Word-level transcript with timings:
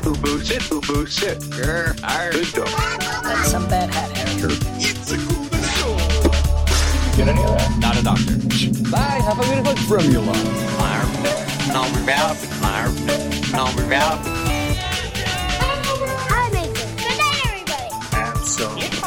Sit, 0.00 0.14
boo 0.14 0.20
boo, 0.22 0.40
sit, 0.40 0.70
boo 0.70 0.80
boo, 0.80 1.06
sit. 1.06 1.38
Grr, 1.50 1.92
arr. 2.02 2.32
Good 2.32 2.52
dog. 2.54 2.68
That's 3.22 3.50
some 3.50 3.68
bad 3.68 3.92
hat 3.92 4.16
hair. 4.16 4.48
It's 4.78 5.12
a 5.12 5.18
cool 5.18 5.44
show. 5.76 5.96
Get 7.18 7.28
any 7.28 7.42
of 7.42 7.50
that? 7.58 7.78
Not 7.78 7.98
a 7.98 8.02
doctor. 8.02 8.36
Bye, 8.90 9.20
have 9.20 9.38
a 9.38 9.42
beautiful 9.42 9.76
formula. 9.84 10.32
Number 11.68 12.10
out. 12.12 12.38
Number 13.52 13.92
out. 13.94 14.20
Hi, 16.30 16.48
Mason. 16.50 16.96
Good 16.96 17.16
night, 17.18 17.44
everybody. 17.44 17.88
Absolutely. 18.14 18.99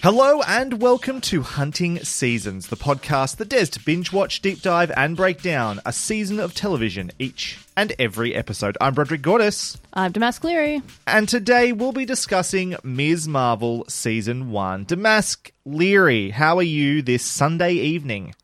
Hello 0.00 0.42
and 0.42 0.80
welcome 0.80 1.20
to 1.22 1.42
Hunting 1.42 1.98
Seasons, 2.04 2.68
the 2.68 2.76
podcast 2.76 3.36
that 3.36 3.48
dares 3.48 3.68
to 3.70 3.80
binge 3.84 4.12
watch, 4.12 4.40
deep 4.40 4.62
dive, 4.62 4.92
and 4.96 5.16
break 5.16 5.42
down 5.42 5.80
a 5.84 5.92
season 5.92 6.38
of 6.38 6.54
television 6.54 7.10
each 7.18 7.58
and 7.76 7.92
every 7.98 8.34
episode. 8.34 8.78
I'm 8.80 8.94
Broderick 8.94 9.22
Gordis, 9.22 9.76
I'm 9.92 10.12
Damask 10.12 10.44
Leary. 10.44 10.82
and 11.06 11.28
today 11.28 11.72
we'll 11.72 11.92
be 11.92 12.04
discussing 12.04 12.76
Ms. 12.84 13.26
Marvel 13.26 13.84
Season 13.88 14.50
1. 14.52 14.84
Damask 14.86 15.50
Leary, 15.64 16.30
how 16.30 16.58
are 16.58 16.62
you 16.62 17.02
this 17.02 17.24
Sunday 17.24 17.72
evening? 17.72 18.34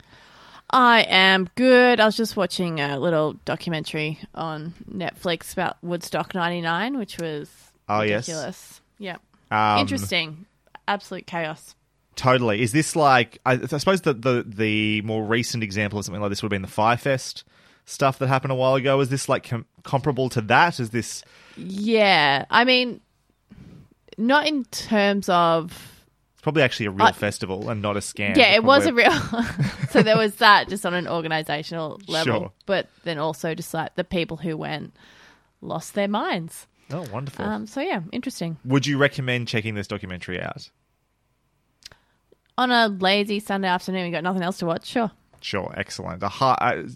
I 0.70 1.02
am 1.08 1.48
good. 1.54 2.00
I 2.00 2.06
was 2.06 2.16
just 2.16 2.36
watching 2.36 2.80
a 2.80 2.98
little 2.98 3.34
documentary 3.44 4.18
on 4.34 4.74
Netflix 4.92 5.52
about 5.52 5.76
Woodstock 5.82 6.34
99, 6.34 6.98
which 6.98 7.18
was 7.18 7.48
Oh, 7.88 8.00
yes. 8.02 8.26
ridiculous. 8.28 8.80
Yep. 8.98 9.20
Um, 9.52 9.78
Interesting. 9.78 10.46
Absolute 10.86 11.26
chaos. 11.26 11.74
Totally. 12.16 12.62
Is 12.62 12.72
this 12.72 12.94
like, 12.94 13.38
I, 13.44 13.52
I 13.52 13.66
suppose 13.78 14.02
the, 14.02 14.14
the, 14.14 14.44
the 14.46 15.02
more 15.02 15.24
recent 15.24 15.62
example 15.62 15.98
of 15.98 16.04
something 16.04 16.20
like 16.20 16.30
this 16.30 16.42
would 16.42 16.46
have 16.52 16.56
been 16.56 16.62
the 16.62 16.68
Fyre 16.68 16.96
Fest 16.96 17.44
stuff 17.86 18.18
that 18.18 18.28
happened 18.28 18.52
a 18.52 18.54
while 18.54 18.74
ago. 18.74 19.00
Is 19.00 19.08
this 19.08 19.28
like 19.28 19.48
com- 19.48 19.66
comparable 19.82 20.28
to 20.30 20.40
that? 20.42 20.80
Is 20.80 20.90
this. 20.90 21.24
Yeah. 21.56 22.44
I 22.50 22.64
mean, 22.64 23.00
not 24.16 24.46
in 24.46 24.64
terms 24.66 25.28
of. 25.28 25.72
It's 26.34 26.42
probably 26.42 26.62
actually 26.62 26.86
a 26.86 26.90
real 26.90 27.06
I- 27.06 27.12
festival 27.12 27.68
and 27.70 27.82
not 27.82 27.96
a 27.96 28.00
scam. 28.00 28.36
Yeah, 28.36 28.54
it 28.54 28.62
was 28.64 28.86
a 28.86 28.92
real. 28.92 29.12
so 29.90 30.02
there 30.02 30.16
was 30.16 30.36
that 30.36 30.68
just 30.68 30.86
on 30.86 30.94
an 30.94 31.08
organizational 31.08 32.00
level. 32.06 32.40
Sure. 32.40 32.52
But 32.66 32.88
then 33.04 33.18
also 33.18 33.54
just 33.54 33.74
like 33.74 33.94
the 33.96 34.04
people 34.04 34.36
who 34.36 34.56
went 34.56 34.94
lost 35.60 35.94
their 35.94 36.08
minds. 36.08 36.66
Oh, 36.90 37.04
wonderful. 37.12 37.44
Um, 37.44 37.66
so 37.66 37.80
yeah, 37.80 38.00
interesting. 38.12 38.56
Would 38.64 38.86
you 38.86 38.98
recommend 38.98 39.48
checking 39.48 39.74
this 39.74 39.86
documentary 39.86 40.40
out? 40.40 40.70
On 42.56 42.70
a 42.70 42.88
lazy 42.88 43.40
Sunday 43.40 43.68
afternoon, 43.68 44.04
we 44.04 44.10
got 44.10 44.22
nothing 44.22 44.42
else 44.42 44.58
to 44.58 44.66
watch. 44.66 44.86
Sure. 44.86 45.10
Sure, 45.40 45.72
excellent. 45.76 46.22
A 46.22 46.28
hi- 46.28 46.54
uh, 46.60 46.88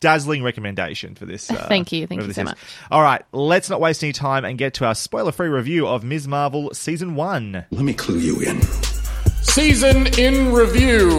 dazzling 0.00 0.42
recommendation 0.42 1.14
for 1.14 1.26
this. 1.26 1.50
Uh, 1.50 1.66
Thank 1.68 1.92
you, 1.92 2.06
thank 2.06 2.22
you 2.22 2.32
so 2.32 2.40
is. 2.42 2.44
much. 2.46 2.58
All 2.90 3.02
right, 3.02 3.22
let's 3.32 3.68
not 3.68 3.80
waste 3.80 4.02
any 4.04 4.12
time 4.12 4.44
and 4.44 4.56
get 4.58 4.74
to 4.74 4.86
our 4.86 4.94
spoiler-free 4.94 5.48
review 5.48 5.86
of 5.86 6.04
Ms. 6.04 6.28
Marvel 6.28 6.70
season 6.72 7.14
one. 7.14 7.64
Let 7.70 7.84
me 7.84 7.92
clue 7.94 8.18
you 8.18 8.40
in. 8.40 8.60
Season 9.42 10.06
in 10.18 10.52
review. 10.52 11.18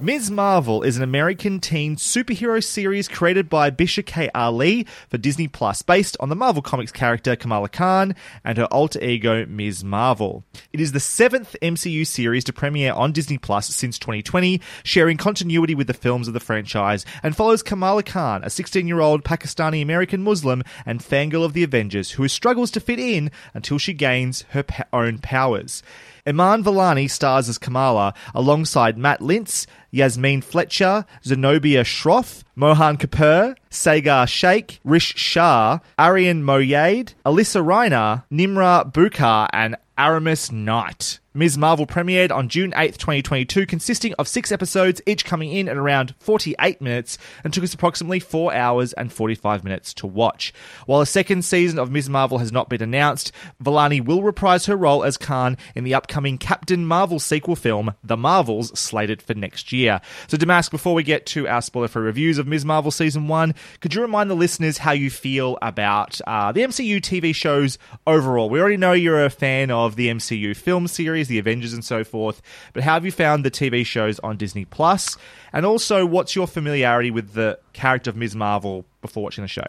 Ms. 0.00 0.30
Marvel 0.30 0.82
is 0.84 0.96
an 0.96 1.02
American 1.02 1.58
teen 1.58 1.96
superhero 1.96 2.62
series 2.62 3.08
created 3.08 3.48
by 3.48 3.68
Bisha 3.68 4.06
K. 4.06 4.30
Ali 4.32 4.86
for 5.08 5.18
Disney 5.18 5.48
Plus, 5.48 5.82
based 5.82 6.16
on 6.20 6.28
the 6.28 6.36
Marvel 6.36 6.62
Comics 6.62 6.92
character 6.92 7.34
Kamala 7.34 7.68
Khan 7.68 8.14
and 8.44 8.58
her 8.58 8.66
alter 8.66 9.02
ego 9.02 9.44
Ms. 9.46 9.82
Marvel. 9.82 10.44
It 10.72 10.80
is 10.80 10.92
the 10.92 11.00
seventh 11.00 11.56
MCU 11.60 12.06
series 12.06 12.44
to 12.44 12.52
premiere 12.52 12.92
on 12.92 13.10
Disney 13.10 13.38
Plus 13.38 13.74
since 13.74 13.98
2020, 13.98 14.60
sharing 14.84 15.16
continuity 15.16 15.74
with 15.74 15.88
the 15.88 15.94
films 15.94 16.28
of 16.28 16.34
the 16.34 16.38
franchise, 16.38 17.04
and 17.24 17.34
follows 17.34 17.64
Kamala 17.64 18.04
Khan, 18.04 18.44
a 18.44 18.50
16 18.50 18.86
year 18.86 19.00
old 19.00 19.24
Pakistani 19.24 19.82
American 19.82 20.22
Muslim 20.22 20.62
and 20.86 21.00
fangirl 21.00 21.44
of 21.44 21.54
the 21.54 21.64
Avengers 21.64 22.12
who 22.12 22.28
struggles 22.28 22.70
to 22.70 22.78
fit 22.78 23.00
in 23.00 23.32
until 23.52 23.78
she 23.78 23.94
gains 23.94 24.42
her 24.50 24.64
own 24.92 25.18
powers. 25.18 25.82
Iman 26.28 26.62
Vellani 26.62 27.10
stars 27.10 27.48
as 27.48 27.56
Kamala 27.56 28.12
alongside 28.34 28.98
Matt 28.98 29.20
Lintz, 29.20 29.66
Yasmeen 29.94 30.44
Fletcher, 30.44 31.06
Zenobia 31.24 31.84
Shroff, 31.84 32.42
Mohan 32.54 32.98
Kapoor, 32.98 33.56
Saagar 33.70 34.28
Shaikh, 34.28 34.78
Rish 34.84 35.14
Shah, 35.16 35.78
Arian 35.98 36.42
Moayed, 36.42 37.14
Alysia 37.24 37.64
Reiner, 37.64 38.24
Nimra 38.30 38.92
Bucha, 38.92 39.48
and 39.54 39.76
Aramis 39.96 40.52
Knight. 40.52 41.18
Ms. 41.38 41.56
Marvel 41.56 41.86
premiered 41.86 42.32
on 42.32 42.48
June 42.48 42.72
8th, 42.72 42.96
2022, 42.96 43.64
consisting 43.64 44.12
of 44.14 44.26
six 44.26 44.50
episodes, 44.50 45.00
each 45.06 45.24
coming 45.24 45.52
in 45.52 45.68
at 45.68 45.76
around 45.76 46.16
48 46.18 46.80
minutes, 46.80 47.16
and 47.44 47.54
took 47.54 47.62
us 47.62 47.72
approximately 47.72 48.18
4 48.18 48.52
hours 48.52 48.92
and 48.94 49.12
45 49.12 49.62
minutes 49.62 49.94
to 49.94 50.08
watch. 50.08 50.52
While 50.86 51.00
a 51.00 51.06
second 51.06 51.44
season 51.44 51.78
of 51.78 51.92
Ms. 51.92 52.10
Marvel 52.10 52.38
has 52.38 52.50
not 52.50 52.68
been 52.68 52.82
announced, 52.82 53.30
Vellani 53.62 54.04
will 54.04 54.24
reprise 54.24 54.66
her 54.66 54.76
role 54.76 55.04
as 55.04 55.16
Khan 55.16 55.56
in 55.76 55.84
the 55.84 55.94
upcoming 55.94 56.38
Captain 56.38 56.84
Marvel 56.84 57.20
sequel 57.20 57.54
film, 57.54 57.94
The 58.02 58.16
Marvels, 58.16 58.76
slated 58.76 59.22
for 59.22 59.34
next 59.34 59.72
year. 59.72 60.00
So, 60.26 60.36
Damask, 60.36 60.72
before 60.72 60.94
we 60.94 61.04
get 61.04 61.24
to 61.26 61.46
our 61.46 61.62
spoiler 61.62 61.86
free 61.86 62.02
reviews 62.02 62.38
of 62.38 62.48
Ms. 62.48 62.64
Marvel 62.64 62.90
Season 62.90 63.28
1, 63.28 63.54
could 63.80 63.94
you 63.94 64.02
remind 64.02 64.28
the 64.28 64.34
listeners 64.34 64.78
how 64.78 64.90
you 64.90 65.08
feel 65.08 65.56
about 65.62 66.20
uh, 66.26 66.50
the 66.50 66.62
MCU 66.62 66.96
TV 67.00 67.32
shows 67.32 67.78
overall? 68.08 68.50
We 68.50 68.58
already 68.58 68.76
know 68.76 68.90
you're 68.90 69.24
a 69.24 69.30
fan 69.30 69.70
of 69.70 69.94
the 69.94 70.08
MCU 70.08 70.56
film 70.56 70.88
series, 70.88 71.27
the 71.28 71.38
Avengers, 71.38 71.72
and 71.72 71.84
so 71.84 72.02
forth, 72.04 72.42
but 72.72 72.82
how 72.82 72.94
have 72.94 73.04
you 73.04 73.12
found 73.12 73.44
the 73.44 73.50
TV 73.50 73.84
shows 73.86 74.18
on 74.20 74.36
Disney 74.36 74.64
Plus? 74.64 75.16
And 75.52 75.64
also, 75.64 76.04
what's 76.04 76.34
your 76.34 76.46
familiarity 76.46 77.10
with 77.10 77.32
the 77.34 77.58
character 77.72 78.10
of 78.10 78.16
Ms. 78.16 78.34
Marvel 78.34 78.84
before 79.00 79.22
watching 79.22 79.42
the 79.42 79.48
show? 79.48 79.66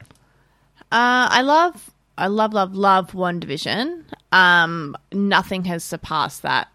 Uh, 0.91 1.29
I 1.29 1.41
love, 1.41 1.91
I 2.17 2.27
love, 2.27 2.53
love, 2.53 2.73
love 2.73 3.11
WandaVision. 3.11 4.03
Um, 4.31 4.95
nothing 5.11 5.65
has 5.65 5.83
surpassed 5.83 6.41
that. 6.41 6.67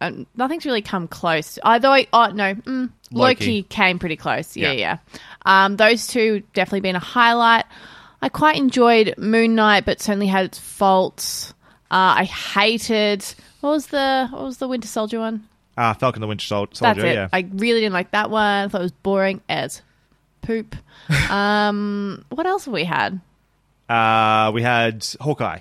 Uh, 0.00 0.10
nothing's 0.34 0.66
really 0.66 0.82
come 0.82 1.06
close. 1.06 1.58
Although, 1.64 1.92
I, 1.92 2.08
oh 2.12 2.26
no, 2.34 2.54
mm, 2.54 2.90
Loki. 3.12 3.44
Loki. 3.44 3.62
came 3.62 4.00
pretty 4.00 4.16
close. 4.16 4.56
Yeah, 4.56 4.72
Yeah. 4.72 4.98
yeah. 5.44 5.64
Um, 5.66 5.76
those 5.76 6.08
two 6.08 6.42
definitely 6.54 6.80
been 6.80 6.96
a 6.96 7.00
highlight. 7.00 7.66
I 8.20 8.28
quite 8.28 8.56
enjoyed 8.56 9.14
Moon 9.18 9.54
Knight, 9.54 9.84
but 9.84 10.00
certainly 10.00 10.26
had 10.26 10.44
its 10.46 10.58
faults. 10.58 11.54
Uh, 11.92 12.14
I 12.20 12.24
hated 12.24 13.22
what 13.60 13.70
was 13.70 13.86
the 13.88 14.26
what 14.30 14.42
was 14.42 14.56
the 14.58 14.66
Winter 14.66 14.88
Soldier 14.88 15.18
one? 15.20 15.46
Uh, 15.76 15.94
Falcon 15.94 16.20
the 16.20 16.26
Winter 16.26 16.44
Sol- 16.44 16.66
That's 16.66 16.78
Soldier, 16.80 17.06
it. 17.06 17.14
yeah. 17.14 17.28
I 17.32 17.46
really 17.52 17.80
didn't 17.80 17.92
like 17.92 18.10
that 18.12 18.30
one. 18.30 18.64
I 18.64 18.68
thought 18.68 18.80
it 18.80 18.84
was 18.84 18.92
boring 18.92 19.40
as 19.48 19.82
poop. 20.42 20.74
um, 21.30 22.24
what 22.30 22.46
else 22.46 22.64
have 22.64 22.74
we 22.74 22.84
had? 22.84 23.20
Uh, 23.88 24.50
we 24.54 24.62
had 24.62 25.06
Hawkeye. 25.20 25.60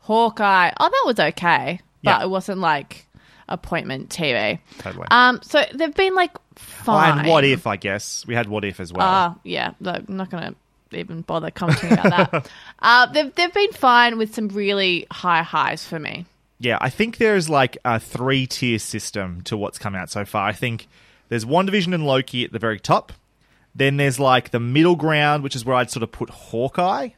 Hawkeye. 0.00 0.70
Oh, 0.78 0.88
that 0.88 1.02
was 1.06 1.18
okay, 1.18 1.80
but 2.02 2.10
Yeah. 2.20 2.22
it 2.22 2.30
wasn't 2.30 2.60
like 2.60 3.06
appointment 3.48 4.10
TV. 4.10 4.58
Totally. 4.78 5.06
Um, 5.10 5.40
so 5.42 5.62
they've 5.74 5.94
been 5.94 6.14
like 6.14 6.30
Oh, 6.36 6.40
fine. 6.56 7.18
and 7.20 7.28
What 7.28 7.44
If, 7.44 7.66
I 7.66 7.76
guess. 7.76 8.24
We 8.26 8.34
had 8.34 8.48
What 8.48 8.64
If 8.64 8.78
as 8.80 8.92
well. 8.92 9.06
Ah, 9.06 9.36
yeah. 9.42 9.72
Look, 9.80 10.04
I'm 10.08 10.16
not 10.16 10.30
gonna 10.30 10.54
even 10.96 11.22
bother 11.22 11.50
commenting 11.50 11.92
about 11.92 12.30
that. 12.32 12.50
uh, 12.80 13.06
they've 13.06 13.34
they've 13.34 13.52
been 13.52 13.72
fine 13.72 14.18
with 14.18 14.34
some 14.34 14.48
really 14.48 15.06
high 15.10 15.42
highs 15.42 15.84
for 15.84 15.98
me. 15.98 16.26
Yeah, 16.58 16.78
I 16.80 16.90
think 16.90 17.18
there's 17.18 17.48
like 17.48 17.76
a 17.84 17.98
three 18.00 18.46
tier 18.46 18.78
system 18.78 19.42
to 19.42 19.56
what's 19.56 19.78
come 19.78 19.94
out 19.94 20.10
so 20.10 20.24
far. 20.24 20.46
I 20.46 20.52
think 20.52 20.86
there's 21.28 21.44
WandaVision 21.44 21.94
and 21.94 22.06
Loki 22.06 22.44
at 22.44 22.52
the 22.52 22.58
very 22.58 22.80
top. 22.80 23.12
Then 23.74 23.96
there's 23.96 24.20
like 24.20 24.50
the 24.50 24.60
middle 24.60 24.96
ground, 24.96 25.42
which 25.42 25.56
is 25.56 25.64
where 25.64 25.76
I'd 25.76 25.90
sort 25.90 26.04
of 26.04 26.12
put 26.12 26.30
Hawkeye. 26.30 27.10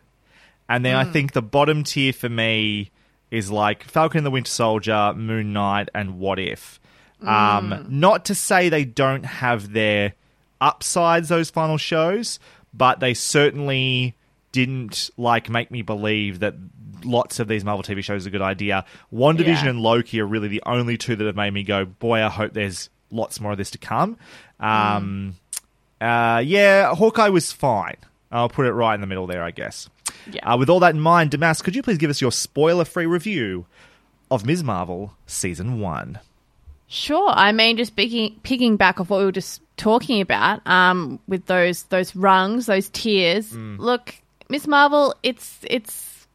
And 0.69 0.85
then 0.85 0.97
I 0.97 1.05
think 1.05 1.33
the 1.33 1.43
bottom 1.43 1.85
tier 1.85 2.13
for 2.13 2.29
me 2.29 2.91
is 3.31 3.51
like 3.51 3.85
Falcon 3.85 4.19
and 4.19 4.27
the 4.27 4.31
Winter 4.31 4.51
Soldier, 4.51 5.13
Moon 5.15 5.53
Knight, 5.53 5.91
and 5.95 6.19
What 6.19 6.39
If. 6.39 6.81
Um, 7.23 7.87
not 7.89 8.27
to 8.27 8.35
say 8.35 8.69
they 8.69 8.85
don't 8.85 9.25
have 9.25 9.73
their 9.73 10.15
upsides, 10.61 11.29
those 11.29 11.51
final 11.51 11.77
shows, 11.77 12.39
but 12.77 13.01
they 13.01 13.15
certainly 13.15 14.15
didn't 14.53 15.11
like 15.17 15.49
make 15.51 15.71
me 15.71 15.83
believe 15.83 16.41
that 16.41 16.55
lots 17.05 17.39
of 17.41 17.47
these 17.49 17.65
Marvel 17.65 17.83
TV 17.83 18.03
shows 18.03 18.27
are 18.27 18.29
a 18.29 18.33
good 18.33 18.43
idea. 18.43 18.85
WandaVision 19.13 19.47
Yeah. 19.65 19.69
and 19.71 19.81
Loki 19.81 20.21
are 20.21 20.27
really 20.27 20.49
the 20.49 20.63
only 20.67 20.97
two 20.97 21.15
that 21.17 21.25
have 21.27 21.37
made 21.37 21.53
me 21.53 21.63
go, 21.63 21.85
boy, 21.85 22.23
I 22.25 22.29
hope 22.29 22.53
there's 22.53 22.89
lots 23.11 23.41
more 23.41 23.53
of 23.53 23.59
this 23.59 23.71
to 23.73 23.79
come. 23.79 24.17
Um, 24.61 25.37
Uh, 26.01 26.43
yeah, 26.45 26.95
Hawkeye 26.95 27.29
was 27.31 27.53
fine. 27.53 27.97
I'll 28.31 28.49
put 28.51 28.67
it 28.67 28.73
right 28.73 28.95
in 28.95 29.01
the 29.01 29.07
middle 29.07 29.27
there, 29.27 29.43
I 29.43 29.51
guess. 29.51 29.89
Yeah. 30.31 30.53
Uh, 30.53 30.57
with 30.59 30.69
all 30.69 30.81
that 30.81 30.95
in 30.95 31.01
mind, 31.01 31.31
Damas, 31.31 31.63
could 31.63 31.75
you 31.77 31.83
please 31.83 31.97
give 31.99 32.11
us 32.11 32.21
your 32.21 32.33
spoiler-free 32.33 33.07
review 33.07 33.65
of 34.31 34.45
Ms. 34.45 34.63
Marvel 34.65 35.15
season 35.27 35.81
one? 35.81 36.19
Sure. 36.89 37.31
I 37.35 37.53
mean, 37.53 37.77
just 37.77 37.97
picking 37.97 38.39
picking 38.43 38.77
back 38.77 39.01
off 39.01 39.09
what 39.11 39.21
we 39.21 39.25
were 39.25 39.33
just 39.33 39.61
talking 39.77 40.21
about, 40.21 40.67
um, 40.67 41.21
with 41.29 41.47
those 41.47 41.85
those 41.85 42.15
rungs, 42.17 42.67
those 42.67 42.89
tiers. 42.89 43.53
Look, 43.53 44.15
Miss 44.49 44.67
Marvel, 44.67 45.15
it's 45.23 45.59
it's 45.65 46.27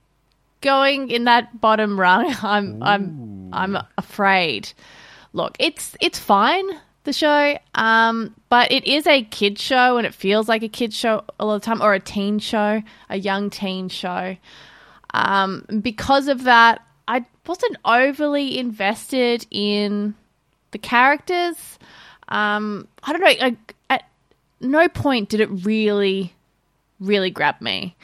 going 0.61 1.09
in 1.09 1.25
that 1.25 1.59
bottom 1.59 1.99
rung. 1.99 2.35
I'm 2.43 2.81
I'm 2.83 3.49
I'm 3.53 3.77
afraid. 3.97 4.71
Look, 5.33 5.55
it's 5.59 5.95
it's 6.01 6.19
fine 6.19 6.67
the 7.03 7.13
show, 7.13 7.57
um, 7.73 8.35
but 8.49 8.71
it 8.71 8.85
is 8.85 9.07
a 9.07 9.23
kid 9.23 9.57
show, 9.57 9.97
and 9.97 10.05
it 10.05 10.13
feels 10.13 10.47
like 10.47 10.63
a 10.63 10.69
kid 10.69 10.94
show 10.94 11.23
a 11.39 11.45
lot 11.45 11.55
of 11.55 11.61
the 11.61 11.65
time, 11.65 11.81
or 11.81 11.94
a 11.94 11.99
teen 11.99 12.39
show, 12.39 12.81
a 13.09 13.17
young 13.17 13.49
teen 13.49 13.89
show. 13.89 14.37
Um, 15.13 15.65
because 15.81 16.27
of 16.27 16.44
that, 16.44 16.81
I 17.07 17.25
wasn't 17.45 17.77
overly 17.83 18.57
invested 18.57 19.47
in 19.49 20.15
the 20.71 20.77
characters. 20.77 21.79
Um, 22.31 22.88
I 23.04 23.12
don't 23.12 23.22
know. 23.22 23.28
I, 23.28 23.57
at 23.89 24.04
no 24.60 24.88
point 24.88 25.30
did 25.30 25.42
it 25.42 25.50
really, 25.50 26.33
really 27.00 27.30
grab 27.30 27.62
me. 27.62 27.95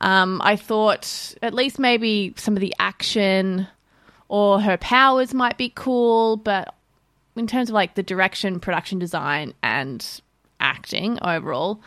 Um, 0.00 0.40
I 0.42 0.56
thought 0.56 1.34
at 1.40 1.54
least 1.54 1.78
maybe 1.78 2.34
some 2.36 2.54
of 2.54 2.60
the 2.60 2.74
action 2.78 3.68
or 4.28 4.60
her 4.60 4.76
powers 4.76 5.32
might 5.34 5.56
be 5.56 5.70
cool, 5.74 6.36
but 6.36 6.74
in 7.36 7.46
terms 7.46 7.68
of 7.68 7.74
like 7.74 7.94
the 7.94 8.02
direction, 8.02 8.60
production 8.60 8.98
design, 8.98 9.54
and 9.62 10.04
acting 10.58 11.18
overall, 11.22 11.80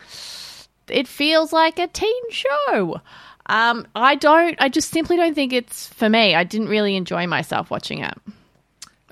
it 0.88 1.06
feels 1.06 1.52
like 1.52 1.78
a 1.78 1.86
teen 1.88 2.30
show. 2.30 3.00
Um, 3.46 3.86
I 3.94 4.14
don't. 4.14 4.56
I 4.58 4.68
just 4.68 4.90
simply 4.90 5.16
don't 5.16 5.34
think 5.34 5.52
it's 5.52 5.88
for 5.88 6.08
me. 6.08 6.34
I 6.34 6.44
didn't 6.44 6.68
really 6.68 6.96
enjoy 6.96 7.26
myself 7.26 7.70
watching 7.70 7.98
it, 7.98 8.14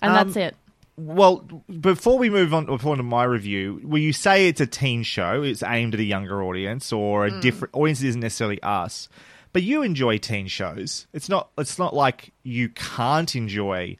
and 0.00 0.12
Um, 0.12 0.14
that's 0.14 0.36
it. 0.36 0.56
Well, 1.06 1.38
before 1.80 2.18
we 2.18 2.30
move 2.30 2.52
on, 2.54 2.66
before 2.66 2.96
to 2.96 3.02
my 3.02 3.24
review, 3.24 3.80
will 3.82 3.98
you 4.00 4.12
say 4.12 4.48
it's 4.48 4.60
a 4.60 4.66
teen 4.66 5.02
show? 5.02 5.42
It's 5.42 5.62
aimed 5.62 5.94
at 5.94 6.00
a 6.00 6.04
younger 6.04 6.42
audience 6.42 6.92
or 6.92 7.26
a 7.26 7.40
different 7.40 7.74
audience 7.74 8.00
that 8.00 8.06
isn't 8.08 8.20
necessarily 8.20 8.62
us. 8.62 9.08
But 9.52 9.62
you 9.64 9.82
enjoy 9.82 10.18
teen 10.18 10.46
shows. 10.46 11.06
It's 11.12 11.28
not. 11.28 11.48
It's 11.58 11.78
not 11.78 11.94
like 11.94 12.32
you 12.42 12.68
can't 12.70 13.34
enjoy 13.36 13.98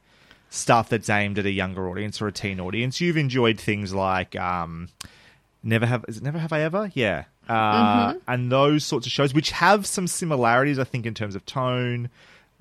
stuff 0.49 0.89
that's 0.89 1.09
aimed 1.09 1.37
at 1.39 1.45
a 1.45 1.51
younger 1.51 1.87
audience 1.89 2.21
or 2.21 2.27
a 2.27 2.31
teen 2.31 2.59
audience. 2.59 2.99
You've 3.01 3.17
enjoyed 3.17 3.59
things 3.59 3.93
like 3.93 4.35
um, 4.35 4.89
Never 5.61 5.85
Have. 5.85 6.05
Is 6.07 6.17
it 6.17 6.23
Never 6.23 6.39
Have 6.39 6.53
I 6.53 6.61
Ever? 6.61 6.91
Yeah. 6.95 7.25
Uh, 7.49 8.13
And 8.27 8.51
those 8.51 8.83
sorts 8.85 9.05
of 9.05 9.11
shows, 9.11 9.33
which 9.33 9.51
have 9.51 9.85
some 9.85 10.07
similarities, 10.07 10.79
I 10.79 10.85
think, 10.85 11.05
in 11.05 11.13
terms 11.13 11.35
of 11.35 11.45
tone. 11.45 12.09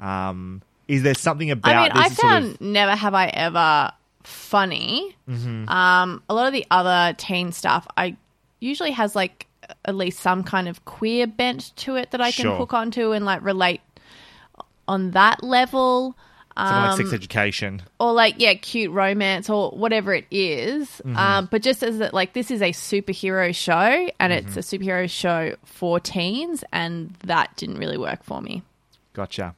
Um, 0.01 0.61
is 0.89 1.03
there 1.03 1.15
something 1.15 1.51
about? 1.51 1.75
I 1.75 1.83
mean, 1.85 1.93
I 1.95 2.09
this 2.09 2.19
sort 2.19 2.33
of- 2.33 2.43
found 2.59 2.61
Never 2.61 2.95
Have 2.97 3.15
I 3.15 3.27
Ever 3.29 3.93
funny. 4.25 5.17
Mm-hmm. 5.29 5.69
Um, 5.69 6.23
a 6.29 6.35
lot 6.35 6.47
of 6.47 6.53
the 6.53 6.67
other 6.71 7.15
teen 7.17 7.53
stuff, 7.53 7.87
I 7.97 8.17
usually 8.61 8.93
has 8.93 9.15
like 9.17 9.47
at 9.85 9.95
least 9.95 10.21
some 10.21 10.43
kind 10.45 10.69
of 10.69 10.85
queer 10.85 11.27
bent 11.27 11.75
to 11.77 11.97
it 11.97 12.11
that 12.11 12.21
I 12.21 12.31
can 12.33 12.45
Sure. 12.45 12.57
hook 12.57 12.75
onto 12.75 13.13
and 13.13 13.25
like 13.25 13.43
relate 13.43 13.81
on 14.89 15.13
that 15.13 15.43
level. 15.43 16.17
like 16.57 16.97
sex 16.99 17.09
um, 17.09 17.15
education. 17.15 17.83
or 17.99 18.13
like 18.13 18.35
yeah 18.37 18.53
cute 18.55 18.91
romance 18.91 19.49
or 19.49 19.71
whatever 19.71 20.13
it 20.13 20.27
is. 20.31 20.89
Mm-hmm. 21.05 21.17
um, 21.17 21.49
but 21.51 21.63
just 21.63 21.83
as 21.83 21.99
that 21.99 22.13
like 22.13 22.35
this 22.35 22.51
is 22.51 22.61
a 22.61 22.73
superhero 22.73 23.55
show 23.55 24.09
and 24.21 24.33
it's 24.33 24.55
Mm-hmm. 24.57 24.59
a 24.59 24.63
superhero 24.63 25.09
show 25.11 25.55
for 25.65 25.99
teens 26.01 26.63
and 26.73 27.15
that 27.25 27.57
didn't 27.57 27.77
really 27.79 27.97
work 27.97 28.23
for 28.25 28.43
me 28.43 28.63
Gotcha. 29.15 29.55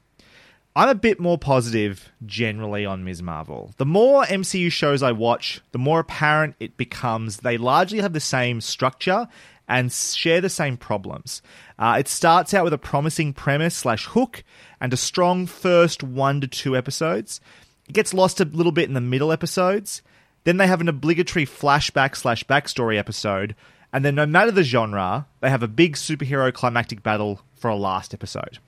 I'm 0.76 0.88
a 0.88 0.94
bit 0.96 1.20
more 1.20 1.38
positive 1.38 2.10
generally 2.26 2.84
on 2.84 3.04
Ms. 3.04 3.22
Marvel. 3.22 3.72
The 3.76 3.86
more 3.86 4.24
MCU 4.24 4.72
shows 4.72 5.04
I 5.04 5.12
watch, 5.12 5.60
the 5.70 5.78
more 5.78 6.00
apparent 6.00 6.56
it 6.58 6.76
becomes 6.76 7.36
they 7.36 7.56
largely 7.56 8.00
have 8.00 8.12
the 8.12 8.18
same 8.18 8.60
structure 8.60 9.28
and 9.68 9.92
share 9.92 10.40
the 10.40 10.48
same 10.48 10.76
problems. 10.76 11.42
Uh, 11.78 11.98
it 12.00 12.08
starts 12.08 12.52
out 12.52 12.64
with 12.64 12.72
a 12.72 12.78
promising 12.78 13.32
premise 13.32 13.76
slash 13.76 14.06
hook 14.06 14.42
and 14.80 14.92
a 14.92 14.96
strong 14.96 15.46
first 15.46 16.02
one 16.02 16.40
to 16.40 16.48
two 16.48 16.76
episodes. 16.76 17.40
It 17.88 17.92
gets 17.92 18.12
lost 18.12 18.40
a 18.40 18.44
little 18.44 18.72
bit 18.72 18.88
in 18.88 18.94
the 18.94 19.00
middle 19.00 19.30
episodes. 19.30 20.02
Then 20.42 20.56
they 20.56 20.66
have 20.66 20.80
an 20.80 20.88
obligatory 20.88 21.46
flashback 21.46 22.16
slash 22.16 22.42
backstory 22.44 22.98
episode. 22.98 23.54
And 23.92 24.04
then, 24.04 24.16
no 24.16 24.26
matter 24.26 24.50
the 24.50 24.64
genre, 24.64 25.26
they 25.40 25.50
have 25.50 25.62
a 25.62 25.68
big 25.68 25.94
superhero 25.94 26.52
climactic 26.52 27.04
battle 27.04 27.42
for 27.54 27.68
a 27.70 27.76
last 27.76 28.12
episode. 28.12 28.58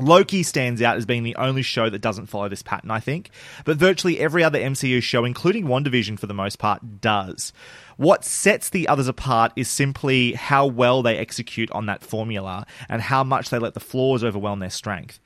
Loki 0.00 0.42
stands 0.42 0.82
out 0.82 0.96
as 0.96 1.06
being 1.06 1.22
the 1.22 1.36
only 1.36 1.62
show 1.62 1.90
that 1.90 2.00
doesn't 2.00 2.26
follow 2.26 2.48
this 2.48 2.62
pattern, 2.62 2.90
I 2.90 3.00
think, 3.00 3.30
but 3.64 3.76
virtually 3.76 4.18
every 4.18 4.42
other 4.42 4.58
MCU 4.58 5.02
show, 5.02 5.24
including 5.24 5.66
WandaVision 5.66 6.18
for 6.18 6.26
the 6.26 6.34
most 6.34 6.58
part, 6.58 7.00
does. 7.00 7.52
What 7.96 8.24
sets 8.24 8.70
the 8.70 8.88
others 8.88 9.08
apart 9.08 9.52
is 9.56 9.68
simply 9.68 10.32
how 10.32 10.66
well 10.66 11.02
they 11.02 11.18
execute 11.18 11.70
on 11.72 11.86
that 11.86 12.02
formula 12.02 12.66
and 12.88 13.02
how 13.02 13.24
much 13.24 13.50
they 13.50 13.58
let 13.58 13.74
the 13.74 13.80
flaws 13.80 14.24
overwhelm 14.24 14.60
their 14.60 14.70
strength. 14.70 15.20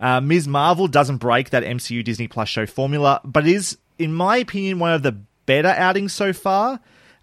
Uh, 0.00 0.20
Ms. 0.20 0.46
Marvel 0.46 0.86
doesn't 0.86 1.16
break 1.16 1.50
that 1.50 1.64
MCU 1.64 2.04
Disney 2.04 2.28
Plus 2.28 2.48
show 2.48 2.66
formula, 2.66 3.20
but 3.24 3.46
is, 3.46 3.78
in 3.98 4.12
my 4.12 4.36
opinion, 4.36 4.78
one 4.78 4.92
of 4.92 5.02
the 5.02 5.12
better 5.46 5.68
outings 5.68 6.12
so 6.12 6.32
far 6.32 6.78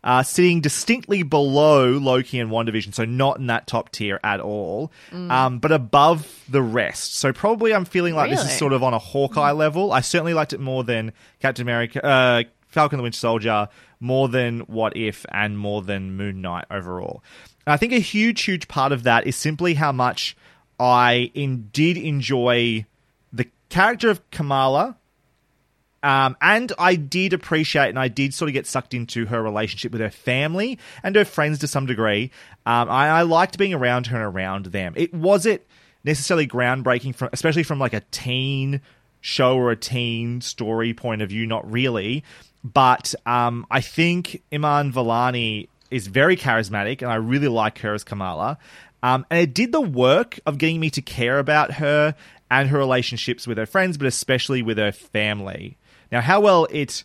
uh, 0.05 0.21
sitting 0.21 0.61
distinctly 0.61 1.23
below 1.23 1.89
Loki 1.89 2.39
and 2.39 2.51
WandaVision, 2.51 2.93
so 2.93 3.05
not 3.05 3.39
in 3.39 3.47
that 3.47 3.65
top 3.65 3.89
tier 3.89 4.19
at 4.23 4.39
all, 4.39 4.91
um, 5.31 5.57
but 5.57 5.71
above 5.71 6.43
the 6.47 6.61
rest. 6.61 7.15
So 7.15 7.33
probably 7.33 7.73
I'm 7.73 7.85
feeling 7.85 8.13
like 8.13 8.29
this 8.29 8.45
is 8.45 8.55
sort 8.55 8.71
of 8.71 8.83
on 8.83 8.93
a 8.93 8.99
Hawkeye 8.99 9.51
level. 9.51 9.91
I 9.91 10.01
certainly 10.01 10.35
liked 10.35 10.53
it 10.53 10.59
more 10.59 10.83
than 10.83 11.11
Captain 11.39 11.63
America, 11.63 12.05
uh, 12.05 12.43
Falcon 12.67 12.97
the 12.97 13.03
Winter 13.03 13.17
Soldier, 13.17 13.67
more 13.99 14.29
than 14.29 14.59
What 14.61 14.95
If, 14.95 15.25
and 15.31 15.57
more 15.57 15.81
than 15.81 16.15
Moon 16.15 16.39
Knight 16.39 16.65
overall. 16.69 17.23
And 17.65 17.73
I 17.73 17.77
think 17.77 17.91
a 17.91 17.99
huge, 17.99 18.43
huge 18.43 18.67
part 18.67 18.91
of 18.91 19.03
that 19.03 19.25
is 19.25 19.35
simply 19.35 19.73
how 19.73 19.91
much 19.91 20.37
I 20.79 21.31
in, 21.33 21.69
did 21.73 21.97
enjoy 21.97 22.85
the 23.33 23.47
character 23.69 24.11
of 24.11 24.29
Kamala 24.29 24.97
um, 26.05 26.37
and 26.39 26.71
I 26.77 26.95
did 26.95 27.33
appreciate 27.33 27.89
and 27.89 27.97
I 27.97 28.09
did 28.09 28.31
sort 28.31 28.47
of 28.47 28.53
get 28.53 28.67
sucked 28.67 28.93
into 28.93 29.25
her 29.25 29.41
relationship 29.41 29.91
with 29.91 30.01
her 30.01 30.11
family 30.11 30.77
and 31.01 31.15
her 31.15 31.25
friends 31.25 31.57
to 31.59 31.67
some 31.67 31.87
degree. 31.87 32.29
Um, 32.67 32.91
I, 32.91 33.07
I 33.07 33.21
liked 33.23 33.57
being 33.57 33.73
around 33.73 34.05
her 34.07 34.17
and 34.17 34.35
around 34.35 34.67
them. 34.67 34.93
It 34.95 35.15
wasn't 35.15 35.63
necessarily 36.03 36.47
groundbreaking, 36.47 37.15
from, 37.15 37.29
especially 37.33 37.63
from 37.63 37.79
like 37.79 37.93
a 37.93 38.01
teen 38.11 38.81
show 39.19 39.57
or 39.57 39.71
a 39.71 39.75
teen 39.75 40.41
story 40.41 40.93
point 40.93 41.23
of 41.23 41.29
view, 41.29 41.47
not 41.47 41.69
really. 41.71 42.23
But 42.63 43.15
um, 43.25 43.65
I 43.71 43.81
think 43.81 44.43
Iman 44.53 44.93
Vellani 44.93 45.69
is 45.89 46.05
very 46.05 46.37
charismatic 46.37 47.01
and 47.01 47.09
I 47.09 47.15
really 47.15 47.47
like 47.47 47.79
her 47.79 47.95
as 47.95 48.03
Kamala. 48.03 48.59
Um, 49.01 49.25
and 49.31 49.39
it 49.39 49.55
did 49.55 49.71
the 49.71 49.81
work 49.81 50.39
of 50.45 50.59
getting 50.59 50.79
me 50.79 50.91
to 50.91 51.01
care 51.01 51.39
about 51.39 51.73
her 51.73 52.13
and 52.51 52.69
her 52.69 52.77
relationships 52.77 53.47
with 53.47 53.57
her 53.57 53.65
friends, 53.65 53.97
but 53.97 54.05
especially 54.05 54.61
with 54.61 54.77
her 54.77 54.91
family. 54.91 55.77
Now, 56.11 56.21
how 56.21 56.41
well 56.41 56.67
it 56.71 57.03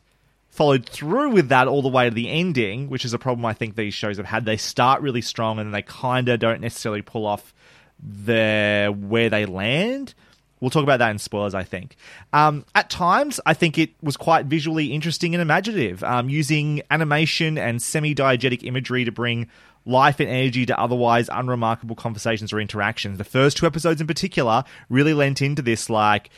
followed 0.50 0.86
through 0.86 1.30
with 1.30 1.48
that 1.48 1.68
all 1.68 1.80
the 1.80 1.88
way 1.88 2.08
to 2.08 2.14
the 2.14 2.28
ending, 2.28 2.88
which 2.88 3.04
is 3.04 3.14
a 3.14 3.18
problem 3.18 3.46
I 3.46 3.54
think 3.54 3.76
these 3.76 3.94
shows 3.94 4.16
have 4.16 4.26
had. 4.26 4.44
They 4.44 4.56
start 4.56 5.00
really 5.00 5.22
strong 5.22 5.58
and 5.58 5.72
they 5.72 5.82
kind 5.82 6.28
of 6.28 6.40
don't 6.40 6.60
necessarily 6.60 7.02
pull 7.02 7.24
off 7.24 7.54
the 8.02 8.94
where 8.98 9.30
they 9.30 9.46
land. 9.46 10.14
We'll 10.60 10.70
talk 10.70 10.82
about 10.82 10.98
that 10.98 11.10
in 11.10 11.18
spoilers, 11.18 11.54
I 11.54 11.62
think. 11.64 11.96
Um, 12.34 12.66
at 12.74 12.90
times, 12.90 13.40
I 13.46 13.54
think 13.54 13.78
it 13.78 13.90
was 14.02 14.18
quite 14.18 14.46
visually 14.46 14.92
interesting 14.92 15.34
and 15.34 15.40
imaginative, 15.40 16.04
um, 16.04 16.28
using 16.28 16.82
animation 16.90 17.56
and 17.56 17.80
semi 17.80 18.14
diegetic 18.14 18.62
imagery 18.62 19.06
to 19.06 19.12
bring 19.12 19.48
life 19.86 20.20
and 20.20 20.28
energy 20.28 20.66
to 20.66 20.78
otherwise 20.78 21.30
unremarkable 21.32 21.96
conversations 21.96 22.52
or 22.52 22.60
interactions. 22.60 23.16
The 23.16 23.24
first 23.24 23.56
two 23.56 23.66
episodes 23.66 24.02
in 24.02 24.06
particular 24.06 24.64
really 24.90 25.14
lent 25.14 25.40
into 25.40 25.62
this, 25.62 25.88
like, 25.88 26.28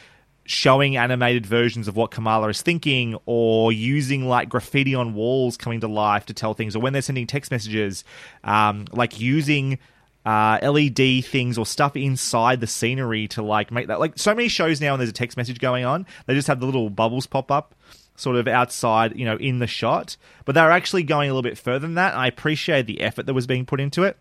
showing 0.45 0.97
animated 0.97 1.47
versions 1.47 1.89
of 1.89 1.97
what 1.97 2.11
Kamala 2.11 2.49
is 2.49 2.63
thinking 2.63 3.17
or 3.27 3.73
using 3.73 4.27
like 4.27 4.49
graffiti 4.49 4.95
on 4.95 5.15
walls 5.15 5.57
coming 5.57 5.81
to 5.81 5.89
life 5.89 6.27
to 6.27 6.35
tell 6.35 6.55
things 6.55 6.75
or 6.75 6.81
when 6.81 6.93
they're 6.93 7.03
sending 7.03 7.27
text 7.27 7.51
messages 7.51 8.05
um, 8.43 8.87
like 8.93 9.21
using 9.21 9.79
uh, 10.27 10.59
LED 10.63 11.25
things 11.25 11.59
or 11.59 11.67
stuff 11.67 11.97
inside 11.97 12.61
the 12.61 12.67
scenery 12.67 13.29
to 13.29 13.43
like 13.43 13.71
make 13.71 13.87
that 13.87 14.01
like 14.01 14.19
so 14.19 14.35
many 14.35 14.49
shows 14.49 14.81
now 14.81 14.95
and 14.95 15.01
there's 15.01 15.11
a 15.11 15.13
text 15.13 15.37
message 15.37 15.59
going 15.59 15.85
on 15.85 16.07
they 16.27 16.35
just 16.35 16.49
have 16.49 16.61
the 16.61 16.67
little 16.67 16.91
bubbles 16.91 17.27
pop 17.27 17.51
up 17.51 17.75
sort 18.17 18.37
of 18.37 18.47
outside 18.49 19.19
you 19.19 19.25
know 19.25 19.37
in 19.37 19.59
the 19.59 19.67
shot. 19.67 20.17
But 20.45 20.55
they're 20.55 20.71
actually 20.71 21.03
going 21.03 21.29
a 21.29 21.35
little 21.35 21.49
bit 21.49 21.59
further 21.59 21.81
than 21.81 21.95
that 21.95 22.15
I 22.15 22.27
appreciate 22.27 22.87
the 22.87 23.01
effort 23.01 23.27
that 23.27 23.35
was 23.35 23.47
being 23.47 23.67
put 23.67 23.81
into 23.81 24.05
it. 24.05 24.17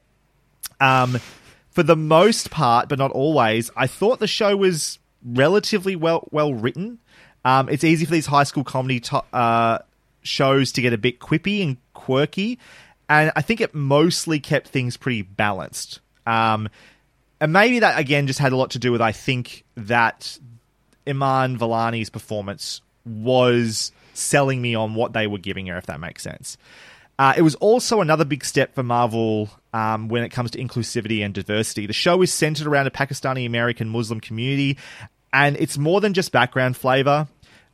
Um, 0.79 1.19
for 1.69 1.83
the 1.83 1.95
most 1.95 2.51
part, 2.51 2.89
but 2.89 2.99
not 2.99 3.11
always, 3.11 3.71
I 3.77 3.87
thought 3.87 4.19
the 4.19 4.27
show 4.27 4.57
was 4.57 4.99
relatively 5.25 5.95
well 5.95 6.27
well 6.31 6.53
written. 6.53 6.99
Um, 7.43 7.69
it's 7.69 7.83
easy 7.83 8.05
for 8.05 8.11
these 8.11 8.27
high 8.27 8.43
school 8.43 8.63
comedy 8.63 8.99
to- 9.01 9.23
uh, 9.33 9.79
shows 10.21 10.71
to 10.73 10.81
get 10.81 10.93
a 10.93 10.97
bit 10.97 11.19
quippy 11.19 11.63
and 11.63 11.77
quirky, 11.93 12.59
and 13.09 13.31
I 13.35 13.41
think 13.41 13.61
it 13.61 13.73
mostly 13.73 14.39
kept 14.39 14.67
things 14.67 14.97
pretty 14.97 15.23
balanced. 15.23 15.99
Um, 16.27 16.69
and 17.39 17.51
maybe 17.51 17.79
that 17.79 17.99
again 17.99 18.27
just 18.27 18.39
had 18.39 18.51
a 18.51 18.55
lot 18.55 18.71
to 18.71 18.79
do 18.79 18.91
with 18.91 19.01
I 19.01 19.11
think 19.11 19.63
that 19.75 20.37
Iman 21.07 21.57
Vellani's 21.57 22.09
performance 22.09 22.81
was 23.05 23.91
selling 24.13 24.61
me 24.61 24.75
on 24.75 24.93
what 24.93 25.13
they 25.13 25.27
were 25.27 25.39
giving 25.39 25.67
her, 25.67 25.77
if 25.77 25.87
that 25.87 25.99
makes 25.99 26.21
sense. 26.21 26.57
Uh, 27.17 27.33
it 27.37 27.41
was 27.43 27.55
also 27.55 28.01
another 28.01 28.25
big 28.25 28.43
step 28.43 28.73
for 28.73 28.81
Marvel 28.81 29.49
um, 29.73 30.07
when 30.07 30.23
it 30.23 30.29
comes 30.29 30.51
to 30.51 30.57
inclusivity 30.57 31.23
and 31.23 31.33
diversity. 31.33 31.85
The 31.85 31.93
show 31.93 32.21
is 32.21 32.33
centered 32.33 32.65
around 32.65 32.87
a 32.87 32.91
Pakistani 32.91 33.45
American 33.45 33.89
Muslim 33.89 34.19
community, 34.19 34.77
and 35.33 35.55
it's 35.57 35.77
more 35.77 36.01
than 36.01 36.13
just 36.13 36.31
background 36.31 36.77
flavor. 36.77 37.27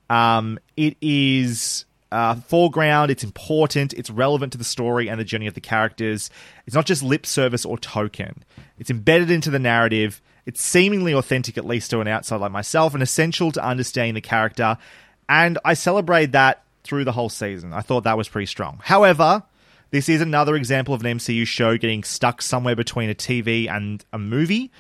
Um, 0.10 0.60
it 0.76 0.96
is 1.02 1.86
uh, 2.12 2.36
foreground, 2.36 3.12
it's 3.12 3.24
important, 3.24 3.94
it's 3.94 4.10
relevant 4.10 4.54
to 4.54 4.58
the 4.58 4.64
story 4.64 5.10
and 5.10 5.20
the 5.20 5.26
journey 5.26 5.48
of 5.48 5.54
the 5.54 5.62
characters. 5.62 6.30
It's 6.66 6.76
not 6.76 6.86
just 6.86 7.04
lip 7.04 7.26
service 7.26 7.66
or 7.66 7.78
token, 7.78 8.44
it's 8.80 8.90
embedded 8.90 9.32
into 9.32 9.50
the 9.50 9.60
narrative. 9.60 10.22
It's 10.46 10.64
seemingly 10.64 11.14
authentic, 11.14 11.58
at 11.58 11.66
least 11.66 11.90
to 11.92 12.00
an 12.00 12.08
outsider 12.08 12.40
like 12.40 12.54
myself, 12.54 12.94
and 12.94 13.04
essential 13.04 13.52
to 13.52 13.62
understanding 13.62 14.14
the 14.14 14.22
character. 14.22 14.78
And 15.28 15.58
I 15.66 15.74
celebrate 15.74 16.32
that 16.32 16.64
through 16.86 17.04
the 17.04 17.12
whole 17.12 17.28
season. 17.28 17.74
I 17.74 17.82
thought 17.82 18.06
that 18.06 18.18
was 18.18 18.30
pretty 18.30 18.46
strong. 18.46 18.80
However, 18.82 19.44
this 19.92 20.08
is 20.08 20.22
another 20.22 20.56
example 20.56 20.94
of 20.94 21.04
an 21.04 21.18
MCU 21.18 21.46
show 21.46 21.78
getting 21.78 22.04
stuck 22.04 22.42
somewhere 22.42 22.78
between 22.78 23.10
a 23.10 23.16
TV 23.16 23.70
and 23.70 24.06
a 24.14 24.18
movie. 24.18 24.72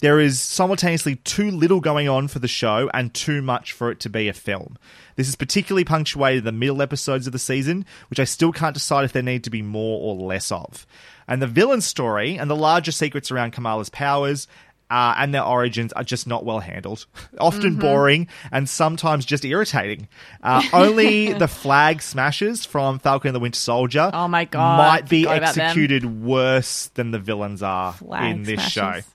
There 0.00 0.18
is 0.18 0.40
simultaneously 0.40 1.16
too 1.16 1.50
little 1.50 1.80
going 1.80 2.08
on 2.08 2.28
for 2.28 2.38
the 2.38 2.48
show 2.48 2.90
and 2.94 3.12
too 3.12 3.42
much 3.42 3.72
for 3.72 3.90
it 3.90 4.00
to 4.00 4.08
be 4.10 4.28
a 4.28 4.32
film. 4.32 4.78
This 5.16 5.28
is 5.28 5.36
particularly 5.36 5.84
punctuated 5.84 6.38
in 6.38 6.44
the 6.46 6.52
middle 6.52 6.80
episodes 6.80 7.26
of 7.26 7.32
the 7.34 7.38
season, 7.38 7.84
which 8.08 8.18
I 8.18 8.24
still 8.24 8.52
can't 8.52 8.72
decide 8.74 9.04
if 9.04 9.12
there 9.12 9.22
need 9.22 9.44
to 9.44 9.50
be 9.50 9.60
more 9.62 10.00
or 10.00 10.16
less 10.26 10.50
of. 10.50 10.86
And 11.28 11.42
the 11.42 11.46
villain 11.46 11.82
story 11.82 12.36
and 12.38 12.50
the 12.50 12.56
larger 12.56 12.92
secrets 12.92 13.30
around 13.30 13.52
Kamala's 13.52 13.90
powers 13.90 14.48
uh, 14.90 15.14
and 15.18 15.32
their 15.32 15.44
origins 15.44 15.92
are 15.92 16.02
just 16.02 16.26
not 16.26 16.44
well 16.44 16.58
handled, 16.60 17.06
often 17.38 17.76
boring 17.76 18.26
and 18.50 18.68
sometimes 18.68 19.24
just 19.26 19.44
irritating. 19.44 20.08
Uh, 20.42 20.62
only 20.72 21.32
the 21.34 21.46
Flag 21.46 22.00
Smashers 22.02 22.64
from 22.64 22.98
Falcon 22.98 23.28
and 23.28 23.36
the 23.36 23.40
Winter 23.40 23.60
Soldier 23.60 24.10
Oh 24.12 24.26
my 24.28 24.46
God, 24.46 24.78
might 24.78 25.08
be 25.08 25.24
forgot 25.24 25.36
about 25.38 25.54
them. 25.54 25.64
executed 25.66 26.22
worse 26.22 26.86
than 26.94 27.10
the 27.10 27.18
villains 27.20 27.62
are 27.62 27.92
Flag 27.92 28.30
in 28.34 28.42
this 28.44 28.54
smashes. 28.72 29.04
show. 29.04 29.10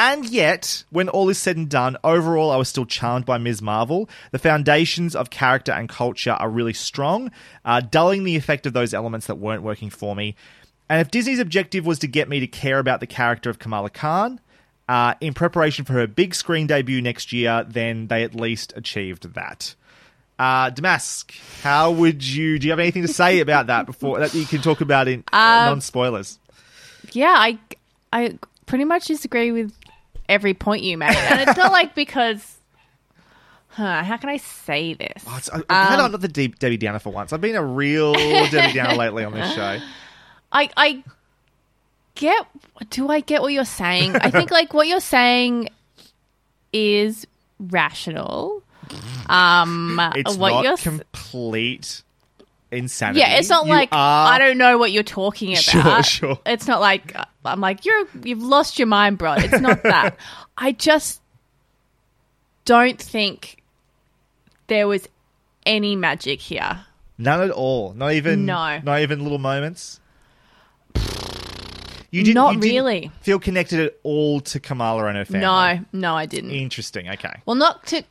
And 0.00 0.28
yet, 0.28 0.84
when 0.90 1.08
all 1.08 1.28
is 1.28 1.38
said 1.38 1.56
and 1.56 1.68
done, 1.68 1.96
overall 2.04 2.52
I 2.52 2.56
was 2.56 2.68
still 2.68 2.86
charmed 2.86 3.26
by 3.26 3.36
Ms. 3.36 3.60
Marvel. 3.60 4.08
The 4.30 4.38
foundations 4.38 5.16
of 5.16 5.28
character 5.28 5.72
and 5.72 5.88
culture 5.88 6.30
are 6.30 6.48
really 6.48 6.72
strong, 6.72 7.32
uh, 7.64 7.80
dulling 7.80 8.22
the 8.22 8.36
effect 8.36 8.64
of 8.64 8.74
those 8.74 8.94
elements 8.94 9.26
that 9.26 9.38
weren't 9.38 9.64
working 9.64 9.90
for 9.90 10.14
me. 10.14 10.36
And 10.88 11.00
if 11.00 11.10
Disney's 11.10 11.40
objective 11.40 11.84
was 11.84 11.98
to 11.98 12.06
get 12.06 12.28
me 12.28 12.38
to 12.38 12.46
care 12.46 12.78
about 12.78 13.00
the 13.00 13.08
character 13.08 13.50
of 13.50 13.58
Kamala 13.58 13.90
Khan, 13.90 14.38
uh, 14.88 15.14
in 15.20 15.34
preparation 15.34 15.84
for 15.84 15.94
her 15.94 16.06
big 16.06 16.32
screen 16.32 16.68
debut 16.68 17.02
next 17.02 17.32
year, 17.32 17.66
then 17.68 18.06
they 18.06 18.22
at 18.22 18.36
least 18.36 18.72
achieved 18.76 19.34
that. 19.34 19.74
Uh, 20.38 20.70
Damask, 20.70 21.34
how 21.62 21.90
would 21.90 22.22
you? 22.22 22.60
Do 22.60 22.68
you 22.68 22.70
have 22.70 22.78
anything 22.78 23.02
to 23.02 23.12
say 23.12 23.40
about 23.40 23.66
that 23.66 23.84
before 23.84 24.20
that 24.20 24.32
you 24.32 24.46
can 24.46 24.62
talk 24.62 24.80
about 24.80 25.08
in 25.08 25.24
uh, 25.32 25.66
non 25.66 25.80
spoilers? 25.80 26.38
Yeah, 27.10 27.34
I 27.36 27.58
I 28.12 28.38
pretty 28.68 28.84
much 28.84 29.06
disagree 29.06 29.50
with 29.50 29.72
every 30.28 30.54
point 30.54 30.82
you 30.82 30.96
made, 30.96 31.16
and 31.16 31.40
it's 31.48 31.58
not 31.58 31.72
like 31.72 31.94
because. 31.94 32.54
Huh, 33.70 34.02
how 34.02 34.16
can 34.16 34.28
I 34.28 34.38
say 34.38 34.94
this? 34.94 35.22
Oh, 35.26 35.36
it's, 35.36 35.50
I, 35.50 35.56
I'm 35.68 36.00
I'm 36.00 36.10
not 36.10 36.20
the 36.20 36.26
deep 36.26 36.58
Debbie 36.58 36.78
Downer 36.78 36.98
for 36.98 37.12
once. 37.12 37.32
I've 37.32 37.40
been 37.40 37.54
a 37.54 37.64
real 37.64 38.12
Debbie 38.12 38.72
Downer 38.72 38.94
lately 38.96 39.24
on 39.24 39.32
this 39.32 39.54
show. 39.54 39.78
I 40.50 40.70
I 40.76 41.04
get 42.14 42.46
do 42.90 43.08
I 43.08 43.20
get 43.20 43.40
what 43.40 43.52
you're 43.52 43.64
saying? 43.64 44.16
I 44.16 44.30
think 44.30 44.50
like 44.50 44.74
what 44.74 44.88
you're 44.88 45.00
saying 45.00 45.68
is 46.72 47.26
rational. 47.58 48.62
Um 49.28 50.00
It's 50.14 50.36
what 50.38 50.50
not 50.50 50.64
you're 50.64 50.76
complete 50.78 52.02
insanity. 52.70 53.20
Yeah, 53.20 53.38
it's 53.38 53.48
not 53.48 53.66
You 53.66 53.72
like 53.72 53.88
are- 53.92 54.32
I 54.32 54.38
don't 54.38 54.58
know 54.58 54.78
what 54.78 54.92
you're 54.92 55.02
talking 55.02 55.52
about. 55.52 55.62
Sure, 55.62 56.02
sure. 56.02 56.38
It's 56.46 56.66
not 56.66 56.80
like 56.80 57.16
uh, 57.18 57.24
I'm 57.44 57.60
like 57.60 57.84
you're 57.84 58.06
you've 58.24 58.42
lost 58.42 58.78
your 58.78 58.86
mind, 58.86 59.18
bro. 59.18 59.34
It's 59.34 59.60
not 59.60 59.82
that. 59.84 60.16
I 60.58 60.72
just 60.72 61.20
don't 62.64 63.00
think 63.00 63.62
there 64.66 64.86
was 64.88 65.08
any 65.64 65.96
magic 65.96 66.40
here. 66.40 66.84
None 67.16 67.40
at 67.40 67.50
all. 67.50 67.94
Not 67.94 68.12
even 68.12 68.44
No. 68.46 68.78
Not 68.80 69.00
even 69.00 69.22
little 69.22 69.38
moments. 69.38 70.00
You 72.10 72.22
didn't, 72.24 72.34
Not 72.36 72.54
you 72.54 72.60
didn't 72.60 72.76
really. 72.84 73.10
feel 73.20 73.38
connected 73.38 73.80
at 73.80 73.98
all 74.02 74.40
to 74.40 74.58
Kamala 74.60 75.06
and 75.08 75.16
her 75.18 75.26
family. 75.26 75.40
No, 75.40 75.84
no, 75.92 76.14
I 76.14 76.24
didn't. 76.24 76.52
Interesting. 76.52 77.06
Okay. 77.10 77.42
Well, 77.44 77.56
not 77.56 77.84
to 77.88 78.02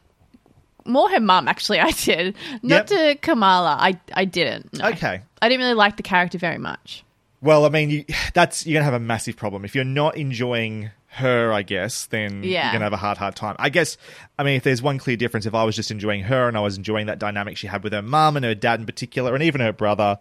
more 0.88 1.10
her 1.10 1.20
mum. 1.20 1.48
Actually, 1.48 1.80
I 1.90 1.92
did. 1.92 2.36
Not 2.64 2.88
to 2.88 3.16
Kamala. 3.22 3.78
I 3.80 4.00
I 4.14 4.26
didn't. 4.26 4.74
no. 4.74 4.88
Okay. 4.90 5.22
I 5.42 5.50
didn't 5.50 5.62
really 5.62 5.74
like 5.76 5.98
the 5.98 6.04
character 6.04 6.38
very 6.38 6.58
much. 6.58 7.04
Well, 7.42 7.66
I 7.66 7.70
mean, 7.70 7.90
you, 7.92 8.06
that's 8.34 8.66
you're 8.66 8.74
gonna 8.76 8.86
have 8.86 8.94
a 8.94 9.00
massive 9.00 9.36
problem 9.36 9.66
if 9.66 9.76
you're 9.76 9.84
not 9.84 10.18
enjoying 10.18 10.90
her. 11.10 11.52
I 11.54 11.62
guess 11.64 12.06
then 12.08 12.44
Yeah. 12.44 12.66
you're 12.66 12.74
gonna 12.74 12.86
have 12.86 12.94
a 12.94 12.98
hard, 12.98 13.18
hard 13.18 13.36
time. 13.36 13.56
I 13.60 13.70
guess. 13.70 13.98
I 14.40 14.44
mean, 14.44 14.56
if 14.56 14.64
there's 14.64 14.82
one 14.82 14.98
clear 14.98 15.18
difference, 15.18 15.46
if 15.46 15.54
I 15.56 15.64
was 15.64 15.76
just 15.76 15.92
enjoying 15.92 16.24
her 16.24 16.48
and 16.48 16.58
I 16.58 16.62
was 16.62 16.78
enjoying 16.78 17.08
that 17.08 17.20
dynamic 17.20 17.58
she 17.58 17.68
had 17.68 17.84
with 17.84 17.94
her 17.94 18.02
mum 18.02 18.36
and 18.38 18.46
her 18.46 18.56
dad 18.56 18.80
in 18.80 18.86
particular, 18.86 19.34
and 19.34 19.44
even 19.44 19.62
her 19.62 19.74
brother, 19.74 20.18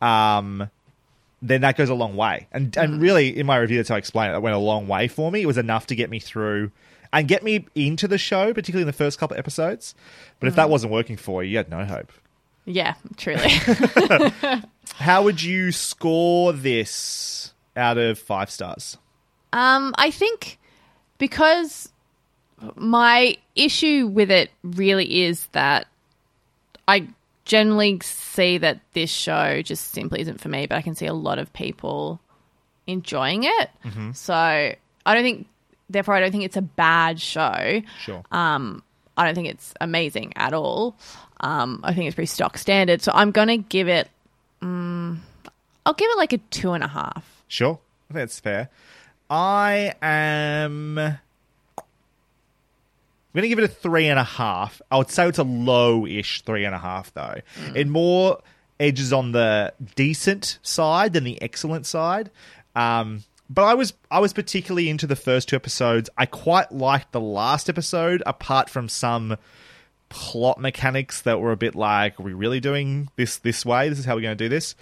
um, 0.00 0.68
then 1.42 1.62
that 1.62 1.76
goes 1.76 1.88
a 1.88 1.94
long 1.94 2.16
way. 2.16 2.46
And 2.52 2.72
Mm. 2.72 2.82
and 2.82 3.00
really, 3.02 3.36
in 3.36 3.46
my 3.46 3.56
review, 3.56 3.78
that's 3.78 3.88
how 3.88 3.94
I 3.94 3.98
explain 3.98 4.30
it. 4.30 4.34
It 4.34 4.42
went 4.42 4.54
a 4.54 4.58
long 4.58 4.86
way 4.86 5.08
for 5.08 5.30
me. 5.32 5.40
It 5.42 5.46
was 5.46 5.58
enough 5.58 5.86
to 5.88 5.94
get 5.94 6.10
me 6.10 6.18
through 6.18 6.70
and 7.12 7.26
get 7.28 7.42
me 7.42 7.66
into 7.74 8.06
the 8.08 8.18
show, 8.18 8.52
particularly 8.54 8.82
in 8.82 8.86
the 8.86 8.92
first 8.92 9.18
couple 9.18 9.36
episodes. 9.36 9.94
But 10.38 10.48
if 10.48 10.54
that 10.56 10.68
Mm. 10.68 10.70
wasn't 10.70 10.92
working 10.92 11.16
for 11.16 11.42
you, 11.42 11.50
you 11.50 11.56
had 11.56 11.68
no 11.70 11.84
hope. 11.84 12.12
Yeah, 12.66 12.94
truly. 13.16 13.50
How 14.96 15.22
would 15.22 15.42
you 15.42 15.72
score 15.72 16.52
this 16.52 17.52
out 17.76 17.98
of 17.98 18.18
five 18.18 18.50
stars? 18.50 18.96
Um, 19.52 19.94
I 19.98 20.10
think 20.10 20.58
because 21.18 21.88
my 22.76 23.36
issue 23.56 24.06
with 24.06 24.30
it 24.30 24.50
really 24.62 25.22
is 25.24 25.46
that 25.52 25.86
I 26.86 27.08
generally 27.44 27.98
see 28.02 28.58
that 28.58 28.80
this 28.92 29.10
show 29.10 29.62
just 29.62 29.92
simply 29.92 30.20
isn't 30.20 30.40
for 30.40 30.48
me, 30.48 30.66
but 30.66 30.76
I 30.76 30.82
can 30.82 30.94
see 30.94 31.06
a 31.06 31.14
lot 31.14 31.38
of 31.38 31.52
people 31.52 32.20
enjoying 32.86 33.44
it. 33.44 33.70
So 34.14 34.34
I 34.34 34.76
don't 35.06 35.22
think, 35.22 35.46
therefore, 35.90 36.14
I 36.14 36.20
don't 36.20 36.32
think 36.32 36.44
it's 36.44 36.56
a 36.56 36.62
bad 36.62 37.20
show. 37.20 37.82
Sure. 38.00 38.22
Um, 38.32 38.82
I 39.16 39.24
don't 39.26 39.34
think 39.34 39.48
it's 39.48 39.74
amazing 39.80 40.32
at 40.36 40.54
all. 40.54 40.96
Um, 41.40 41.80
I 41.82 41.92
think 41.92 42.06
it's 42.06 42.14
pretty 42.14 42.26
stock 42.26 42.56
standard. 42.56 43.02
So 43.02 43.12
I'm 43.14 43.30
going 43.30 43.48
to 43.48 43.58
give 43.58 43.88
it, 43.88 44.08
um, 44.62 45.22
I'll 45.84 45.94
give 45.94 46.10
it 46.10 46.16
like 46.16 46.32
a 46.32 46.38
two 46.38 46.72
and 46.72 46.84
a 46.84 46.88
half. 46.88 47.42
Sure. 47.48 47.78
I 48.08 48.14
think 48.14 48.22
that's 48.22 48.40
fair. 48.40 48.70
I 49.28 49.94
am. 50.02 50.98
I'm 50.98 51.16
going 53.34 53.42
to 53.42 53.48
give 53.48 53.58
it 53.58 53.64
a 53.64 53.68
three 53.68 54.08
and 54.08 54.18
a 54.18 54.24
half. 54.24 54.82
I 54.90 54.98
would 54.98 55.10
say 55.10 55.28
it's 55.28 55.38
a 55.38 55.44
low 55.44 56.04
ish 56.06 56.42
three 56.42 56.64
and 56.64 56.74
a 56.74 56.78
half, 56.78 57.14
though. 57.14 57.36
It 57.74 57.86
more 57.86 58.40
edges 58.80 59.12
on 59.12 59.30
the 59.32 59.72
decent 59.94 60.58
side 60.62 61.12
than 61.12 61.24
the 61.24 61.40
excellent 61.40 61.86
side. 61.86 62.30
Um, 62.74 63.22
but 63.50 63.64
I 63.64 63.74
was 63.74 63.92
I 64.10 64.20
was 64.20 64.32
particularly 64.32 64.88
into 64.88 65.06
the 65.06 65.16
first 65.16 65.48
two 65.48 65.56
episodes. 65.56 66.08
I 66.16 66.24
quite 66.24 66.72
liked 66.72 67.10
the 67.12 67.20
last 67.20 67.68
episode, 67.68 68.22
apart 68.24 68.70
from 68.70 68.88
some 68.88 69.36
plot 70.08 70.60
mechanics 70.60 71.22
that 71.22 71.40
were 71.40 71.52
a 71.52 71.56
bit 71.56 71.74
like, 71.74 72.18
are 72.18 72.22
we 72.22 72.32
really 72.32 72.60
doing 72.60 73.08
this 73.16 73.38
this 73.38 73.66
way? 73.66 73.88
This 73.88 73.98
is 73.98 74.04
how 74.04 74.14
we're 74.14 74.22
going 74.22 74.38
to 74.38 74.44
do 74.44 74.48
this. 74.48 74.76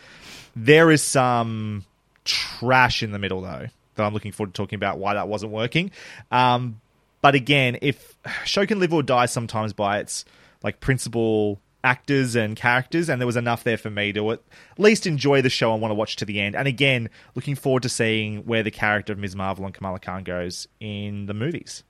There 0.54 0.90
is 0.90 1.02
some 1.02 1.84
trash 2.24 3.02
in 3.02 3.10
the 3.10 3.18
middle 3.18 3.40
though 3.40 3.66
that 3.94 4.04
I'm 4.04 4.12
looking 4.12 4.32
forward 4.32 4.54
to 4.54 4.56
talking 4.56 4.76
about 4.76 4.98
why 4.98 5.14
that 5.14 5.28
wasn't 5.28 5.50
working. 5.50 5.90
Um, 6.30 6.80
but 7.22 7.34
again, 7.34 7.78
if 7.80 8.16
show 8.44 8.66
can 8.66 8.80
live 8.80 8.92
or 8.92 9.02
die 9.02 9.26
sometimes 9.26 9.72
by 9.72 9.98
its 9.98 10.26
like 10.62 10.80
principal 10.80 11.58
actors 11.84 12.34
and 12.34 12.56
characters, 12.56 13.08
and 13.08 13.20
there 13.20 13.26
was 13.26 13.36
enough 13.36 13.64
there 13.64 13.78
for 13.78 13.90
me 13.90 14.12
to 14.12 14.32
at 14.32 14.40
least 14.78 15.06
enjoy 15.06 15.42
the 15.42 15.50
show 15.50 15.72
and 15.72 15.80
want 15.80 15.90
to 15.90 15.96
watch 15.96 16.16
to 16.16 16.24
the 16.24 16.40
end. 16.40 16.56
And 16.56 16.68
again, 16.68 17.08
looking 17.34 17.54
forward 17.54 17.82
to 17.84 17.88
seeing 17.88 18.44
where 18.44 18.62
the 18.62 18.70
character 18.70 19.12
of 19.12 19.18
Ms. 19.18 19.36
Marvel 19.36 19.64
and 19.64 19.74
Kamala 19.74 20.00
Khan 20.00 20.24
goes 20.24 20.68
in 20.80 21.26
the 21.26 21.34
movies. 21.34 21.84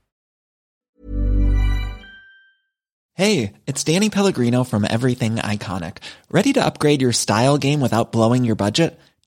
Hey, 3.15 3.55
it's 3.67 3.83
Danny 3.83 4.11
Pellegrino 4.11 4.63
from 4.63 4.87
Everything 4.89 5.37
Iconic. 5.37 5.97
Ready 6.31 6.53
to 6.53 6.65
upgrade 6.65 7.03
your 7.03 7.13
style 7.13 7.59
game 7.59 7.81
without 7.81 8.13
blowing 8.13 8.45
your 8.45 8.55
budget? 8.55 8.97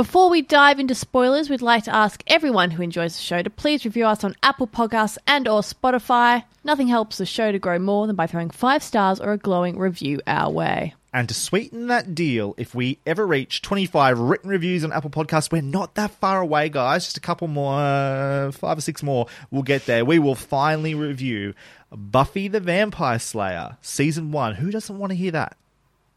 Before 0.00 0.30
we 0.30 0.40
dive 0.40 0.80
into 0.80 0.94
spoilers, 0.94 1.50
we'd 1.50 1.60
like 1.60 1.84
to 1.84 1.94
ask 1.94 2.22
everyone 2.26 2.70
who 2.70 2.82
enjoys 2.82 3.16
the 3.16 3.22
show 3.22 3.42
to 3.42 3.50
please 3.50 3.84
review 3.84 4.06
us 4.06 4.24
on 4.24 4.34
Apple 4.42 4.66
Podcasts 4.66 5.18
and 5.26 5.46
or 5.46 5.60
Spotify. 5.60 6.44
Nothing 6.64 6.88
helps 6.88 7.18
the 7.18 7.26
show 7.26 7.52
to 7.52 7.58
grow 7.58 7.78
more 7.78 8.06
than 8.06 8.16
by 8.16 8.26
throwing 8.26 8.48
five 8.48 8.82
stars 8.82 9.20
or 9.20 9.32
a 9.32 9.36
glowing 9.36 9.78
review 9.78 10.22
our 10.26 10.50
way. 10.50 10.94
And 11.12 11.28
to 11.28 11.34
sweeten 11.34 11.88
that 11.88 12.14
deal, 12.14 12.54
if 12.56 12.74
we 12.74 12.98
ever 13.04 13.26
reach 13.26 13.60
25 13.60 14.18
written 14.18 14.48
reviews 14.48 14.84
on 14.84 14.92
Apple 14.94 15.10
Podcasts, 15.10 15.52
we're 15.52 15.60
not 15.60 15.96
that 15.96 16.12
far 16.12 16.40
away, 16.40 16.70
guys. 16.70 17.04
Just 17.04 17.18
a 17.18 17.20
couple 17.20 17.48
more, 17.48 17.74
uh, 17.78 18.52
five 18.52 18.78
or 18.78 18.80
six 18.80 19.02
more, 19.02 19.26
we'll 19.50 19.62
get 19.62 19.84
there. 19.84 20.06
We 20.06 20.18
will 20.18 20.34
finally 20.34 20.94
review 20.94 21.52
Buffy 21.92 22.48
the 22.48 22.60
Vampire 22.60 23.18
Slayer, 23.18 23.76
Season 23.82 24.32
1. 24.32 24.54
Who 24.54 24.70
doesn't 24.70 24.98
want 24.98 25.10
to 25.10 25.16
hear 25.16 25.32
that? 25.32 25.58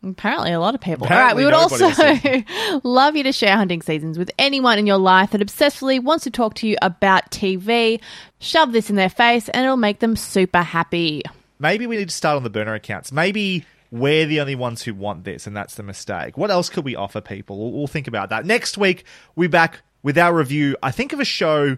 Apparently, 0.03 0.51
a 0.51 0.59
lot 0.59 0.75
of 0.75 0.81
people. 0.81 1.05
Apparently 1.05 1.45
All 1.45 1.51
right, 1.51 1.69
we 1.69 1.75
would 1.79 1.87
also 1.87 2.79
love 2.83 3.15
you 3.15 3.23
to 3.23 3.31
share 3.31 3.55
hunting 3.55 3.81
seasons 3.81 4.17
with 4.17 4.29
anyone 4.37 4.77
in 4.77 4.85
your 4.85 4.97
life 4.97 5.31
that 5.31 5.39
obsessively 5.39 6.03
wants 6.03 6.25
to 6.25 6.31
talk 6.31 6.55
to 6.55 6.67
you 6.67 6.75
about 6.81 7.31
TV. 7.31 8.01
Shove 8.39 8.73
this 8.73 8.89
in 8.89 8.97
their 8.97 9.09
face, 9.09 9.47
and 9.49 9.63
it'll 9.63 9.77
make 9.77 9.99
them 9.99 10.15
super 10.15 10.61
happy. 10.61 11.23
Maybe 11.59 11.87
we 11.87 11.95
need 11.95 12.09
to 12.09 12.15
start 12.15 12.35
on 12.35 12.43
the 12.43 12.49
burner 12.49 12.73
accounts. 12.73 13.13
Maybe 13.13 13.65
we're 13.91 14.25
the 14.25 14.41
only 14.41 14.55
ones 14.55 14.81
who 14.81 14.93
want 14.93 15.23
this, 15.23 15.47
and 15.47 15.55
that's 15.55 15.75
the 15.75 15.83
mistake. 15.83 16.37
What 16.37 16.51
else 16.51 16.69
could 16.69 16.83
we 16.83 16.95
offer 16.95 17.21
people? 17.21 17.57
We'll, 17.57 17.71
we'll 17.71 17.87
think 17.87 18.07
about 18.07 18.29
that. 18.29 18.45
Next 18.45 18.77
week, 18.77 19.05
we're 19.35 19.47
back 19.47 19.81
with 20.01 20.17
our 20.17 20.35
review. 20.35 20.75
I 20.83 20.91
think 20.91 21.13
of 21.13 21.21
a 21.21 21.25
show 21.25 21.77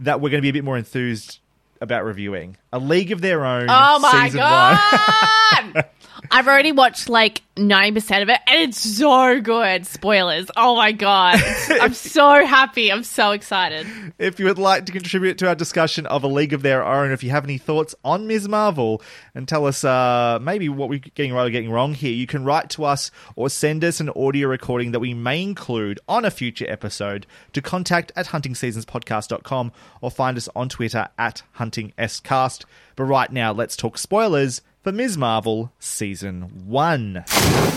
that 0.00 0.20
we're 0.20 0.30
going 0.30 0.38
to 0.38 0.42
be 0.42 0.48
a 0.48 0.52
bit 0.52 0.64
more 0.64 0.76
enthused 0.76 1.38
about 1.80 2.04
reviewing 2.04 2.56
A 2.72 2.78
League 2.78 3.12
of 3.12 3.20
Their 3.20 3.44
Own. 3.44 3.66
Oh 3.68 3.98
my 4.00 4.30
god! 5.74 5.84
I've 6.30 6.46
already 6.46 6.72
watched 6.72 7.08
like 7.08 7.42
90% 7.56 8.22
of 8.22 8.28
it 8.28 8.40
and 8.46 8.68
it's 8.68 8.80
so 8.80 9.40
good. 9.40 9.86
Spoilers. 9.86 10.50
Oh 10.56 10.76
my 10.76 10.92
god. 10.92 11.40
I'm 11.68 11.94
so 11.94 12.44
happy. 12.44 12.90
I'm 12.90 13.02
so 13.02 13.32
excited. 13.32 13.86
If 14.18 14.38
you 14.38 14.46
would 14.46 14.58
like 14.58 14.86
to 14.86 14.92
contribute 14.92 15.38
to 15.38 15.48
our 15.48 15.54
discussion 15.54 16.06
of 16.06 16.24
A 16.24 16.28
League 16.28 16.52
of 16.52 16.62
Their 16.62 16.84
Own, 16.84 17.12
if 17.12 17.22
you 17.22 17.30
have 17.30 17.44
any 17.44 17.58
thoughts 17.58 17.94
on 18.04 18.26
Ms. 18.26 18.48
Marvel 18.48 19.02
and 19.34 19.46
tell 19.46 19.66
us 19.66 19.84
uh, 19.84 20.38
maybe 20.40 20.68
what 20.68 20.88
we're 20.88 21.00
getting 21.00 21.32
right 21.32 21.46
or 21.46 21.50
getting 21.50 21.70
wrong 21.70 21.94
here, 21.94 22.12
you 22.12 22.26
can 22.26 22.44
write 22.44 22.70
to 22.70 22.84
us 22.84 23.10
or 23.36 23.50
send 23.50 23.84
us 23.84 24.00
an 24.00 24.10
audio 24.10 24.48
recording 24.48 24.92
that 24.92 25.00
we 25.00 25.14
may 25.14 25.42
include 25.42 26.00
on 26.08 26.24
a 26.24 26.30
future 26.30 26.66
episode 26.68 27.26
to 27.52 27.60
contact 27.60 28.12
at 28.16 28.26
huntingseasonspodcast.com 28.26 29.72
or 30.00 30.10
find 30.10 30.36
us 30.36 30.48
on 30.56 30.68
Twitter 30.68 31.08
at 31.18 31.42
huntingscast. 31.58 32.64
But 32.96 33.04
right 33.04 33.32
now, 33.32 33.52
let's 33.52 33.76
talk 33.76 33.98
spoilers 33.98 34.62
for 34.82 34.92
Ms. 34.92 35.18
Marvel 35.18 35.72
Season 35.78 36.66
1. 36.66 37.24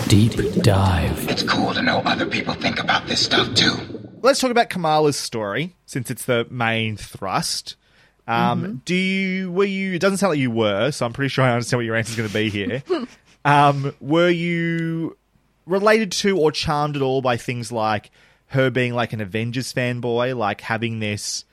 Deep 0.07 0.33
dive. 0.61 1.29
It's 1.29 1.43
cool 1.43 1.73
to 1.73 1.81
know 1.81 1.99
other 2.05 2.25
people 2.25 2.53
think 2.53 2.79
about 2.79 3.07
this 3.07 3.19
stuff 3.23 3.53
too. 3.55 3.73
Let's 4.21 4.39
talk 4.39 4.51
about 4.51 4.69
Kamala's 4.69 5.17
story 5.17 5.75
since 5.85 6.09
it's 6.09 6.25
the 6.25 6.47
main 6.49 6.95
thrust. 6.95 7.75
Um, 8.25 8.81
Do 8.85 8.95
you 8.95 9.51
were 9.51 9.65
you? 9.65 9.93
It 9.93 9.99
doesn't 9.99 10.17
sound 10.19 10.31
like 10.31 10.39
you 10.39 10.51
were, 10.51 10.91
so 10.91 11.05
I'm 11.05 11.11
pretty 11.11 11.27
sure 11.27 11.43
I 11.43 11.51
understand 11.51 11.79
what 11.79 11.85
your 11.85 11.95
answer 11.95 12.11
is 12.11 12.15
going 12.15 12.29
to 12.29 12.33
be 12.33 12.49
here. 12.49 12.83
um, 13.45 13.93
were 13.99 14.29
you 14.29 15.17
related 15.65 16.13
to 16.13 16.37
or 16.39 16.51
charmed 16.51 16.95
at 16.95 17.01
all 17.01 17.21
by 17.21 17.35
things 17.35 17.69
like 17.69 18.11
her 18.47 18.69
being 18.69 18.93
like 18.93 19.11
an 19.11 19.19
Avengers 19.19 19.73
fanboy, 19.73 20.37
like 20.37 20.61
having 20.61 20.99
this? 20.99 21.43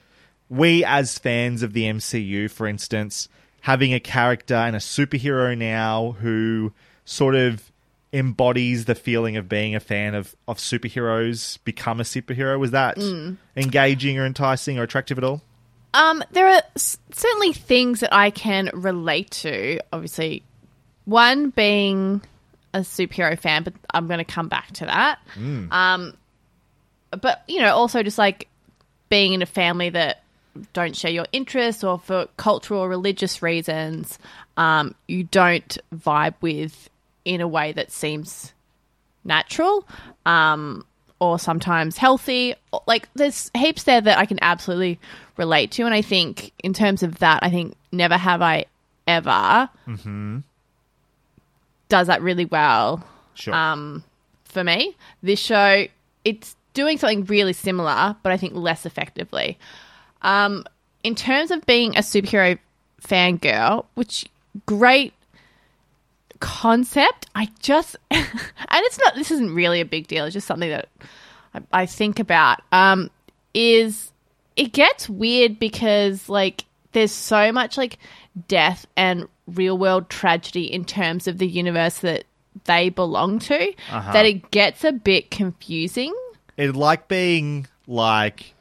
We 0.48 0.84
as 0.84 1.18
fans 1.18 1.64
of 1.64 1.72
the 1.72 1.84
MCU, 1.84 2.48
for 2.50 2.68
instance, 2.68 3.28
having 3.60 3.92
a 3.94 4.00
character 4.00 4.54
and 4.54 4.74
a 4.74 4.78
superhero 4.78 5.56
now 5.56 6.12
who 6.20 6.72
sort 7.04 7.34
of 7.34 7.70
embodies 8.12 8.86
the 8.86 8.94
feeling 8.94 9.36
of 9.36 9.48
being 9.48 9.74
a 9.74 9.80
fan 9.80 10.14
of, 10.14 10.34
of 10.48 10.58
superheroes, 10.58 11.58
become 11.64 12.00
a 12.00 12.02
superhero. 12.02 12.58
Was 12.58 12.72
that 12.72 12.98
engaging 13.56 14.18
or 14.18 14.26
enticing 14.26 14.78
or 14.78 14.82
attractive 14.84 15.16
at 15.18 15.24
all? 15.24 15.42
Um, 15.94 16.22
there 16.30 16.48
are 16.48 16.62
s- 16.76 16.98
certainly 17.12 17.52
things 17.52 18.00
that 18.00 18.12
I 18.14 18.30
can 18.30 18.70
relate 18.72 19.30
to. 19.32 19.80
Obviously, 19.92 20.42
one 21.04 21.50
being 21.50 22.22
a 22.72 22.80
superhero 22.80 23.38
fan, 23.38 23.64
but 23.64 23.74
I'm 23.92 24.06
going 24.06 24.18
to 24.18 24.24
come 24.24 24.48
back 24.48 24.72
to 24.74 24.86
that. 24.86 25.18
Um, 25.72 26.16
but 27.10 27.42
you 27.48 27.60
know, 27.60 27.74
also 27.74 28.02
just 28.02 28.18
like 28.18 28.48
being 29.08 29.32
in 29.32 29.42
a 29.42 29.46
family 29.46 29.90
that 29.90 30.22
don't 30.72 30.96
share 30.96 31.10
your 31.10 31.26
interests, 31.32 31.82
or 31.84 31.98
for 31.98 32.26
cultural 32.36 32.80
or 32.80 32.88
religious 32.88 33.42
reasons, 33.42 34.18
um, 34.56 34.94
you 35.08 35.24
don't 35.24 35.78
vibe 35.94 36.34
with 36.40 36.88
in 37.24 37.40
a 37.40 37.48
way 37.48 37.72
that 37.72 37.90
seems 37.92 38.52
natural. 39.24 39.86
Um, 40.26 40.84
or 41.20 41.38
sometimes 41.38 41.98
healthy. 41.98 42.54
Like 42.86 43.06
there's 43.14 43.50
heaps 43.54 43.82
there 43.82 44.00
that 44.00 44.16
I 44.18 44.24
can 44.24 44.38
absolutely 44.40 44.98
relate 45.36 45.70
to, 45.72 45.84
and 45.84 45.94
I 45.94 46.00
think 46.00 46.50
in 46.64 46.72
terms 46.72 47.02
of 47.02 47.18
that, 47.18 47.40
I 47.42 47.50
think 47.50 47.76
never 47.92 48.16
have 48.16 48.40
I 48.40 48.64
ever 49.06 49.68
does 51.88 52.06
that 52.06 52.22
really 52.22 52.44
well 52.46 53.04
Sure. 53.34 53.52
um, 53.54 54.02
for 54.44 54.64
me. 54.64 54.96
This 55.22 55.38
show, 55.40 55.86
it's 56.24 56.56
doing 56.72 56.98
something 56.98 57.24
really 57.24 57.52
similar, 57.52 58.16
but 58.22 58.32
I 58.32 58.36
think 58.36 58.54
less 58.54 58.86
effectively. 58.86 59.58
Um, 60.22 60.64
in 61.02 61.14
terms 61.14 61.50
of 61.50 61.64
being 61.66 61.96
a 61.96 62.00
superhero 62.00 62.58
fangirl, 63.02 63.86
which 63.94 64.26
great 64.66 65.14
concept, 66.40 67.26
I 67.34 67.48
just, 67.60 67.96
and 68.10 68.26
it's 68.70 68.98
not, 68.98 69.14
this 69.14 69.30
isn't 69.30 69.54
really 69.54 69.80
a 69.80 69.84
big 69.84 70.08
deal, 70.08 70.24
it's 70.24 70.34
just 70.34 70.46
something 70.46 70.70
that 70.70 70.88
I, 71.54 71.60
I 71.72 71.86
think 71.86 72.18
about, 72.18 72.60
um, 72.72 73.10
is 73.54 74.10
it 74.56 74.72
gets 74.72 75.08
weird 75.08 75.58
because, 75.58 76.28
like, 76.28 76.64
there's 76.92 77.12
so 77.12 77.52
much, 77.52 77.76
like, 77.78 77.98
death 78.48 78.86
and 78.96 79.28
real 79.46 79.76
world 79.76 80.08
tragedy 80.08 80.64
in 80.64 80.84
terms 80.84 81.26
of 81.26 81.38
the 81.38 81.46
universe 81.46 81.98
that 82.00 82.24
they 82.64 82.88
belong 82.88 83.38
to 83.38 83.72
that 83.90 84.26
it 84.26 84.50
gets 84.50 84.84
a 84.84 84.92
bit 84.92 85.30
confusing. 85.30 86.14
It'd 86.56 86.76
like 86.76 87.08
being 87.08 87.66
like 87.86 88.54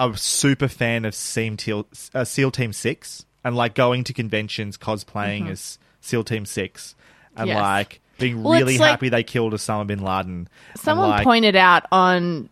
a 0.00 0.16
super 0.16 0.68
fan 0.68 1.04
of 1.04 1.14
SEAL 1.14 1.56
Teal, 1.56 1.86
uh, 2.14 2.24
SEAL 2.24 2.50
Team 2.50 2.72
Six 2.72 3.24
and 3.44 3.54
like 3.54 3.74
going 3.74 4.04
to 4.04 4.12
conventions 4.12 4.76
cosplaying 4.76 5.48
as 5.50 5.78
SEAL 6.00 6.24
Team 6.24 6.46
Six 6.46 6.94
and 7.36 7.48
Yes. 7.48 7.60
like 7.60 8.00
being 8.18 8.42
Well, 8.42 8.58
really 8.58 8.74
it's 8.74 8.80
like- 8.80 8.90
happy 8.90 9.08
they 9.08 9.22
killed 9.22 9.52
Osama 9.52 9.86
bin 9.86 10.02
Laden. 10.02 10.48
Someone 10.76 11.10
like, 11.10 11.24
pointed 11.24 11.56
out 11.56 11.86
on 11.92 12.48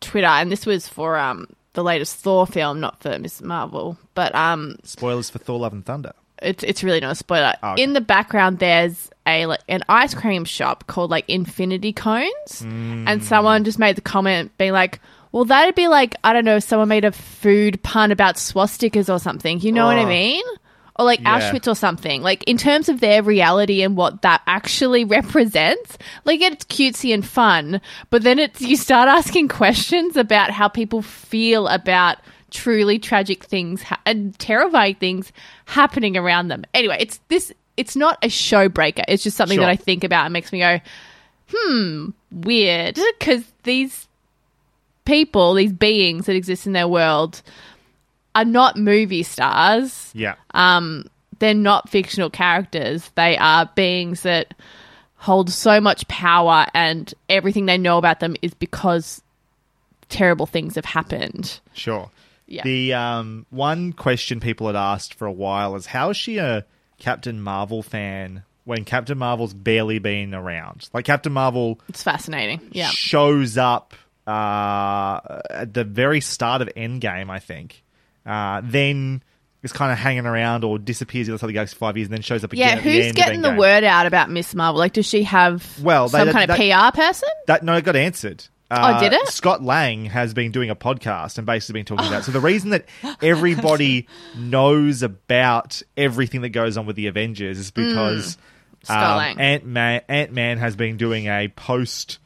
Twitter, 0.00 0.26
and 0.26 0.50
this 0.50 0.64
was 0.66 0.88
for 0.88 1.16
um, 1.18 1.46
the 1.74 1.82
latest 1.84 2.16
Thor 2.16 2.46
film, 2.46 2.80
not 2.80 3.00
for 3.02 3.18
Miss 3.18 3.42
Marvel, 3.42 3.96
but 4.14 4.34
um, 4.34 4.76
spoilers 4.84 5.30
for 5.30 5.38
Thor: 5.38 5.58
Love 5.58 5.72
and 5.72 5.84
Thunder. 5.84 6.12
it's 6.40 6.62
it's 6.64 6.82
really 6.84 7.00
not 7.00 7.12
a 7.12 7.14
spoiler. 7.16 7.54
Oh, 7.62 7.72
okay. 7.72 7.82
In 7.82 7.92
the 7.94 8.00
background, 8.00 8.58
there's 8.60 9.10
a 9.26 9.46
like 9.46 9.60
an 9.68 9.82
ice 9.88 10.14
cream 10.14 10.44
shop 10.44 10.86
called 10.86 11.10
like 11.10 11.24
Infinity 11.28 11.92
Cones, 11.92 12.62
Mm. 12.62 13.04
and 13.08 13.22
someone 13.24 13.64
just 13.64 13.78
made 13.78 13.96
the 13.96 14.00
comment 14.02 14.50
being 14.58 14.72
like, 14.72 15.00
"Well, 15.32 15.44
that'd 15.44 15.74
be 15.74 15.88
like 15.88 16.14
I 16.24 16.32
don't 16.32 16.44
know, 16.44 16.56
if 16.56 16.64
someone 16.64 16.88
made 16.88 17.04
a 17.04 17.12
food 17.12 17.82
pun 17.82 18.10
about 18.12 18.36
swastikas 18.36 19.12
or 19.12 19.18
something. 19.18 19.60
You 19.60 19.72
know 19.72 19.86
what 19.86 19.98
I 19.98 20.04
Oh. 20.04 20.08
mean?" 20.08 20.44
Or 20.98 21.04
like 21.04 21.20
Yeah. 21.20 21.38
Auschwitz 21.38 21.68
or 21.70 21.76
something. 21.76 22.22
Like 22.22 22.42
in 22.44 22.56
terms 22.58 22.88
of 22.88 22.98
their 23.00 23.22
reality 23.22 23.82
and 23.82 23.96
what 23.96 24.22
that 24.22 24.40
actually 24.48 25.04
represents, 25.18 25.96
like 26.24 26.40
it's 26.40 26.64
cutesy 26.64 27.14
and 27.14 27.24
fun, 27.24 27.80
but 28.10 28.22
then 28.24 28.38
it's 28.40 28.60
you 28.60 28.76
start 28.76 29.08
asking 29.08 29.46
questions 29.48 30.16
about 30.16 30.50
how 30.50 30.66
people 30.66 31.02
feel 31.02 31.68
about 31.68 32.18
truly 32.50 32.98
tragic 32.98 33.44
things 33.44 33.82
ha- 33.82 34.00
and 34.06 34.36
terrifying 34.40 34.94
things 34.96 35.32
happening 35.66 36.16
around 36.16 36.48
them. 36.48 36.64
Anyway, 36.74 36.96
it's 36.98 37.20
this. 37.28 37.52
It's 37.76 37.94
not 37.94 38.18
a 38.24 38.28
show 38.28 38.68
breaker. 38.68 39.04
It's 39.06 39.22
just 39.22 39.36
something 39.36 39.58
Sure. 39.58 39.66
that 39.66 39.70
I 39.70 39.76
think 39.76 40.02
about 40.02 40.24
and 40.24 40.32
makes 40.32 40.50
me 40.50 40.58
go. 40.58 40.80
hmm, 41.54 42.08
weird. 42.32 42.98
Because 43.20 43.44
these 43.62 44.07
people, 45.08 45.54
these 45.54 45.72
beings 45.72 46.26
that 46.26 46.36
exist 46.36 46.66
in 46.66 46.74
their 46.74 46.86
world, 46.86 47.42
are 48.34 48.44
not 48.44 48.76
movie 48.76 49.22
stars. 49.22 50.10
Yeah. 50.14 50.34
Um, 50.52 51.06
they're 51.38 51.54
not 51.54 51.88
fictional 51.88 52.30
characters. 52.30 53.10
They 53.14 53.36
are 53.38 53.70
beings 53.74 54.22
that 54.22 54.54
hold 55.16 55.50
so 55.50 55.80
much 55.80 56.06
power, 56.08 56.66
and 56.74 57.12
everything 57.28 57.66
they 57.66 57.78
know 57.78 57.98
about 57.98 58.20
them 58.20 58.36
is 58.42 58.54
because 58.54 59.22
terrible 60.08 60.46
things 60.46 60.74
have 60.74 60.84
happened. 60.84 61.58
Sure. 61.72 62.10
Yeah. 62.46 62.62
The 62.64 62.94
um, 62.94 63.46
one 63.50 63.92
question 63.92 64.40
people 64.40 64.66
had 64.68 64.76
asked 64.76 65.14
for 65.14 65.26
a 65.26 65.32
while 65.32 65.74
is 65.76 65.86
how 65.86 66.10
is 66.10 66.16
she 66.16 66.38
a 66.38 66.64
Captain 66.98 67.40
Marvel 67.40 67.82
fan 67.82 68.42
when 68.64 68.84
Captain 68.84 69.18
Marvel's 69.18 69.54
barely 69.54 69.98
been 69.98 70.34
around? 70.34 70.88
Like 70.94 71.04
Captain 71.04 71.32
Marvel 71.32 71.78
It's 71.88 72.02
fascinating. 72.02 72.60
Yeah. 72.72 72.88
shows 72.88 73.58
up 73.58 73.94
uh, 74.28 75.40
at 75.50 75.72
the 75.74 75.84
very 75.84 76.20
start 76.20 76.62
of 76.62 76.68
Endgame, 76.76 77.30
I 77.30 77.38
think. 77.38 77.82
Uh, 78.26 78.60
then 78.62 79.22
is 79.62 79.72
kind 79.72 79.90
of 79.90 79.98
hanging 79.98 80.26
around 80.26 80.62
or 80.64 80.78
disappears 80.78 81.26
the 81.26 81.32
other 81.32 81.38
side 81.38 81.44
of 81.46 81.48
the 81.48 81.52
galaxy 81.54 81.74
for 81.74 81.78
five 81.80 81.96
years 81.96 82.06
and 82.08 82.14
then 82.14 82.22
shows 82.22 82.44
up 82.44 82.52
again. 82.52 82.68
Yeah, 82.68 82.74
at 82.76 82.84
the 82.84 82.92
who's 82.92 83.06
end 83.06 83.16
getting 83.16 83.40
the 83.42 83.54
word 83.54 83.82
out 83.84 84.06
about 84.06 84.30
Miss 84.30 84.54
Marvel? 84.54 84.78
Like, 84.78 84.92
does 84.92 85.06
she 85.06 85.24
have 85.24 85.66
Well, 85.82 86.08
they- 86.08 86.18
some 86.18 86.26
that- 86.28 86.32
kind 86.32 86.50
of 86.50 86.56
that- 86.56 86.92
PR 86.92 86.96
person? 86.96 87.28
That 87.46 87.62
no, 87.64 87.74
it 87.74 87.84
got 87.84 87.96
answered. 87.96 88.44
Oh, 88.70 89.00
did 89.00 89.14
it? 89.14 89.26
Scott 89.28 89.62
Lang 89.62 90.04
has 90.04 90.34
been 90.34 90.52
doing 90.52 90.68
a 90.68 90.76
podcast 90.76 91.38
and 91.38 91.46
basically 91.46 91.80
been 91.80 91.86
talking 91.86 92.06
about. 92.06 92.24
So 92.24 92.32
the 92.32 92.40
reason 92.40 92.68
that 92.70 92.84
everybody 93.22 94.06
knows 94.36 95.02
about 95.02 95.82
everything 95.96 96.42
that 96.42 96.50
goes 96.50 96.76
on 96.76 96.84
with 96.84 96.94
the 96.96 97.06
Avengers 97.06 97.58
is 97.58 97.70
because 97.70 98.36
Mm. 98.36 99.16
Lang. 99.16 99.40
Ant 99.40 99.64
Man 99.66 100.02
Ant 100.08 100.32
Man 100.32 100.58
has 100.58 100.76
been 100.76 100.96
doing 100.98 101.26
a 101.26 101.48
post 101.48 102.18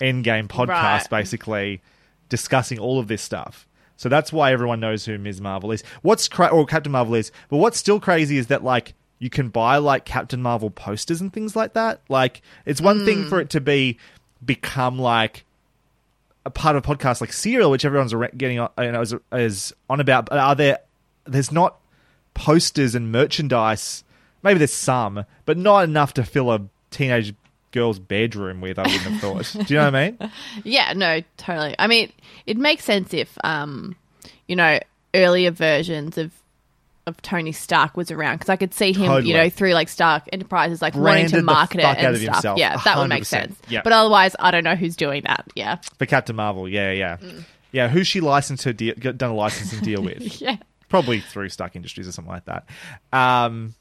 Endgame 0.00 0.46
podcast, 0.48 0.68
Right. 0.68 1.10
basically 1.10 1.80
discussing 2.28 2.78
all 2.78 2.98
of 2.98 3.08
this 3.08 3.22
stuff. 3.22 3.66
So 3.96 4.08
that's 4.08 4.32
why 4.32 4.52
everyone 4.52 4.78
knows 4.80 5.04
who 5.04 5.18
Ms. 5.18 5.40
Marvel 5.40 5.72
is. 5.72 5.82
What's 6.02 6.28
cra- 6.28 6.48
or 6.48 6.64
Captain 6.66 6.92
Marvel 6.92 7.14
is, 7.14 7.32
but 7.48 7.56
what's 7.56 7.78
still 7.78 7.98
crazy 7.98 8.38
is 8.38 8.46
that 8.48 8.62
like 8.62 8.94
you 9.18 9.28
can 9.30 9.48
buy 9.48 9.78
like 9.78 10.04
Captain 10.04 10.40
Marvel 10.40 10.70
posters 10.70 11.20
and 11.20 11.32
things 11.32 11.56
like 11.56 11.72
that. 11.72 12.00
Like 12.08 12.40
it's 12.64 12.80
one 12.80 13.04
thing 13.04 13.24
Hmm. 13.24 13.28
for 13.28 13.40
it 13.40 13.50
to 13.50 13.60
be 13.60 13.98
become 14.44 14.98
like 15.00 15.44
a 16.46 16.50
part 16.50 16.76
of 16.76 16.84
a 16.88 16.94
podcast 16.96 17.20
like 17.20 17.32
Serial, 17.32 17.70
which 17.72 17.84
everyone's 17.84 18.14
getting 18.36 18.60
on, 18.60 18.70
you 18.78 18.92
know, 18.92 19.00
is, 19.00 19.14
is 19.32 19.72
on 19.90 19.98
about. 20.00 20.26
But 20.26 20.38
are 20.38 20.54
there? 20.54 20.78
There's 21.24 21.50
not 21.50 21.78
posters 22.34 22.94
and 22.94 23.10
merchandise. 23.10 24.04
Maybe 24.44 24.58
there's 24.58 24.72
some, 24.72 25.24
but 25.44 25.58
not 25.58 25.82
enough 25.82 26.14
to 26.14 26.22
fill 26.24 26.52
a 26.52 26.60
teenage 26.92 27.34
girl's 27.72 27.98
bedroom 27.98 28.60
with. 28.60 28.78
I 28.78 28.82
wouldn't 28.82 29.00
have 29.02 29.20
thought. 29.20 29.66
Do 29.66 29.74
you 29.74 29.80
know 29.80 29.86
what 29.86 29.94
I 29.94 30.10
mean? 30.10 30.30
Yeah, 30.64 30.92
no, 30.94 31.22
totally. 31.36 31.74
I 31.78 31.86
mean, 31.86 32.12
it 32.46 32.56
makes 32.56 32.84
sense 32.84 33.12
if, 33.14 33.36
um, 33.44 33.96
you 34.46 34.56
know, 34.56 34.78
earlier 35.14 35.50
versions 35.50 36.18
of 36.18 36.32
of 37.06 37.22
Tony 37.22 37.52
Stark 37.52 37.96
was 37.96 38.10
around 38.10 38.34
because 38.36 38.50
I 38.50 38.56
could 38.56 38.74
see 38.74 38.92
him, 38.92 39.06
Totally. 39.06 39.30
you 39.30 39.34
know, 39.34 39.48
through 39.48 39.72
like 39.72 39.88
Stark 39.88 40.24
Enterprises, 40.30 40.82
like 40.82 40.92
wanting 40.94 41.04
Branded 41.04 41.30
to 41.30 41.36
the 41.36 41.42
market 41.42 41.78
it 41.80 41.84
and 41.86 42.16
stuff. 42.18 42.34
himself, 42.34 42.58
Yeah, 42.58 42.76
that 42.84 42.98
would 42.98 43.08
make 43.08 43.24
sense. 43.24 43.56
Yeah. 43.66 43.80
But 43.82 43.94
otherwise, 43.94 44.36
I 44.38 44.50
don't 44.50 44.62
know 44.62 44.74
who's 44.74 44.94
doing 44.94 45.22
that. 45.24 45.46
Yeah, 45.54 45.76
For 45.98 46.04
Captain 46.04 46.36
Marvel, 46.36 46.68
yeah, 46.68 46.90
yeah, 46.92 47.16
Mm. 47.16 47.44
yeah. 47.72 47.88
Who's 47.88 48.06
she 48.06 48.20
licensed 48.20 48.64
her 48.64 48.74
deal, 48.74 48.94
done 48.94 49.30
a 49.30 49.34
licensing 49.34 49.80
deal 49.80 50.02
with? 50.02 50.38
yeah. 50.42 50.56
Probably 50.90 51.20
through 51.20 51.48
Stark 51.48 51.76
Industries 51.76 52.06
or 52.06 52.12
something 52.12 52.30
like 52.30 52.44
that. 52.44 52.66
Um, 53.10 53.74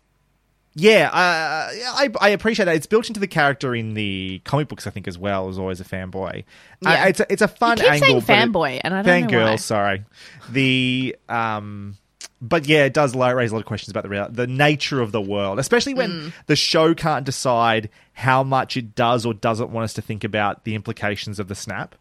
yeah, 0.80 1.08
uh, 1.12 1.72
I, 1.98 2.10
I 2.22 2.30
appreciate 2.30 2.66
that. 2.66 2.76
It's 2.76 2.86
built 2.86 3.08
into 3.08 3.20
the 3.20 3.28
character 3.28 3.74
in 3.76 3.96
the 3.96 4.40
comic 4.46 4.68
books, 4.68 4.86
I 4.86 4.92
think, 4.92 5.08
as 5.08 5.18
well. 5.18 5.50
As 5.50 5.58
always, 5.58 5.82
a 5.82 5.84
fanboy. 5.84 6.44
Uh, 6.86 6.90
Yeah. 6.90 7.06
it's 7.08 7.20
a, 7.20 7.34
it's 7.34 7.42
a 7.42 7.48
fun 7.48 7.78
You 7.80 7.84
keep 7.86 7.94
angle. 7.94 8.22
saying 8.22 8.52
but 8.52 8.72
it- 8.72 8.78
fanboy, 8.78 8.82
and 8.84 8.94
I 8.94 9.02
don't 9.02 9.22
know 9.24 9.28
fangirl. 9.28 9.50
why. 9.50 9.56
Sorry, 9.56 10.04
the 10.52 11.16
um, 11.28 11.98
but 12.40 12.68
yeah, 12.68 12.86
it 12.86 12.94
does 12.94 13.16
raise 13.16 13.52
a 13.52 13.56
lot 13.56 13.62
of 13.62 13.66
questions 13.66 13.90
about 13.90 14.04
the 14.04 14.10
real, 14.10 14.28
the 14.30 14.46
nature 14.46 15.02
of 15.02 15.12
the 15.12 15.22
world, 15.22 15.58
especially 15.58 15.96
when 15.96 16.12
Mm. 16.12 16.34
the 16.46 16.56
show 16.56 16.94
can't 16.94 17.26
decide 17.26 17.90
how 18.14 18.44
much 18.44 18.78
it 18.78 18.94
does 18.94 19.26
or 19.26 19.34
doesn't 19.34 19.72
want 19.72 19.86
us 19.86 19.94
to 19.96 20.02
think 20.04 20.24
about 20.24 20.64
the 20.64 20.76
implications 20.76 21.40
of 21.40 21.48
the 21.48 21.56
snap. 21.56 21.96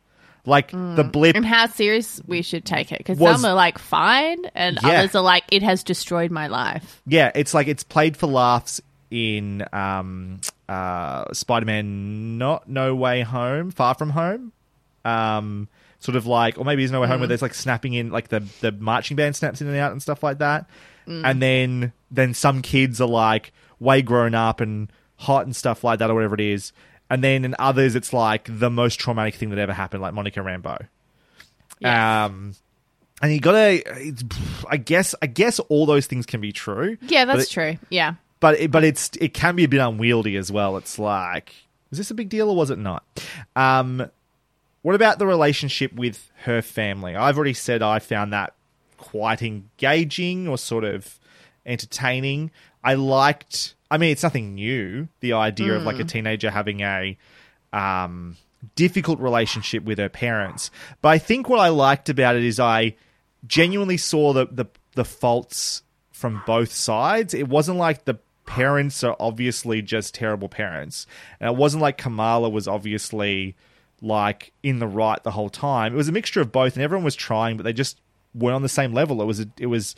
Like 0.47 0.71
the 0.71 1.09
blip 1.13 1.35
and 1.35 1.45
how 1.45 1.67
serious 1.67 2.21
we 2.27 2.41
should 2.43 2.65
take 2.65 2.93
it 2.93 2.99
because 2.99 3.19
some 3.19 3.45
are 3.45 3.55
like 3.55 3.79
fine, 3.79 4.45
and 4.55 4.79
Yeah. 4.83 5.01
others 5.01 5.15
are 5.17 5.23
like 5.23 5.43
it 5.51 5.63
has 5.65 5.83
destroyed 5.83 6.31
my 6.31 6.47
life. 6.47 7.03
Yeah, 7.07 7.33
it's 7.35 7.53
like 7.53 7.67
it's 7.67 7.83
played 7.83 8.17
for 8.17 8.29
laughs 8.29 8.81
in 9.11 9.65
um, 9.73 10.41
uh, 10.69 11.33
Spider-Man, 11.33 12.39
not 12.39 12.69
No 12.69 12.95
Way 12.95 13.23
Home, 13.23 13.71
Far 13.71 13.95
From 13.95 14.11
Home. 14.11 14.53
Um, 15.05 15.69
sort 16.01 16.17
of 16.17 16.27
like, 16.27 16.59
or 16.59 16.65
maybe 16.65 16.83
there's 16.83 16.93
No 16.93 17.01
Way 17.01 17.09
Home, 17.09 17.21
where 17.21 17.27
there's 17.29 17.43
like 17.43 17.55
snapping 17.55 17.95
in, 17.95 18.11
like 18.11 18.29
the 18.29 18.41
the 18.61 18.73
marching 18.73 19.17
band 19.17 19.35
snaps 19.37 19.61
in 19.61 19.67
and 19.67 19.77
out 19.77 19.93
and 19.93 20.01
stuff 20.01 20.23
like 20.23 20.39
that. 20.39 20.67
And 21.09 21.41
then 21.41 21.93
then 22.11 22.35
some 22.35 22.63
kids 22.63 23.01
are 23.01 23.09
like 23.09 23.53
way 23.79 24.03
grown 24.03 24.35
up 24.35 24.61
and 24.61 24.91
hot 25.17 25.45
and 25.47 25.55
stuff 25.55 25.85
like 25.85 26.01
that, 26.01 26.11
or 26.11 26.15
whatever 26.15 26.35
it 26.35 26.41
is. 26.41 26.73
And 27.09 27.23
then 27.23 27.45
in 27.45 27.55
others, 27.59 27.95
it's 27.95 28.13
like 28.13 28.49
the 28.51 28.71
most 28.71 28.99
traumatic 28.99 29.35
thing 29.37 29.51
that 29.51 29.59
ever 29.59 29.73
happened, 29.73 30.03
like 30.03 30.15
Monica 30.15 30.41
Rambeau. 30.41 30.89
Um, 31.85 32.55
and 33.23 33.33
you 33.33 33.41
gotta, 33.41 33.83
it's, 34.07 34.25
I 34.69 34.77
guess, 34.77 35.15
I 35.23 35.27
guess 35.27 35.59
all 35.61 35.87
those 35.87 36.07
things 36.07 36.27
can 36.27 36.41
be 36.41 36.53
true. 36.53 36.97
Yeah, 37.03 37.25
that's 37.25 37.45
it- 37.45 37.51
true. 37.51 37.77
Yeah. 37.91 38.15
But 38.39 38.61
it, 38.61 38.71
but 38.71 38.85
it's 38.85 39.11
it 39.19 39.33
can 39.33 39.57
be 39.57 39.65
a 39.65 39.69
bit 39.69 39.81
unwieldy 39.81 40.37
as 40.37 40.53
well. 40.53 40.77
It's 40.77 40.99
like, 40.99 41.55
is 41.91 41.97
this 41.99 42.11
a 42.11 42.15
big 42.15 42.29
deal 42.29 42.51
or 42.51 42.57
was 42.57 42.71
it 42.71 42.79
not? 42.79 43.03
Um, 43.55 44.11
what 44.83 44.95
about 44.95 45.19
the 45.19 45.27
relationship 45.27 45.95
with 45.95 46.31
her 46.43 46.61
family? 46.61 47.17
I've 47.17 47.37
already 47.37 47.55
said 47.55 47.83
I 47.83 47.99
found 47.99 48.35
that 48.35 48.53
quite 48.99 49.41
engaging 49.43 50.49
or 50.49 50.59
sort 50.59 50.85
of 50.85 51.19
entertaining. 51.65 52.51
I 52.85 52.95
liked. 52.95 53.75
I 53.91 53.99
mean, 53.99 54.11
it's 54.11 54.23
nothing 54.23 54.55
new. 54.55 55.09
The 55.21 55.35
idea 55.35 55.75
of 55.75 55.85
like 55.85 56.01
a 56.01 56.05
teenager 56.05 56.51
having 56.51 56.81
a 56.81 57.17
um, 57.73 58.37
difficult 58.75 59.21
relationship 59.21 59.85
with 59.85 59.99
her 59.99 60.09
parents. 60.09 60.71
But 61.03 61.11
I 61.11 61.19
think 61.19 61.49
what 61.49 61.61
I 61.61 61.69
liked 61.69 62.09
about 62.09 62.37
it 62.37 62.45
is 62.45 62.59
I 62.59 62.97
genuinely 63.47 63.97
saw 63.97 64.33
the 64.33 64.47
the, 64.47 64.67
the 64.95 65.05
faults 65.05 65.83
from 66.11 66.43
both 66.47 66.73
sides. 66.73 67.35
It 67.35 67.49
wasn't 67.49 67.79
like 67.79 68.05
the 68.05 68.19
parents 68.47 69.05
are 69.05 69.17
obviously 69.21 69.83
just 69.83 70.15
terrible 70.15 70.49
parents, 70.49 71.07
and 71.39 71.49
it 71.49 71.57
wasn't 71.57 71.83
like 71.83 71.99
Kamala 71.99 72.49
was 72.49 72.67
obviously 72.67 73.55
like 74.03 74.53
in 74.63 74.79
the 74.79 74.87
right 74.87 75.23
the 75.23 75.31
whole 75.33 75.51
time. 75.51 75.95
It 75.95 75.97
was 75.97 76.09
a 76.09 76.13
mixture 76.13 76.41
of 76.41 76.51
both, 76.51 76.75
and 76.75 76.83
everyone 76.83 77.05
was 77.05 77.17
trying, 77.17 77.57
but 77.57 77.63
they 77.63 77.73
just 77.73 78.01
weren't 78.35 78.57
on 78.57 78.63
the 78.63 78.69
same 78.69 78.93
level. 78.93 79.23
It 79.23 79.27
was 79.27 79.41
a, 79.41 79.47
it 79.59 79.67
was 79.67 79.95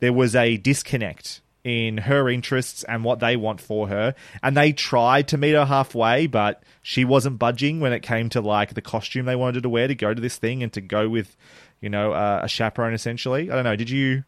there 0.00 0.12
was 0.12 0.36
a 0.36 0.56
disconnect 0.56 1.40
in 1.64 1.96
her 1.98 2.28
interests 2.28 2.82
and 2.84 3.04
what 3.04 3.20
they 3.20 3.36
want 3.36 3.60
for 3.60 3.88
her. 3.88 4.14
And 4.42 4.56
they 4.56 4.72
tried 4.72 5.28
to 5.28 5.38
meet 5.38 5.52
her 5.52 5.64
halfway 5.64 6.26
but 6.26 6.62
she 6.82 7.04
wasn't 7.04 7.38
budging 7.38 7.80
when 7.80 7.92
it 7.92 8.00
came 8.00 8.28
to 8.30 8.40
like 8.40 8.74
the 8.74 8.82
costume 8.82 9.26
they 9.26 9.36
wanted 9.36 9.56
her 9.56 9.60
to 9.62 9.68
wear 9.68 9.88
to 9.88 9.94
go 9.94 10.12
to 10.12 10.20
this 10.20 10.36
thing 10.36 10.62
and 10.62 10.72
to 10.72 10.80
go 10.80 11.08
with 11.08 11.36
you 11.80 11.88
know 11.88 12.12
uh, 12.12 12.40
a 12.42 12.48
chaperone 12.48 12.94
essentially. 12.94 13.50
I 13.50 13.54
don't 13.54 13.64
know. 13.64 13.76
Did 13.76 13.90
you 13.90 14.24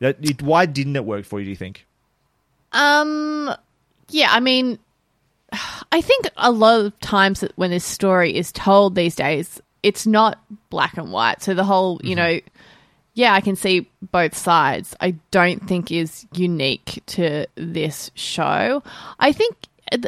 that 0.00 0.16
it, 0.20 0.42
why 0.42 0.66
didn't 0.66 0.96
it 0.96 1.04
work 1.04 1.24
for 1.24 1.38
you 1.38 1.44
do 1.44 1.50
you 1.50 1.56
think? 1.56 1.86
Um, 2.72 3.54
yeah, 4.08 4.28
I 4.30 4.40
mean, 4.40 4.78
I 5.92 6.00
think 6.00 6.28
a 6.36 6.50
lot 6.50 6.80
of 6.80 6.98
times 7.00 7.44
when 7.54 7.70
this 7.70 7.84
story 7.84 8.36
is 8.36 8.50
told 8.52 8.94
these 8.94 9.14
days, 9.14 9.60
it's 9.82 10.06
not 10.06 10.42
black 10.70 10.96
and 10.96 11.12
white. 11.12 11.42
So 11.42 11.54
the 11.54 11.64
whole, 11.64 12.00
you 12.02 12.16
know, 12.16 12.40
yeah, 13.14 13.32
I 13.32 13.40
can 13.40 13.54
see 13.54 13.88
both 14.02 14.36
sides. 14.36 14.96
I 15.00 15.12
don't 15.30 15.66
think 15.66 15.92
is 15.92 16.26
unique 16.34 17.00
to 17.06 17.46
this 17.54 18.10
show. 18.14 18.82
I 19.20 19.32
think 19.32 19.56
th- 19.90 20.06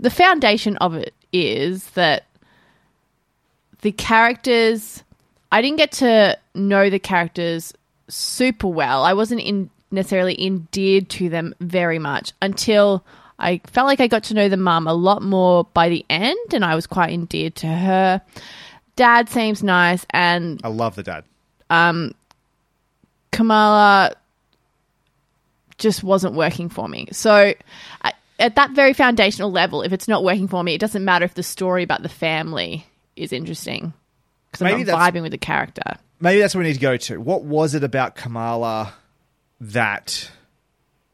the 0.00 0.10
foundation 0.10 0.78
of 0.78 0.94
it 0.94 1.14
is 1.30 1.90
that 1.90 2.24
the 3.82 3.92
characters 3.92 5.04
I 5.52 5.62
didn't 5.62 5.76
get 5.76 5.92
to 5.92 6.38
know 6.54 6.90
the 6.90 6.98
characters 6.98 7.74
super 8.08 8.68
well. 8.68 9.04
I 9.04 9.12
wasn't 9.12 9.42
in 9.42 9.70
necessarily 9.90 10.42
endeared 10.42 11.08
to 11.08 11.28
them 11.28 11.54
very 11.60 11.98
much 11.98 12.32
until 12.42 13.04
I 13.38 13.60
felt 13.66 13.86
like 13.86 14.00
I 14.00 14.06
got 14.06 14.24
to 14.24 14.34
know 14.34 14.48
the 14.48 14.56
mum 14.56 14.86
a 14.86 14.92
lot 14.94 15.22
more 15.22 15.64
by 15.72 15.88
the 15.88 16.04
end 16.10 16.52
and 16.52 16.64
I 16.64 16.74
was 16.74 16.86
quite 16.86 17.10
endeared 17.10 17.54
to 17.56 17.66
her. 17.66 18.22
Dad 18.96 19.28
seems 19.28 19.62
nice 19.62 20.04
and 20.10 20.60
i 20.64 20.68
love 20.68 20.96
the 20.96 21.04
dad 21.04 21.24
um, 21.70 22.14
Kamala 23.32 24.14
just 25.78 26.02
wasn't 26.02 26.34
working 26.34 26.68
for 26.68 26.88
me. 26.88 27.08
So, 27.12 27.52
I, 28.02 28.12
at 28.38 28.56
that 28.56 28.72
very 28.72 28.92
foundational 28.94 29.50
level, 29.50 29.82
if 29.82 29.92
it's 29.92 30.08
not 30.08 30.24
working 30.24 30.48
for 30.48 30.62
me, 30.62 30.74
it 30.74 30.80
doesn't 30.80 31.04
matter 31.04 31.24
if 31.24 31.34
the 31.34 31.42
story 31.42 31.82
about 31.82 32.02
the 32.02 32.08
family 32.08 32.86
is 33.16 33.32
interesting 33.32 33.92
because 34.50 34.62
I'm 34.62 34.78
Maybe 34.78 34.90
not 34.90 34.98
vibing 35.12 35.22
with 35.22 35.32
the 35.32 35.38
character. 35.38 35.82
maybe 36.20 36.40
that's 36.40 36.54
what 36.54 36.60
we 36.62 36.68
need 36.68 36.74
to 36.74 36.80
go 36.80 36.96
to 36.96 37.20
what 37.20 37.42
was 37.42 37.74
it 37.74 37.82
about 37.84 38.14
kamala 38.14 38.94
that 39.60 40.30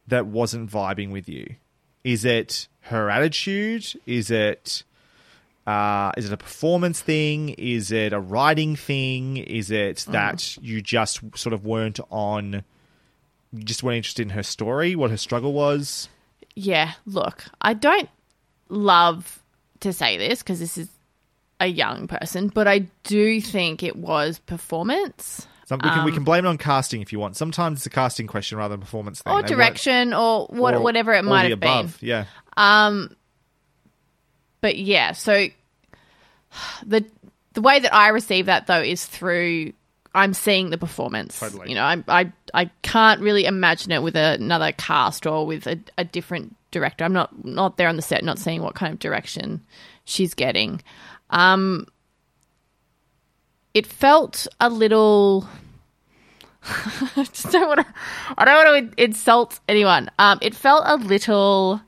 that 0.08 0.26
wasn't 0.26 0.70
vibing 0.70 1.10
with 1.10 1.28
you 1.28 1.56
is 2.04 2.24
it 2.26 2.68
her 2.82 3.08
attitude 3.10 3.86
is 4.06 4.30
it 4.30 4.82
uh, 5.66 6.12
is 6.16 6.26
it 6.26 6.32
a 6.32 6.36
performance 6.36 7.00
thing? 7.00 7.50
Is 7.50 7.90
it 7.90 8.12
a 8.12 8.20
writing 8.20 8.76
thing? 8.76 9.38
Is 9.38 9.70
it 9.70 10.04
that 10.10 10.56
you 10.58 10.82
just 10.82 11.20
sort 11.36 11.52
of 11.52 11.64
weren't 11.64 12.00
on, 12.10 12.64
you 13.52 13.62
just 13.64 13.82
weren't 13.82 13.96
interested 13.96 14.22
in 14.22 14.30
her 14.30 14.42
story, 14.42 14.94
what 14.94 15.10
her 15.10 15.16
struggle 15.16 15.52
was? 15.52 16.08
Yeah, 16.54 16.92
look, 17.06 17.44
I 17.60 17.74
don't 17.74 18.08
love 18.68 19.42
to 19.80 19.92
say 19.92 20.16
this 20.18 20.40
because 20.40 20.60
this 20.60 20.78
is 20.78 20.88
a 21.60 21.66
young 21.66 22.08
person, 22.08 22.48
but 22.48 22.68
I 22.68 22.80
do 23.04 23.40
think 23.40 23.82
it 23.82 23.96
was 23.96 24.38
performance 24.40 25.46
Some, 25.66 25.80
we, 25.82 25.88
can, 25.88 26.04
we 26.04 26.12
can 26.12 26.24
blame 26.24 26.44
it 26.44 26.48
on 26.48 26.58
casting 26.58 27.00
if 27.00 27.12
you 27.12 27.18
want. 27.18 27.36
Sometimes 27.36 27.78
it's 27.78 27.86
a 27.86 27.90
casting 27.90 28.26
question 28.26 28.58
rather 28.58 28.74
than 28.74 28.80
performance 28.80 29.22
thing. 29.22 29.32
or 29.32 29.42
They 29.42 29.48
direction 29.48 30.12
or 30.12 30.46
what, 30.48 30.74
or- 30.74 30.80
whatever 30.80 31.12
it 31.14 31.24
might 31.24 31.50
have 31.50 31.60
been. 31.60 31.88
Yeah. 32.00 32.26
Um, 32.56 33.16
but 34.64 34.78
yeah, 34.78 35.12
so 35.12 35.48
the 36.86 37.04
the 37.52 37.60
way 37.60 37.80
that 37.80 37.94
I 37.94 38.08
receive 38.08 38.46
that 38.46 38.66
though 38.66 38.80
is 38.80 39.04
through 39.04 39.74
I'm 40.14 40.32
seeing 40.32 40.70
the 40.70 40.78
performance. 40.78 41.38
Totally. 41.38 41.68
You 41.68 41.74
know, 41.74 41.82
I 41.82 42.02
I 42.08 42.32
I 42.54 42.70
can't 42.80 43.20
really 43.20 43.44
imagine 43.44 43.92
it 43.92 44.02
with 44.02 44.16
another 44.16 44.72
cast 44.72 45.26
or 45.26 45.44
with 45.44 45.66
a, 45.66 45.78
a 45.98 46.04
different 46.04 46.56
director. 46.70 47.04
I'm 47.04 47.12
not 47.12 47.44
not 47.44 47.76
there 47.76 47.88
on 47.88 47.96
the 47.96 48.00
set, 48.00 48.24
not 48.24 48.38
seeing 48.38 48.62
what 48.62 48.74
kind 48.74 48.90
of 48.90 49.00
direction 49.00 49.60
she's 50.06 50.32
getting. 50.32 50.80
Um, 51.28 51.86
it 53.74 53.86
felt 53.86 54.46
a 54.60 54.70
little. 54.70 55.46
I 56.64 57.28
just 57.30 57.50
don't 57.50 57.68
want 57.68 57.80
to. 57.80 57.86
I 58.38 58.46
don't 58.46 58.64
want 58.64 58.96
to 58.96 59.04
insult 59.04 59.60
anyone. 59.68 60.10
Um, 60.18 60.38
it 60.40 60.54
felt 60.54 60.84
a 60.86 60.96
little. 60.96 61.82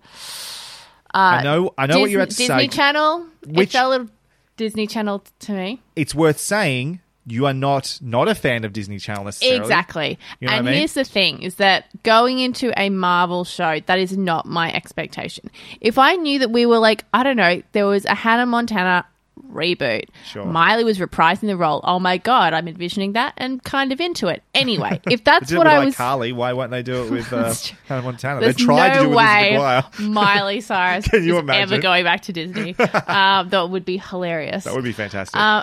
I 1.18 1.42
know, 1.42 1.72
I 1.78 1.86
know 1.86 2.00
what 2.00 2.10
you're 2.10 2.20
to 2.20 2.24
Uh, 2.24 2.26
Disney 2.26 2.46
say. 2.46 2.68
Channel. 2.68 3.26
Which- 3.46 3.70
it 3.70 3.72
felt 3.72 3.86
a 3.86 3.90
little 3.90 4.08
Disney 4.56 4.86
Channel 4.86 5.24
to 5.40 5.52
me. 5.52 5.82
It's 5.94 6.14
worth 6.14 6.38
saying 6.38 7.00
you 7.28 7.44
are 7.44 7.52
not 7.52 7.98
not 8.00 8.28
a 8.28 8.34
fan 8.34 8.64
of 8.64 8.72
Disney 8.72 8.98
Channel 8.98 9.24
necessarily. 9.24 9.58
Exactly. 9.58 10.18
You 10.40 10.46
know 10.48 10.54
and 10.54 10.68
I 10.68 10.70
mean? 10.70 10.78
here's 10.78 10.94
the 10.94 11.04
thing 11.04 11.42
is 11.42 11.56
that 11.56 11.86
going 12.04 12.38
into 12.38 12.72
a 12.80 12.88
Marvel 12.88 13.44
show, 13.44 13.80
that 13.86 13.98
is 13.98 14.16
not 14.16 14.46
my 14.46 14.72
expectation. 14.72 15.50
If 15.80 15.98
I 15.98 16.14
knew 16.14 16.38
that 16.38 16.50
we 16.52 16.66
were 16.66 16.78
like, 16.78 17.04
I 17.12 17.22
don't 17.24 17.36
know, 17.36 17.62
there 17.72 17.86
was 17.86 18.04
a 18.04 18.14
Hannah 18.14 18.46
Montana 18.46 19.04
reboot. 19.52 20.04
Sure. 20.26 20.44
Miley 20.44 20.84
was 20.84 20.98
reprising 20.98 21.42
the 21.48 21.56
role. 21.56 21.80
Oh 21.84 21.98
my 21.98 22.18
god, 22.18 22.52
I'm 22.54 22.68
envisioning 22.68 23.12
that 23.12 23.34
and 23.36 23.62
kind 23.62 23.92
of 23.92 24.00
into 24.00 24.28
it. 24.28 24.42
Anyway, 24.54 25.00
if 25.10 25.24
that's 25.24 25.52
what 25.52 25.66
I 25.66 25.78
like 25.78 25.86
was 25.86 25.96
Carly. 25.96 26.32
Why 26.32 26.52
won't 26.52 26.70
they 26.70 26.82
do 26.82 27.04
it 27.04 27.10
with 27.10 27.32
uh, 27.32 27.52
Hannah 27.86 28.02
Montana? 28.02 28.40
There's 28.40 28.56
they 28.56 28.64
tried 28.64 28.88
no 28.88 28.94
to 28.94 28.98
do 29.00 29.04
it 29.04 29.08
with 29.08 29.16
way 29.16 29.50
McGuire. 29.56 30.08
Miley 30.08 30.60
Cyrus 30.62 31.08
Can 31.08 31.24
you 31.24 31.38
imagine? 31.38 31.62
ever 31.74 31.80
going 31.82 32.04
back 32.04 32.22
to 32.22 32.32
Disney. 32.32 32.76
um, 33.06 33.48
that 33.50 33.68
would 33.70 33.84
be 33.84 33.98
hilarious. 33.98 34.64
That 34.64 34.74
would 34.74 34.84
be 34.84 34.92
fantastic. 34.92 35.36
Um, 35.40 35.62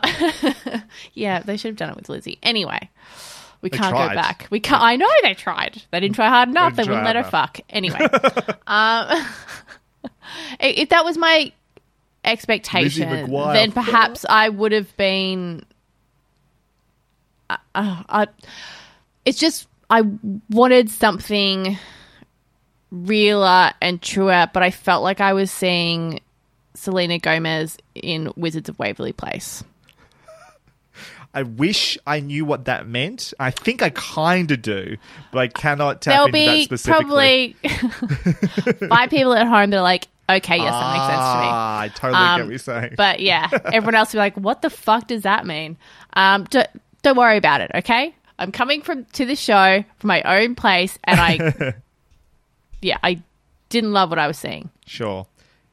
yeah, 1.13 1.39
they 1.41 1.57
should 1.57 1.69
have 1.69 1.77
done 1.77 1.89
it 1.89 1.95
with 1.95 2.09
Lizzie. 2.09 2.39
Anyway, 2.43 2.89
we 3.61 3.69
They 3.69 3.77
can't 3.77 3.91
tried. 3.91 4.09
go 4.09 4.21
back. 4.21 4.47
We 4.49 4.59
can't. 4.59 4.81
I 4.81 4.95
know 4.95 5.07
they 5.21 5.33
tried. 5.33 5.81
They 5.91 5.99
didn't 5.99 6.15
try 6.15 6.29
hard 6.29 6.49
enough. 6.49 6.75
They 6.75 6.83
They, 6.83 6.89
wouldn't 6.89 7.05
let 7.05 7.15
her 7.15 7.23
fuck. 7.23 7.59
Anyway, 7.69 7.99
um, 8.67 9.25
if 10.59 10.89
that 10.89 11.05
was 11.05 11.17
my 11.17 11.51
expectation, 12.23 13.29
then 13.29 13.71
perhaps 13.71 14.25
I 14.27 14.49
would 14.49 14.71
have 14.71 14.95
been. 14.97 15.63
Uh, 17.49 17.57
uh, 17.75 18.03
I, 18.09 18.27
it's 19.25 19.39
just 19.39 19.67
I 19.89 20.03
wanted 20.49 20.89
something 20.89 21.77
realer 22.91 23.71
and 23.81 24.01
truer, 24.01 24.49
but 24.53 24.63
I 24.63 24.71
felt 24.71 25.03
like 25.03 25.19
I 25.19 25.33
was 25.33 25.51
seeing 25.51 26.19
Selena 26.75 27.19
Gomez 27.19 27.77
in 27.95 28.31
Wizards 28.35 28.69
of 28.69 28.79
Waverly 28.79 29.13
Place. 29.13 29.63
I 31.33 31.43
wish 31.43 31.97
I 32.05 32.19
knew 32.19 32.45
what 32.45 32.65
that 32.65 32.87
meant. 32.87 33.33
I 33.39 33.51
think 33.51 33.81
I 33.81 33.89
kind 33.89 34.49
of 34.51 34.61
do, 34.61 34.97
but 35.31 35.39
I 35.39 35.47
cannot 35.47 36.01
tap 36.01 36.13
There'll 36.13 36.27
into 36.27 36.39
that 36.39 36.53
be 36.53 36.63
specifically. 36.63 37.55
probably 37.61 38.87
five 38.89 39.09
people 39.09 39.33
at 39.33 39.47
home 39.47 39.71
that 39.71 39.77
are 39.77 39.83
like, 39.83 40.07
okay, 40.33 40.57
yes, 40.57 40.71
that 40.73 40.93
makes 40.93 41.05
sense 41.05 41.25
to 41.33 41.39
me. 41.39 41.47
Ah, 41.49 41.79
I 41.81 41.87
totally 41.89 42.11
get 42.13 42.29
Um, 42.29 42.41
what 42.41 42.49
you're 42.49 42.57
saying. 42.59 42.93
But 42.97 43.19
yeah, 43.19 43.49
everyone 43.65 43.95
else 43.95 44.13
will 44.13 44.17
be 44.17 44.21
like, 44.21 44.37
what 44.37 44.61
the 44.61 44.69
fuck 44.69 45.07
does 45.07 45.23
that 45.23 45.45
mean? 45.45 45.77
Um, 46.13 46.45
don't, 46.45 46.67
don't 47.01 47.17
worry 47.17 47.37
about 47.37 47.61
it, 47.61 47.71
okay? 47.75 48.15
I'm 48.39 48.51
coming 48.51 48.81
from 48.81 49.05
to 49.13 49.25
the 49.25 49.35
show 49.35 49.83
from 49.97 50.07
my 50.07 50.21
own 50.23 50.55
place, 50.55 50.97
and 51.03 51.19
I, 51.19 51.75
yeah, 52.81 52.97
I 53.03 53.21
didn't 53.69 53.93
love 53.93 54.09
what 54.09 54.19
I 54.19 54.27
was 54.27 54.37
seeing. 54.37 54.69
Sure. 54.85 55.27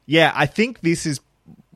Yeah, 0.05 0.31
I 0.35 0.45
think 0.45 0.81
this 0.81 1.05
is. 1.05 1.19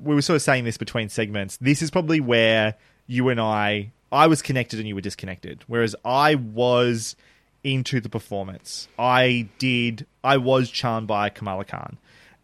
We 0.01 0.13
were 0.13 0.21
sort 0.21 0.35
of 0.35 0.41
saying 0.41 0.65
this 0.65 0.77
between 0.77 1.09
segments. 1.09 1.57
This 1.57 1.81
is 1.81 1.89
probably 1.89 2.19
where 2.19 2.75
you 3.07 3.29
and 3.29 3.39
I. 3.39 3.91
I 4.11 4.27
was 4.27 4.41
connected 4.41 4.79
and 4.79 4.87
you 4.87 4.95
were 4.95 5.01
disconnected. 5.01 5.63
Whereas 5.67 5.95
I 6.05 6.35
was 6.35 7.15
into 7.63 7.99
the 7.99 8.09
performance. 8.09 8.87
I 8.99 9.47
did. 9.57 10.05
I 10.23 10.37
was 10.37 10.69
charmed 10.69 11.07
by 11.07 11.29
Kamala 11.29 11.65
Khan. 11.65 11.97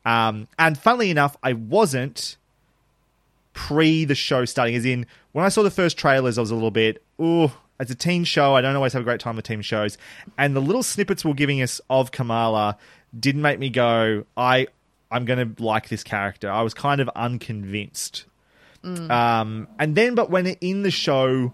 Um, 0.05 0.47
and 0.57 0.77
funnily 0.77 1.11
enough, 1.11 1.37
I 1.43 1.53
wasn't 1.53 2.37
pre 3.53 4.05
the 4.05 4.15
show 4.15 4.45
starting. 4.45 4.75
As 4.75 4.85
in, 4.85 5.05
when 5.31 5.45
I 5.45 5.49
saw 5.49 5.63
the 5.63 5.71
first 5.71 5.97
trailers, 5.97 6.37
I 6.37 6.41
was 6.41 6.51
a 6.51 6.55
little 6.55 6.71
bit, 6.71 7.03
ooh, 7.19 7.51
it's 7.79 7.91
a 7.91 7.95
teen 7.95 8.23
show. 8.23 8.55
I 8.55 8.61
don't 8.61 8.75
always 8.75 8.93
have 8.93 9.01
a 9.01 9.05
great 9.05 9.19
time 9.19 9.35
with 9.35 9.45
teen 9.45 9.61
shows. 9.61 9.97
And 10.37 10.55
the 10.55 10.61
little 10.61 10.83
snippets 10.83 11.25
we're 11.25 11.33
giving 11.33 11.61
us 11.61 11.81
of 11.89 12.11
Kamala 12.11 12.77
didn't 13.17 13.41
make 13.41 13.59
me 13.59 13.69
go, 13.69 14.25
I, 14.37 14.67
I'm 15.09 15.25
going 15.25 15.55
to 15.55 15.63
like 15.63 15.89
this 15.89 16.03
character. 16.03 16.49
I 16.49 16.61
was 16.61 16.73
kind 16.73 17.01
of 17.01 17.09
unconvinced. 17.15 18.25
Um, 18.83 19.67
and 19.79 19.95
then, 19.95 20.15
but 20.15 20.29
when 20.29 20.47
it, 20.47 20.57
in 20.61 20.83
the 20.83 20.91
show, 20.91 21.53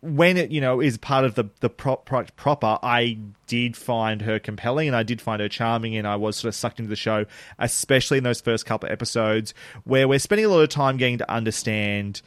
when 0.00 0.36
it 0.36 0.50
you 0.50 0.60
know 0.60 0.80
is 0.80 0.98
part 0.98 1.24
of 1.24 1.34
the 1.34 1.44
the 1.60 1.68
pro- 1.68 1.96
product 1.96 2.36
proper, 2.36 2.78
I 2.82 3.18
did 3.46 3.76
find 3.76 4.22
her 4.22 4.38
compelling 4.38 4.88
and 4.88 4.96
I 4.96 5.02
did 5.02 5.20
find 5.20 5.40
her 5.40 5.48
charming, 5.48 5.96
and 5.96 6.06
I 6.06 6.16
was 6.16 6.36
sort 6.36 6.48
of 6.48 6.54
sucked 6.54 6.78
into 6.78 6.88
the 6.88 6.96
show, 6.96 7.26
especially 7.58 8.18
in 8.18 8.24
those 8.24 8.40
first 8.40 8.66
couple 8.66 8.88
of 8.88 8.92
episodes 8.92 9.54
where 9.84 10.06
we're 10.06 10.18
spending 10.18 10.44
a 10.44 10.48
lot 10.48 10.60
of 10.60 10.68
time 10.68 10.96
getting 10.96 11.18
to 11.18 11.30
understand 11.30 12.22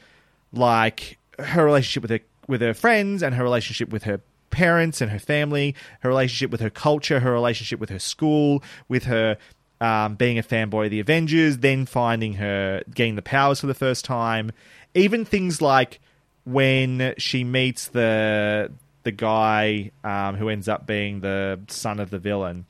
like 0.52 1.18
her 1.38 1.64
relationship 1.64 2.02
with 2.02 2.12
her 2.12 2.20
with 2.48 2.62
her 2.62 2.74
friends 2.74 3.22
and 3.22 3.36
her 3.36 3.44
relationship 3.44 3.90
with 3.90 4.04
her 4.04 4.22
parents 4.50 5.02
and 5.02 5.12
her 5.12 5.20
family, 5.20 5.76
her 6.02 6.10
relationship 6.10 6.52
with 6.52 6.62
her 6.62 6.70
culture, 6.70 7.20
her 7.20 7.32
relationship 7.32 7.80
with 7.80 7.90
her 7.90 8.00
school, 8.00 8.64
with 8.88 9.04
her 9.04 9.38
um, 9.82 10.16
being 10.16 10.38
a 10.38 10.44
fanboy 10.44 10.86
of 10.86 10.92
the 10.92 11.00
Avengers, 11.00 11.60
then 11.60 11.86
finding 11.86 12.34
her 12.34 12.82
getting 12.94 13.16
the 13.16 13.22
powers 13.22 13.62
for 13.62 13.68
the 13.68 13.74
first 13.74 14.04
time, 14.04 14.52
even 14.94 15.24
things 15.24 15.62
like 15.62 16.00
when 16.46 17.14
she 17.18 17.44
meets 17.44 17.88
the 17.88 18.72
the 19.04 19.12
guy 19.12 19.92
um, 20.04 20.36
who 20.36 20.50
ends 20.50 20.68
up 20.68 20.86
being 20.86 21.22
the 21.22 21.60
son 21.68 22.00
of 22.00 22.10
the 22.10 22.20
villain, 22.20 22.66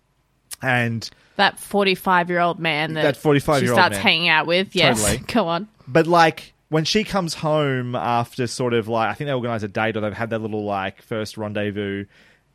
and 0.61 1.09
That 1.37 1.59
45 1.59 2.29
year 2.29 2.39
old 2.39 2.59
man 2.59 2.93
that, 2.93 3.01
That 3.01 3.15
45-year-old 3.15 3.61
she 3.61 3.67
starts 3.67 3.93
man. 3.95 4.01
hanging 4.01 4.29
out 4.29 4.45
with. 4.47 4.75
Yes, 4.75 5.01
Totally. 5.01 5.17
go 5.33 5.47
on. 5.47 5.67
But 5.87 6.07
like 6.07 6.53
when 6.69 6.85
she 6.85 7.03
comes 7.03 7.33
home 7.33 7.95
after 7.95 8.45
sort 8.47 8.73
of 8.73 8.87
like 8.87 9.09
I 9.09 9.13
think 9.13 9.27
they 9.27 9.33
organize 9.33 9.63
a 9.63 9.67
date 9.67 9.97
or 9.97 10.01
they've 10.01 10.13
had 10.13 10.29
their 10.29 10.39
little 10.39 10.63
like 10.65 11.01
first 11.01 11.37
rendezvous 11.37 12.05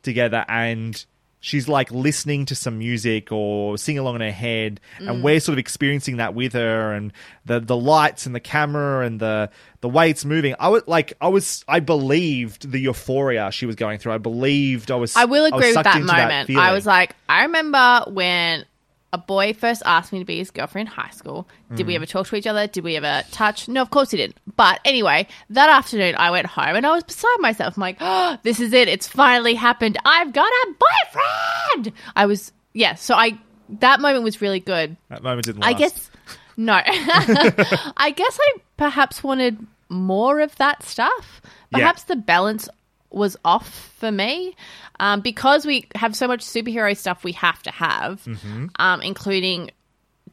together 0.03 0.45
and 0.47 1.03
she's 1.45 1.67
like 1.67 1.91
listening 1.91 2.43
to 2.43 2.55
some 2.55 2.79
music 2.79 3.31
or 3.31 3.77
sing 3.77 3.99
along 3.99 4.15
in 4.15 4.21
her 4.21 4.31
head 4.31 4.79
Mm. 4.99 5.09
and 5.09 5.23
we're 5.23 5.39
sort 5.39 5.53
of 5.53 5.59
experiencing 5.59 6.17
that 6.17 6.33
with 6.33 6.53
her 6.53 6.91
and 6.93 7.13
the 7.45 7.59
the 7.59 7.75
lights 7.77 8.25
and 8.25 8.33
the 8.33 8.39
camera 8.39 9.05
and 9.05 9.19
the 9.19 9.51
the 9.81 9.89
way 9.89 10.09
it's 10.09 10.25
moving. 10.25 10.55
I 10.59 10.69
was 10.69 10.81
like 10.87 11.13
I 11.21 11.27
was 11.27 11.63
I 11.67 11.79
believed 11.81 12.71
the 12.71 12.79
euphoria 12.79 13.51
she 13.51 13.67
was 13.67 13.75
going 13.75 13.99
through. 13.99 14.13
I 14.13 14.17
believed 14.17 14.89
I 14.89 14.95
was 14.95 15.15
I 15.15 15.25
will 15.25 15.45
agree 15.45 15.75
with 15.75 15.83
that 15.83 16.01
moment. 16.01 16.49
I 16.49 16.73
was 16.73 16.87
like, 16.87 17.15
I 17.29 17.43
remember 17.43 18.05
when 18.07 18.65
a 19.15 19.17
boy 19.17 19.53
first 19.53 19.81
asked 19.85 20.11
me 20.13 20.19
to 20.19 20.25
be 20.25 20.37
his 20.37 20.51
girlfriend 20.51 20.89
in 20.89 20.93
high 20.93 21.09
school. 21.09 21.47
Did 21.73 21.87
we 21.87 21.93
Mm. 21.93 21.95
ever 21.97 22.05
talk 22.05 22.27
to 22.27 22.35
each 22.35 22.45
other? 22.45 22.67
Did 22.67 22.83
we 22.83 22.95
ever 22.97 23.23
touch? 23.31 23.67
No, 23.67 23.81
of 23.81 23.89
course 23.89 24.11
he 24.11 24.17
didn't. 24.17 24.37
But 24.55 24.79
anyway, 24.85 25.27
that 25.49 25.69
afternoon 25.69 26.15
I 26.17 26.29
went 26.31 26.45
home 26.47 26.75
and 26.75 26.85
I 26.85 26.91
was 26.91 27.03
beside 27.03 27.37
myself. 27.39 27.77
I'm 27.77 27.81
like, 27.81 27.97
oh, 28.01 28.37
this 28.43 28.59
is 28.59 28.73
it. 28.73 28.87
It's 28.87 29.07
finally 29.07 29.55
happened. 29.55 29.97
I've 30.05 30.33
got 30.33 30.47
a 30.47 30.67
boyfriend. 30.67 31.93
I 32.15 32.25
was, 32.25 32.51
yeah. 32.73 32.95
So 32.95 33.15
I, 33.15 33.39
that 33.79 33.99
moment 34.01 34.23
was 34.23 34.41
really 34.41 34.59
good. 34.59 34.95
that 35.09 35.23
moment 35.23 35.45
didn't 35.45 35.63
I 35.63 35.73
guess 35.73 36.11
no. 36.57 36.73
I 36.85 38.13
guess 38.15 38.37
I 38.41 38.53
perhaps 38.77 39.23
wanted 39.23 39.65
more 39.89 40.39
of 40.41 40.55
that 40.57 40.83
stuff. 40.83 41.41
Yeah. 41.71 41.79
Perhaps 41.79 42.03
the 42.03 42.15
balance 42.15 42.69
was 43.15 43.35
off 43.45 43.93
for 43.99 44.11
me 44.11 44.55
um, 44.99 45.21
because 45.21 45.65
we 45.65 45.87
have 45.95 46.15
so 46.15 46.27
much 46.27 46.41
superhero 46.41 46.95
stuff 46.95 47.23
we 47.23 47.31
have 47.31 47.63
to 47.63 47.71
have, 47.71 48.21
Mm-hmm. 48.25 48.67
um, 48.77 49.01
including 49.01 49.71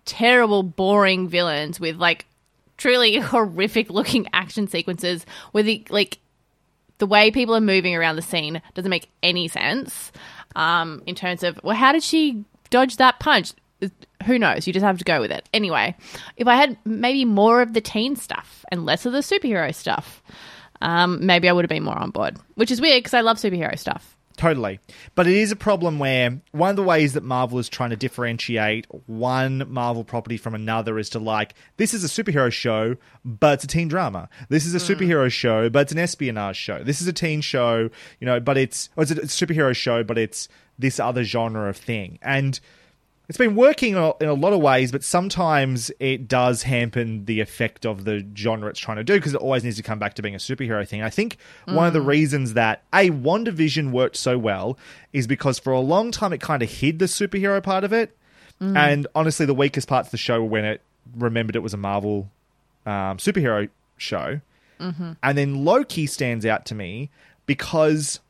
terrible, 0.04 0.62
boring 0.62 1.28
villains 1.28 1.78
with 1.80 1.96
like 1.96 2.26
truly 2.76 3.16
horrific 3.20 3.88
looking 3.90 4.26
action 4.32 4.66
sequences 4.68 5.24
where 5.52 5.62
the 5.62 5.84
like 5.90 6.18
the 6.98 7.06
way 7.06 7.30
people 7.30 7.54
are 7.54 7.60
moving 7.60 7.94
around 7.94 8.16
the 8.16 8.22
scene 8.22 8.60
doesn't 8.74 8.90
make 8.90 9.08
any 9.22 9.48
sense 9.48 10.12
um, 10.56 11.02
in 11.06 11.14
terms 11.14 11.42
of 11.42 11.58
well 11.62 11.76
how 11.76 11.92
did 11.92 12.02
she 12.02 12.44
dodge 12.70 12.96
that 12.96 13.18
punch 13.20 13.52
who 14.26 14.38
knows? 14.38 14.68
You 14.68 14.72
just 14.72 14.84
have 14.84 14.98
to 14.98 15.04
go 15.04 15.20
with 15.20 15.32
it. 15.32 15.48
Anyway, 15.52 15.96
if 16.36 16.46
I 16.46 16.54
had 16.54 16.76
maybe 16.84 17.24
more 17.24 17.60
of 17.62 17.72
the 17.72 17.80
teen 17.80 18.14
stuff 18.14 18.64
and 18.70 18.86
less 18.86 19.04
of 19.04 19.12
the 19.12 19.18
superhero 19.18 19.74
stuff, 19.74 20.22
um, 20.82 21.24
maybe 21.24 21.48
I 21.48 21.52
would 21.52 21.64
have 21.64 21.70
been 21.70 21.84
more 21.84 21.98
on 21.98 22.10
board. 22.10 22.36
Which 22.54 22.70
is 22.70 22.80
weird 22.80 22.98
because 22.98 23.14
I 23.14 23.20
love 23.20 23.38
superhero 23.38 23.78
stuff. 23.78 24.16
Totally. 24.36 24.80
But 25.14 25.26
it 25.26 25.36
is 25.36 25.52
a 25.52 25.56
problem 25.56 25.98
where 25.98 26.40
one 26.52 26.70
of 26.70 26.76
the 26.76 26.82
ways 26.82 27.12
that 27.12 27.22
Marvel 27.22 27.58
is 27.58 27.68
trying 27.68 27.90
to 27.90 27.96
differentiate 27.96 28.86
one 29.06 29.64
Marvel 29.68 30.04
property 30.04 30.36
from 30.36 30.54
another 30.54 30.98
is 30.98 31.10
to 31.10 31.18
like, 31.18 31.54
this 31.76 31.92
is 31.92 32.02
a 32.02 32.08
superhero 32.08 32.50
show, 32.50 32.96
but 33.24 33.54
it's 33.54 33.64
a 33.64 33.66
teen 33.66 33.88
drama. 33.88 34.28
This 34.48 34.64
is 34.66 34.74
a 34.74 34.78
superhero 34.78 35.30
show, 35.30 35.68
but 35.68 35.80
it's 35.80 35.92
an 35.92 35.98
espionage 35.98 36.56
show. 36.56 36.82
This 36.82 37.00
is 37.00 37.06
a 37.06 37.12
teen 37.12 37.40
show, 37.40 37.90
you 38.20 38.26
know, 38.26 38.40
but 38.40 38.56
it's, 38.56 38.88
or 38.96 39.02
it's 39.02 39.12
a 39.12 39.16
superhero 39.16 39.76
show, 39.76 40.02
but 40.02 40.16
it's 40.18 40.48
this 40.78 40.98
other 40.98 41.24
genre 41.24 41.68
of 41.68 41.76
thing. 41.76 42.18
And 42.22 42.58
it's 43.32 43.38
been 43.38 43.56
working 43.56 43.92
in 43.92 43.98
a, 43.98 44.12
in 44.20 44.28
a 44.28 44.34
lot 44.34 44.52
of 44.52 44.60
ways, 44.60 44.92
but 44.92 45.02
sometimes 45.02 45.90
it 45.98 46.28
does 46.28 46.64
hamper 46.64 47.02
the 47.02 47.40
effect 47.40 47.86
of 47.86 48.04
the 48.04 48.26
genre 48.36 48.68
it's 48.68 48.78
trying 48.78 48.98
to 48.98 49.04
do 49.04 49.14
because 49.14 49.32
it 49.32 49.40
always 49.40 49.64
needs 49.64 49.78
to 49.78 49.82
come 49.82 49.98
back 49.98 50.12
to 50.12 50.22
being 50.22 50.34
a 50.34 50.38
superhero 50.38 50.86
thing. 50.86 51.00
I 51.00 51.08
think 51.08 51.38
one 51.64 51.86
of 51.86 51.94
the 51.94 52.00
mm. 52.00 52.08
reasons 52.08 52.52
that 52.52 52.82
a 52.92 53.08
WandaVision 53.08 53.90
worked 53.90 54.16
so 54.16 54.36
well 54.36 54.76
is 55.14 55.26
because 55.26 55.58
for 55.58 55.72
a 55.72 55.80
long 55.80 56.10
time 56.10 56.34
it 56.34 56.42
kind 56.42 56.62
of 56.62 56.70
hid 56.70 56.98
the 56.98 57.06
superhero 57.06 57.62
part 57.62 57.84
of 57.84 57.92
it, 57.94 58.14
mm. 58.60 58.76
and 58.76 59.06
honestly, 59.14 59.46
the 59.46 59.54
weakest 59.54 59.88
parts 59.88 60.08
of 60.08 60.10
the 60.10 60.18
show 60.18 60.42
were 60.42 60.48
when 60.50 60.66
it 60.66 60.82
remembered 61.16 61.56
it 61.56 61.62
was 61.62 61.72
a 61.72 61.78
Marvel 61.78 62.30
um, 62.84 63.16
superhero 63.16 63.70
show, 63.96 64.42
mm-hmm. 64.78 65.12
and 65.22 65.38
then 65.38 65.64
Loki 65.64 66.06
stands 66.06 66.44
out 66.44 66.66
to 66.66 66.74
me 66.74 67.08
because. 67.46 68.20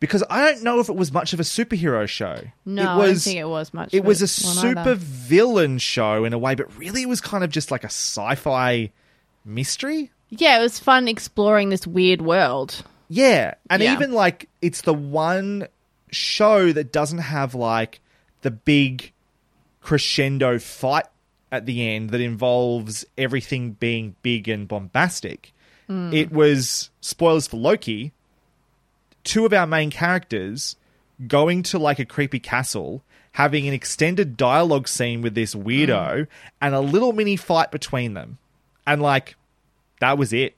Because 0.00 0.22
I 0.30 0.42
don't 0.52 0.62
know 0.62 0.78
if 0.78 0.88
it 0.88 0.94
was 0.94 1.12
much 1.12 1.32
of 1.32 1.40
a 1.40 1.42
superhero 1.42 2.06
show. 2.08 2.40
No, 2.64 2.82
it 2.82 2.86
I 2.86 2.96
was, 2.96 3.24
don't 3.24 3.32
think 3.32 3.40
it 3.40 3.48
was 3.48 3.74
much. 3.74 3.92
it 3.92 4.04
was 4.04 4.22
a 4.22 4.28
super 4.28 4.78
either. 4.80 4.94
villain 4.94 5.78
show 5.78 6.24
in 6.24 6.32
a 6.32 6.38
way, 6.38 6.54
but 6.54 6.76
really 6.78 7.02
it 7.02 7.08
was 7.08 7.20
kind 7.20 7.42
of 7.42 7.50
just 7.50 7.70
like 7.72 7.82
a 7.82 7.88
sci-fi 7.90 8.92
mystery. 9.44 10.12
Yeah, 10.30 10.58
it 10.58 10.62
was 10.62 10.78
fun 10.78 11.08
exploring 11.08 11.70
this 11.70 11.86
weird 11.86 12.22
world. 12.22 12.84
Yeah, 13.08 13.54
and 13.70 13.82
Yeah. 13.82 13.92
even 13.94 14.12
like 14.12 14.48
it's 14.62 14.82
the 14.82 14.94
one 14.94 15.66
show 16.12 16.70
that 16.72 16.92
doesn't 16.92 17.18
have 17.18 17.54
like 17.54 18.00
the 18.42 18.50
big 18.52 19.12
crescendo 19.80 20.58
fight 20.58 21.06
at 21.50 21.66
the 21.66 21.88
end 21.88 22.10
that 22.10 22.20
involves 22.20 23.04
everything 23.16 23.72
being 23.72 24.14
big 24.22 24.48
and 24.48 24.68
bombastic. 24.68 25.52
Hmm. 25.86 26.12
It 26.12 26.30
was 26.30 26.90
spoilers 27.00 27.46
for 27.46 27.56
Loki. 27.56 28.12
Two 29.24 29.44
of 29.46 29.52
our 29.52 29.66
main 29.66 29.90
characters 29.90 30.76
going 31.26 31.62
to 31.64 31.78
like 31.78 31.98
a 31.98 32.04
creepy 32.04 32.38
castle, 32.40 33.02
having 33.32 33.66
an 33.68 33.74
extended 33.74 34.36
dialogue 34.36 34.88
scene 34.88 35.20
with 35.22 35.34
this 35.34 35.54
weirdo, 35.54 36.26
and 36.60 36.74
a 36.74 36.80
little 36.80 37.12
mini 37.12 37.36
fight 37.36 37.70
between 37.70 38.14
them, 38.14 38.38
and 38.86 39.02
like 39.02 39.36
that 40.00 40.16
was 40.18 40.32
it 40.32 40.54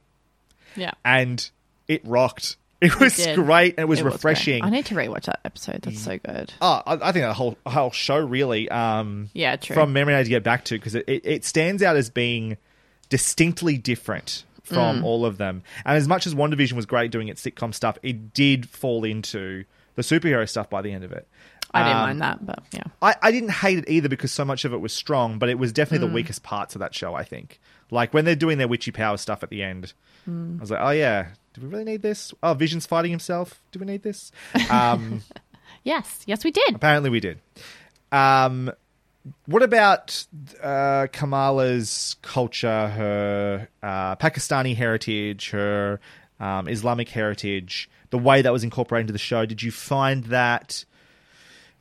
Yeah. 0.77 0.93
and 1.05 1.49
it 1.89 2.03
rocked. 2.07 2.57
It 2.81 2.99
was 2.99 3.15
did. 3.17 3.35
great 3.37 3.75
and 3.77 3.81
it 3.81 3.89
was 3.89 4.01
It 4.01 4.05
refreshing. 4.07 4.65
I 4.65 4.71
need 4.71 4.87
to 4.87 4.95
rewatch 4.95 5.25
that 5.25 5.41
episode. 5.45 5.83
That's 5.83 6.01
so 6.01 6.17
good. 6.19 6.53
oh, 6.63 6.83
I, 6.87 6.95
I 6.95 7.13
think 7.13 7.27
the 7.27 7.35
whole 7.35 7.59
whole 7.67 7.91
show 7.91 8.17
really, 8.19 8.71
um, 8.71 9.29
Yeah, 9.35 9.57
true. 9.57 9.75
from 9.75 9.93
memory, 9.93 10.15
I 10.15 10.19
had 10.19 10.25
to 10.27 10.31
get 10.31 10.43
back 10.45 10.65
to 10.67 10.77
because 10.77 10.95
it, 10.95 11.05
it, 11.07 11.27
it 11.27 11.45
stands 11.45 11.83
out 11.83 11.97
as 11.97 12.09
being 12.09 12.57
distinctly 13.11 13.77
different 13.77 14.45
Mm. 14.71 14.75
from 14.75 15.05
all 15.05 15.25
of 15.27 15.37
them. 15.39 15.63
And 15.85 15.97
as 15.97 16.09
much 16.09 16.27
as 16.27 16.35
WandaVision 16.35 16.73
was 16.75 16.87
great 16.87 17.11
doing 17.11 17.29
its 17.29 17.45
sitcom 17.45 17.75
stuff, 17.75 17.99
it 18.03 18.33
did 18.33 18.69
fall 18.69 19.05
into 19.05 19.65
the 19.97 20.03
superhero 20.03 20.49
stuff 20.49 20.71
by 20.71 20.81
the 20.83 20.93
end 20.93 21.05
of 21.05 21.13
it. 21.13 21.29
I 21.73 21.83
didn't 21.85 21.97
Um, 21.99 22.03
mind 22.03 22.23
that, 22.23 22.45
but 22.47 22.63
yeah. 22.73 22.83
I, 23.01 23.15
I 23.23 23.31
didn't 23.31 23.51
hate 23.53 23.79
it 23.79 23.85
either 23.89 24.09
because 24.09 24.33
so 24.33 24.45
much 24.45 24.65
of 24.65 24.73
it 24.73 24.79
was 24.81 24.93
strong, 24.93 25.39
but 25.39 25.49
it 25.49 25.59
was 25.59 25.73
definitely 25.73 26.07
Mm. 26.07 26.11
the 26.11 26.15
weakest 26.15 26.43
parts 26.43 26.75
of 26.75 26.81
that 26.81 26.95
show, 26.95 27.15
I 27.15 27.23
think. 27.23 27.61
Like 27.93 28.13
when 28.15 28.25
they're 28.25 28.35
doing 28.35 28.59
their 28.59 28.67
witchy 28.69 28.91
power 28.91 29.17
stuff 29.17 29.43
at 29.43 29.51
the 29.51 29.63
end, 29.63 29.93
Mm. 30.29 30.59
I 30.59 30.61
was 30.61 30.71
like, 30.71 30.81
oh 30.83 30.91
yeah, 30.91 31.29
do 31.55 31.61
we 31.63 31.69
really 31.69 31.85
need 31.85 32.03
this? 32.03 32.33
Oh, 32.43 32.55
Vision's 32.55 32.87
fighting 32.87 33.11
himself. 33.11 33.61
Do 33.73 33.79
we 33.79 33.87
need 33.87 34.03
this? 34.03 34.33
Um, 34.71 35.23
Yes, 35.85 36.23
yes, 36.27 36.45
we 36.45 36.51
did. 36.51 36.75
apparently 36.75 37.09
we 37.11 37.21
did. 37.21 37.41
Um, 38.13 38.71
what 39.47 39.63
about 39.63 40.27
uh, 40.63 41.07
Kamala's 41.13 42.17
culture, 42.23 42.89
her 42.89 43.69
uh, 43.83 44.17
Pakistani 44.17 44.75
heritage, 44.75 45.51
her 45.51 46.01
um, 46.39 46.69
Islamic 46.69 47.09
heritage, 47.09 47.91
the 48.11 48.19
way 48.19 48.43
that 48.43 48.53
was 48.53 48.65
incorporated 48.65 49.05
into 49.05 49.13
the 49.13 49.19
show? 49.19 49.45
Did 49.45 49.63
you 49.63 49.71
find 49.71 50.25
that 50.25 50.85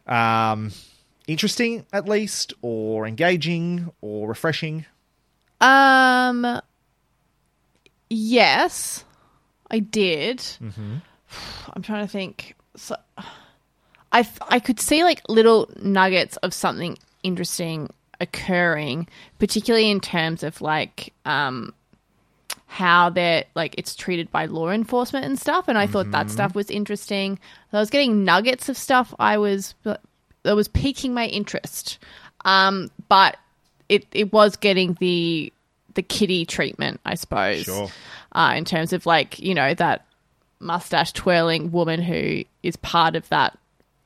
um, 0.06 0.72
interesting, 1.28 1.86
at 1.94 2.08
least, 2.08 2.54
or 2.62 3.08
engaging, 3.08 3.90
or 4.02 4.28
refreshing? 4.28 4.86
Um, 5.62 6.62
yes, 8.10 9.06
I 9.72 9.80
did. 9.80 10.40
Mm-hmm. 10.40 10.96
I'm 11.74 11.82
trying 11.82 12.06
to 12.06 12.12
think. 12.12 12.56
So, 12.76 12.96
I 14.12 14.28
I 14.48 14.60
could 14.60 14.80
see 14.80 15.04
like 15.04 15.22
little 15.30 15.70
nuggets 15.82 16.38
of 16.38 16.54
something 16.54 16.98
interesting 17.24 17.90
occurring, 18.20 19.08
particularly 19.40 19.90
in 19.90 20.00
terms 20.00 20.44
of 20.44 20.62
like 20.62 21.14
um 21.26 21.74
how 22.68 23.10
they're 23.10 23.46
like 23.56 23.76
it's 23.78 23.96
treated 23.96 24.32
by 24.32 24.46
law 24.46 24.70
enforcement 24.70 25.26
and 25.26 25.40
stuff. 25.40 25.68
And 25.68 25.78
I 25.78 25.88
thought 25.88 26.12
that 26.12 26.30
stuff 26.30 26.54
was 26.54 26.70
interesting. 26.70 27.40
I 27.74 27.80
was 27.80 27.90
getting 27.90 28.24
nuggets 28.24 28.70
of 28.70 28.78
stuff. 28.78 29.14
I 29.20 29.38
was 29.38 29.74
that 29.84 30.56
was 30.56 30.68
piquing 30.68 31.14
my 31.14 31.26
interest. 31.26 31.98
Um, 32.46 32.92
but 33.08 33.38
it 33.90 34.06
it 34.12 34.32
was 34.32 34.56
getting 34.56 34.98
the 35.00 35.52
the 35.96 36.04
kitty 36.04 36.46
treatment, 36.46 37.02
I 37.06 37.16
suppose. 37.16 37.64
Sure. 37.64 37.90
Uh, 38.32 38.54
in 38.56 38.66
terms 38.66 38.94
of 38.94 39.06
like 39.06 39.40
you 39.40 39.54
know 39.54 39.74
that 39.74 40.06
mustache 40.60 41.14
twirling 41.14 41.72
woman 41.72 42.02
who 42.02 42.44
is 42.64 42.76
part 42.78 43.16
of 43.16 43.28
that 43.30 43.58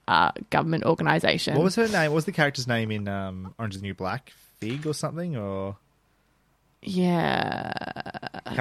uh, 0.08 0.32
government 0.50 0.84
organization. 0.86 1.56
What 1.56 1.64
was 1.64 1.76
her 1.76 1.88
name? 1.88 2.12
What 2.12 2.16
was 2.16 2.26
the 2.26 2.32
character's 2.32 2.68
name 2.68 2.92
in 2.92 3.08
um, 3.08 3.54
Orange 3.58 3.76
is 3.76 3.82
the 3.82 3.88
New 3.88 3.94
Black? 3.94 4.34
Fig 4.60 4.86
or 4.88 4.94
something? 4.94 5.36
Or 5.36 5.78
Yeah, 6.86 7.72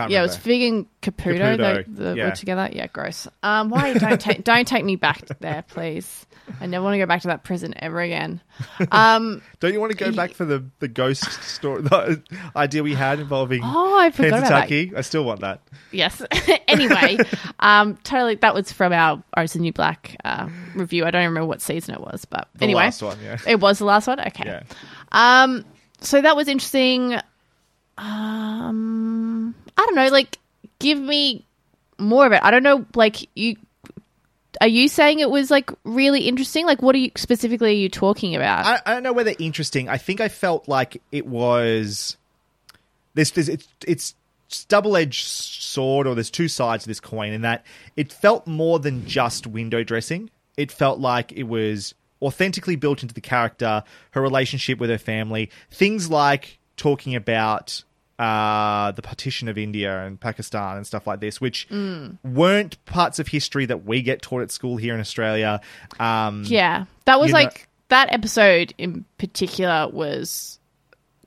yeah, 0.08 0.20
it 0.20 0.22
was. 0.22 0.37
Fig 0.37 0.62
and 0.62 0.87
Caputo. 1.00 1.56
Caputo, 1.56 1.87
They, 1.87 2.04
they 2.04 2.14
yeah. 2.18 2.24
were 2.26 2.35
together. 2.35 2.68
Yeah, 2.72 2.87
gross. 2.87 3.28
Um, 3.42 3.68
why 3.70 3.94
don't 3.94 4.20
take 4.20 4.44
don't 4.44 4.66
take 4.66 4.85
me 4.85 4.96
back 4.96 5.26
there, 5.40 5.62
please. 5.68 6.26
I 6.61 6.66
never 6.66 6.82
want 6.85 6.94
to 6.94 6.98
go 6.98 7.06
back 7.06 7.22
to 7.22 7.28
that 7.28 7.44
prison 7.44 7.74
ever 7.78 8.00
again. 8.00 8.40
Um, 8.90 9.42
Don't 9.61 9.72
you 9.72 9.80
want 9.80 9.92
to 9.92 9.96
go 9.96 10.12
back 10.12 10.32
for 10.32 10.44
the, 10.44 10.64
the 10.80 10.88
ghost 10.88 11.24
story, 11.42 11.82
the 11.82 12.22
idea 12.54 12.82
we 12.82 12.94
had 12.94 13.20
involving 13.20 13.62
Oh, 13.64 13.98
I 13.98 14.11
forgot 14.11 14.40
about 14.40 14.68
that. 14.68 14.92
I 14.96 15.00
still 15.02 15.24
want 15.24 15.40
that. 15.40 15.61
yes. 15.92 16.20
anyway, 16.68 17.16
um, 17.61 17.96
totally. 18.04 18.35
That 18.35 18.54
was 18.54 18.72
from 18.72 18.92
our 18.92 19.22
Orange 19.37 19.54
New 19.56 19.72
Black 19.72 20.16
uh, 20.24 20.48
review. 20.74 21.04
I 21.04 21.11
don't 21.11 21.24
remember 21.24 21.46
what 21.46 21.62
season 21.62 21.94
it 21.94 22.00
was, 22.00 22.24
but 22.24 22.48
The 22.56 22.64
anyway, 22.64 22.82
last 22.85 23.02
one, 23.02 23.18
yeah. 23.22 23.38
it 23.46 23.61
was 23.61 23.78
the 23.78 23.85
last 23.85 24.06
one. 24.08 24.20
Okay. 24.20 24.44
Yeah. 24.46 24.62
Um, 25.12 25.64
so 26.00 26.20
that 26.20 26.37
was 26.37 26.48
interesting. 26.48 27.18
Um, 28.03 29.55
I 29.77 29.87
don't 29.87 29.95
know, 29.95 30.09
like, 30.09 30.38
give 30.81 30.99
me 30.99 31.45
more 31.99 32.27
of 32.27 32.33
it. 32.33 32.41
I 32.43 32.51
don't 32.51 32.62
know, 32.65 32.85
like, 32.95 33.29
you 33.37 33.57
are 34.61 34.69
you 34.69 34.88
saying 34.88 35.21
it 35.21 35.31
was 35.31 35.51
like 35.51 35.71
really 35.85 36.29
interesting? 36.29 36.67
Like, 36.67 36.83
what 36.83 36.95
are 36.95 36.99
you 36.99 37.11
specifically 37.17 37.71
are 37.71 37.75
you 37.75 37.88
talking 37.88 38.37
about? 38.37 38.67
I, 38.67 38.81
I 38.85 38.95
don't 38.95 39.03
know 39.03 39.12
whether 39.12 39.35
interesting. 39.38 39.88
I 39.88 39.99
think 39.99 40.21
I 40.21 40.29
felt 40.29 40.69
like 40.69 41.01
it 41.11 41.27
was 41.27 42.17
this. 43.15 43.31
there's 43.31 43.49
it's 43.49 43.67
it's 43.87 44.15
double 44.69 44.97
edged 44.97 45.27
sword, 45.27 46.07
or 46.07 46.15
there's 46.15 46.31
two 46.31 46.49
sides 46.49 46.85
to 46.85 46.88
this 46.88 47.01
coin. 47.01 47.33
In 47.33 47.41
that 47.43 47.65
it 47.97 48.12
felt 48.12 48.47
more 48.47 48.79
than 48.79 49.07
just 49.07 49.47
window 49.47 49.83
dressing. 49.83 50.31
It 50.57 50.71
felt 50.71 51.01
like 51.01 51.33
it 51.33 51.45
was 51.45 51.95
authentically 52.21 52.77
built 52.77 53.03
into 53.03 53.15
the 53.15 53.21
character, 53.21 53.83
her 54.12 54.21
relationship 54.21 54.79
with 54.79 54.91
her 54.91 54.99
family, 54.99 55.51
things 55.71 56.11
like 56.11 56.59
talking 56.77 57.15
about 57.15 57.83
uh, 58.23 58.92
the 58.92 59.02
partition 59.02 59.48
of 59.48 59.58
India 59.58 60.04
and 60.06 60.20
Pakistan 60.20 60.77
and 60.77 60.87
stuff 60.87 61.06
like 61.06 61.20
this, 61.20 61.40
which 61.40 61.66
weren't 62.23 62.85
parts 62.85 63.18
of 63.18 63.29
history 63.29 63.66
that 63.66 63.85
we 63.85 64.00
get 64.02 64.23
taught 64.23 64.42
at 64.42 64.50
school 64.50 64.77
here 64.77 64.94
in 64.94 65.00
Australia. 65.00 65.60
Um, 65.98 66.44
yeah, 66.46 66.85
that 67.06 67.18
was 67.18 67.29
you 67.29 67.35
know- 67.35 67.40
like 67.40 67.68
that 67.88 68.12
episode 68.12 68.73
in 68.79 69.04
particular 69.18 69.88
was 69.88 70.58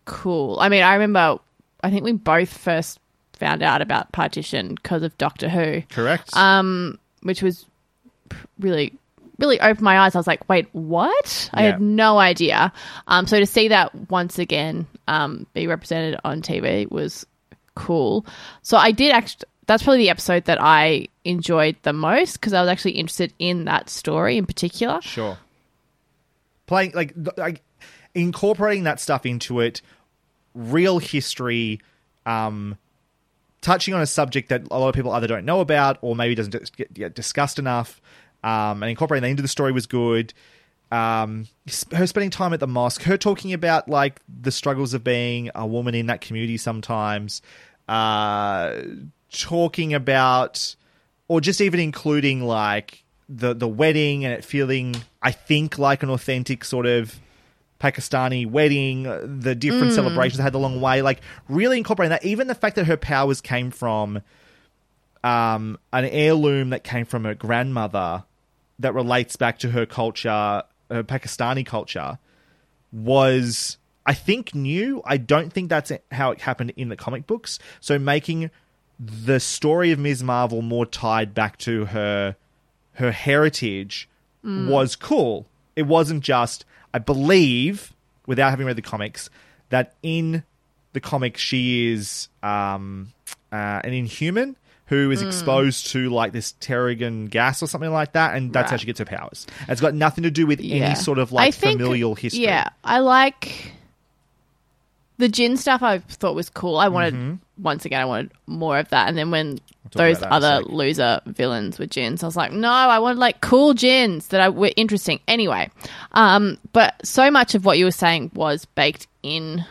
cool. 0.05 0.57
I 0.59 0.69
mean, 0.69 0.83
I 0.83 0.93
remember. 0.93 1.39
I 1.83 1.91
think 1.91 2.03
we 2.03 2.13
both 2.13 2.49
first 2.55 2.99
found 3.33 3.61
out 3.61 3.81
about 3.81 4.11
partition 4.11 4.73
because 4.75 5.03
of 5.03 5.15
Doctor 5.17 5.49
Who. 5.49 5.81
correct. 5.89 6.35
um, 6.35 6.97
which 7.21 7.43
was 7.43 7.65
really 8.59 8.93
really 9.39 9.59
opened 9.59 9.81
my 9.81 9.99
eyes. 9.99 10.15
I 10.15 10.19
was 10.19 10.27
like, 10.27 10.47
wait, 10.49 10.67
what? 10.71 11.49
I 11.53 11.63
Yeah. 11.65 11.71
had 11.73 11.81
no 11.81 12.17
idea. 12.19 12.71
Um, 13.07 13.27
so 13.27 13.39
to 13.39 13.45
see 13.45 13.67
that 13.69 14.09
once 14.09 14.39
again 14.39 14.87
um, 15.07 15.45
be 15.53 15.67
represented 15.67 16.19
on 16.23 16.41
TV 16.41 16.89
was 16.89 17.25
cool. 17.75 18.25
So 18.61 18.77
I 18.77 18.91
did 18.91 19.11
actually. 19.11 19.45
That's 19.67 19.81
probably 19.81 19.97
the 20.03 20.11
episode 20.11 20.45
that 20.45 20.61
I 20.61 21.07
enjoyed 21.23 21.75
the 21.81 21.91
most 21.91 22.33
because 22.33 22.53
I 22.53 22.61
was 22.61 22.69
actually 22.69 22.91
interested 22.91 23.33
in 23.39 23.65
that 23.65 23.89
story 23.89 24.37
in 24.37 24.45
particular. 24.45 25.01
Sure. 25.01 25.39
Playing 26.67 26.91
like 26.93 27.13
like 27.35 27.61
incorporating 28.13 28.83
that 28.83 28.99
stuff 28.99 29.25
into 29.25 29.59
it, 29.59 29.81
real 30.53 30.99
history, 30.99 31.81
um, 32.27 32.77
touching 33.61 33.93
on 33.95 34.01
a 34.01 34.05
subject 34.05 34.49
that 34.49 34.63
a 34.69 34.79
lot 34.79 34.89
of 34.89 34.95
people 34.95 35.11
either 35.11 35.25
don't 35.27 35.45
know 35.45 35.59
about 35.61 35.97
or 36.01 36.15
maybe 36.15 36.35
doesn't 36.35 36.75
get, 36.77 36.93
get 36.93 37.15
discussed 37.15 37.57
enough, 37.59 37.99
um, 38.45 38.81
and 38.83 38.89
incorporating 38.89 39.23
that 39.23 39.31
into 39.31 39.41
the 39.41 39.49
story 39.49 39.73
was 39.73 39.87
good. 39.87 40.33
Um, 40.91 41.47
her 41.93 42.05
spending 42.05 42.29
time 42.29 42.53
at 42.53 42.59
the 42.59 42.67
mosque, 42.67 43.01
her 43.01 43.17
talking 43.17 43.51
about 43.51 43.89
like 43.89 44.21
the 44.41 44.51
struggles 44.51 44.93
of 44.93 45.03
being 45.03 45.49
a 45.55 45.65
woman 45.65 45.95
in 45.95 46.05
that 46.05 46.21
community 46.21 46.55
sometimes, 46.57 47.41
uh, 47.89 48.81
talking 49.31 49.93
about, 49.93 50.75
or 51.27 51.41
just 51.41 51.59
even 51.59 51.79
including 51.79 52.43
like 52.43 53.03
the 53.27 53.55
the 53.55 53.67
wedding 53.67 54.23
and 54.25 54.33
it 54.35 54.45
feeling, 54.45 54.95
I 55.23 55.31
think, 55.31 55.79
like 55.79 56.03
an 56.03 56.09
authentic 56.11 56.63
sort 56.63 56.85
of 56.85 57.19
Pakistani 57.79 58.49
wedding, 58.49 59.07
uh, 59.07 59.21
the 59.25 59.55
different 59.55 59.91
Mm. 59.91 59.95
celebrations 59.95 60.37
they 60.37 60.43
had 60.43 60.53
along 60.53 60.75
the 60.75 60.79
way, 60.79 61.01
like 61.01 61.19
really 61.49 61.77
incorporating 61.79 62.11
that. 62.11 62.23
Even 62.23 62.47
the 62.47 62.55
fact 62.55 62.75
that 62.75 62.85
her 62.85 62.95
powers 62.95 63.41
came 63.41 63.71
from 63.71 64.21
um, 65.23 65.79
an 65.91 66.05
heirloom 66.05 66.69
that 66.69 66.83
came 66.83 67.05
from 67.05 67.23
her 67.23 67.33
grandmother 67.33 68.23
that 68.79 68.93
relates 68.93 69.35
back 69.35 69.59
to 69.59 69.71
her 69.71 69.85
culture, 69.85 70.63
her 70.91 71.03
Pakistani 71.03 71.65
culture, 71.65 72.19
was 72.91 73.77
I 74.05 74.13
think 74.13 74.53
new. 74.53 75.01
I 75.05 75.17
don't 75.17 75.51
think 75.51 75.69
that's 75.69 75.91
how 76.11 76.31
it 76.31 76.41
happened 76.41 76.73
in 76.75 76.89
the 76.89 76.95
comic 76.95 77.25
books. 77.27 77.59
So 77.79 77.97
making 77.99 78.51
the 78.99 79.39
story 79.39 79.91
of 79.91 79.99
Ms. 79.99 80.23
Marvel 80.23 80.61
more 80.61 80.85
tied 80.85 81.33
back 81.33 81.57
to 81.59 81.85
her 81.85 82.35
her 82.93 83.11
heritage 83.11 84.07
Mm. 84.43 84.69
was 84.69 84.95
cool. 84.95 85.47
It 85.75 85.83
wasn't 85.87 86.23
just 86.23 86.65
I 86.93 86.99
believe 86.99 87.93
without 88.27 88.51
having 88.51 88.67
read 88.67 88.75
the 88.75 88.81
comics 88.83 89.27
that 89.69 89.95
in 90.03 90.43
the 90.93 90.99
comic 90.99 91.35
she 91.35 91.91
is 91.91 92.29
um, 92.43 93.11
uh, 93.51 93.81
an 93.83 93.91
inhuman 93.93 94.55
who 94.87 95.09
is 95.11 95.23
Mm. 95.23 95.27
exposed 95.27 95.87
to 95.87 96.09
like 96.09 96.31
this 96.31 96.53
Terrigen 96.61 97.29
gas 97.29 97.63
or 97.63 97.67
something 97.67 97.91
like 97.91 98.13
that, 98.13 98.35
and 98.35 98.53
that's 98.53 98.69
how 98.71 98.77
she 98.77 98.85
gets 98.85 98.99
her 98.99 99.05
powers. 99.05 99.47
And 99.61 99.69
It's 99.71 99.81
got 99.81 99.93
nothing 99.95 100.23
to 100.23 100.31
do 100.31 100.45
with 100.45 100.59
Yeah. 100.61 100.85
any 100.85 100.95
sort 100.95 101.17
of 101.19 101.31
like 101.31 101.53
think- 101.55 101.79
familial 101.79 102.13
history. 102.15 102.43
Yeah, 102.43 102.69
I 102.83 102.99
like 102.99 103.73
the 105.17 105.27
djinn 105.29 105.57
stuff. 105.57 105.81
I 105.81 105.99
thought 105.99 106.35
was 106.35 106.49
cool. 106.49 106.77
I 106.77 106.87
wanted 106.89 107.13
Mhm. 107.13 107.39
once 107.57 107.85
again, 107.85 108.01
I 108.01 108.05
wanted 108.05 108.31
more 108.47 108.77
of 108.77 108.89
that. 108.89 109.07
And 109.07 109.17
then 109.17 109.31
when 109.31 109.57
talk 109.85 109.93
those 109.93 110.17
about 110.17 110.29
that 110.29 110.35
in 110.37 110.43
a 110.43 110.47
other 110.57 110.65
loser 110.69 111.21
villains 111.25 111.79
were 111.79 111.85
djinns, 111.87 112.21
I 112.21 112.25
was 112.25 112.35
like, 112.35 112.51
no, 112.51 112.69
I 112.69 112.99
wanted 112.99 113.17
like 113.17 113.39
cool 113.41 113.73
djinns 113.73 114.27
that 114.27 114.41
I, 114.41 114.49
were 114.49 114.71
interesting. 114.75 115.19
Anyway, 115.27 115.69
um, 116.11 116.57
but 116.73 116.95
so 117.03 117.31
much 117.31 117.55
of 117.55 117.63
what 117.65 117.77
you 117.77 117.85
were 117.85 117.91
saying 117.91 118.31
was 118.33 118.65
baked 118.65 119.07
in 119.23 119.63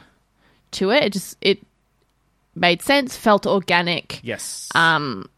to 0.73 0.91
it. 0.91 1.05
It 1.05 1.13
just 1.13 1.37
it 1.41 1.59
made 2.55 2.83
sense, 2.83 3.17
felt 3.17 3.47
organic. 3.47 4.21
Yes. 4.23 4.69
Um, 4.75 5.29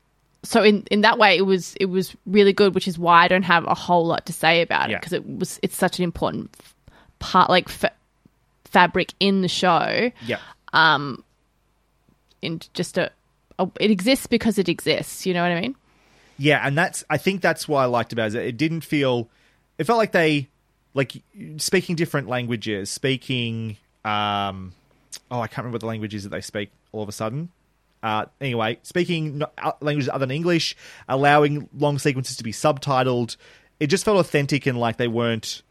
so 0.42 0.62
in 0.62 0.84
in 0.90 1.00
that 1.00 1.18
way, 1.18 1.36
it 1.36 1.42
was 1.42 1.74
it 1.80 1.86
was 1.86 2.14
really 2.26 2.52
good, 2.52 2.74
which 2.74 2.86
is 2.86 2.98
why 2.98 3.24
I 3.24 3.28
don't 3.28 3.42
have 3.42 3.64
a 3.66 3.74
whole 3.74 4.06
lot 4.06 4.26
to 4.26 4.32
say 4.32 4.62
about 4.62 4.90
it 4.90 5.00
because 5.00 5.12
it 5.12 5.26
was 5.26 5.58
it's 5.62 5.76
such 5.76 5.98
an 5.98 6.04
important 6.04 6.50
f- 6.60 6.74
part, 7.18 7.50
like 7.50 7.68
fa- 7.68 7.92
fabric 8.64 9.12
in 9.18 9.42
the 9.42 9.48
show. 9.48 10.10
Yeah. 10.24 10.38
Um, 10.72 11.24
in 12.42 12.60
just 12.74 12.96
a, 12.98 13.10
a 13.58 13.68
it 13.80 13.90
exists 13.90 14.26
because 14.26 14.58
it 14.58 14.68
exists. 14.68 15.26
You 15.26 15.34
know 15.34 15.42
what 15.42 15.52
I 15.52 15.60
mean? 15.60 15.74
Yeah, 16.38 16.60
and 16.64 16.76
that's 16.76 17.02
I 17.10 17.16
think 17.16 17.40
that's 17.40 17.66
why 17.66 17.82
I 17.82 17.86
liked 17.86 18.12
about 18.12 18.34
it. 18.34 18.46
It 18.46 18.56
didn't 18.56 18.82
feel 18.82 19.28
it 19.78 19.84
felt 19.84 19.98
like 19.98 20.12
they 20.12 20.48
like 20.94 21.12
speaking 21.56 21.96
different 21.96 22.28
languages, 22.28 22.90
speaking 22.90 23.78
um 24.04 24.74
oh, 25.30 25.40
I 25.40 25.46
can't 25.46 25.58
remember 25.58 25.76
what 25.76 25.80
the 25.80 25.86
language 25.86 26.14
is 26.14 26.22
that 26.24 26.30
they 26.30 26.40
speak 26.40 26.70
all 26.92 27.02
of 27.02 27.08
a 27.08 27.12
sudden. 27.12 27.50
Uh, 28.02 28.26
anyway, 28.40 28.78
speaking 28.82 29.42
uh, 29.42 29.72
languages 29.80 30.08
other 30.08 30.26
than 30.26 30.30
English, 30.30 30.76
allowing 31.08 31.68
long 31.76 31.98
sequences 31.98 32.36
to 32.36 32.44
be 32.44 32.52
subtitled, 32.52 33.36
it 33.80 33.88
just 33.88 34.04
felt 34.04 34.18
authentic 34.18 34.66
and 34.66 34.78
like 34.78 34.96
they 34.96 35.08
weren't 35.08 35.62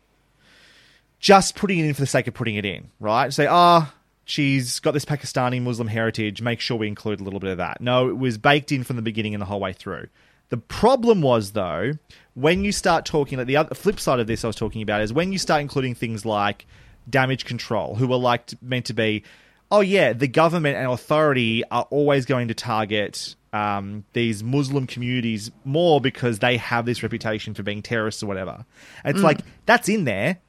just 1.20 1.56
putting 1.56 1.80
it 1.80 1.86
in 1.86 1.94
for 1.94 2.02
the 2.02 2.08
sake 2.08 2.28
of 2.28 2.34
putting 2.34 2.56
it 2.56 2.66
in, 2.66 2.90
right? 3.00 3.32
Say, 3.34 3.48
ah, 3.48 3.94
she's 4.26 4.80
got 4.80 4.92
this 4.92 5.06
Pakistani 5.06 5.62
Muslim 5.62 5.88
heritage, 5.88 6.42
make 6.42 6.60
sure 6.60 6.78
we 6.78 6.88
include 6.88 7.20
a 7.20 7.24
little 7.24 7.40
bit 7.40 7.52
of 7.52 7.58
that. 7.58 7.80
No, 7.80 8.10
it 8.10 8.18
was 8.18 8.38
baked 8.38 8.72
in 8.72 8.84
from 8.84 8.96
the 8.96 9.02
beginning 9.02 9.34
and 9.34 9.42
the 9.42 9.46
whole 9.46 9.60
way 9.60 9.74
through. 9.74 10.08
The 10.50 10.58
problem 10.58 11.22
was, 11.22 11.54
though, 11.54 11.94
when 12.34 12.64
you 12.64 12.72
start 12.72 13.06
talking, 13.06 13.38
like 13.38 13.48
the 13.48 13.58
other 13.58 13.74
flip 13.74 14.00
side 14.00 14.20
of 14.20 14.28
this 14.28 14.44
I 14.44 14.48
was 14.48 14.56
talking 14.56 14.82
about 14.82 15.02
is 15.02 15.14
when 15.14 15.32
you 15.32 15.40
start 15.40 15.62
including 15.62 15.96
things 15.96 16.26
like 16.26 16.68
damage 17.10 17.46
control, 17.46 17.96
who 17.96 18.12
are 18.12 18.20
like 18.20 18.52
meant 18.62 18.86
to 18.86 18.94
be, 18.94 19.24
oh 19.72 19.82
yeah, 19.82 20.14
the 20.14 20.28
government 20.28 20.78
and 20.78 20.88
authority 20.92 21.64
are 21.72 21.88
always 21.90 22.26
going 22.26 22.48
to 22.50 22.54
target 22.54 23.36
um, 23.54 24.04
these 24.14 24.44
Muslim 24.44 24.86
communities 24.88 25.50
more 25.64 26.02
because 26.02 26.40
they 26.40 26.58
have 26.58 26.86
this 26.86 27.02
reputation 27.04 27.54
for 27.54 27.64
being 27.64 27.82
terrorists 27.82 28.22
or 28.22 28.28
whatever. 28.28 28.66
It's 29.06 29.20
Mm. 29.20 29.24
like 29.24 29.40
that's 29.66 29.88
in 29.90 30.04
there. 30.06 30.40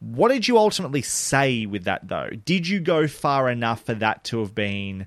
What 0.00 0.28
did 0.30 0.48
you 0.48 0.56
ultimately 0.58 1.02
say 1.02 1.66
with 1.66 1.84
that, 1.84 2.08
though? 2.08 2.30
Did 2.44 2.66
you 2.66 2.80
go 2.80 3.06
far 3.06 3.50
enough 3.50 3.84
for 3.84 3.94
that 3.94 4.24
to 4.24 4.40
have 4.40 4.54
been 4.54 5.06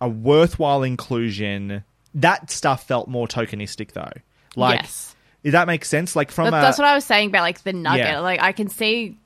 a 0.00 0.08
worthwhile 0.08 0.82
inclusion? 0.82 1.84
That 2.14 2.50
stuff 2.50 2.86
felt 2.88 3.08
more 3.08 3.26
tokenistic, 3.28 3.92
though. 3.92 4.12
Like, 4.56 4.80
Yes. 4.80 5.12
Does 5.44 5.52
that 5.52 5.68
make 5.68 5.84
sense? 5.84 6.16
Like 6.16 6.32
from 6.32 6.50
That- 6.50 6.58
a, 6.58 6.60
that's 6.62 6.78
what 6.78 6.88
I 6.88 6.94
was 6.96 7.04
saying 7.04 7.28
about 7.28 7.42
like 7.42 7.62
the 7.62 7.72
nugget. 7.72 8.04
Yeah. 8.06 8.18
Like 8.20 8.40
I 8.42 8.50
can 8.50 8.68
see 8.68 9.16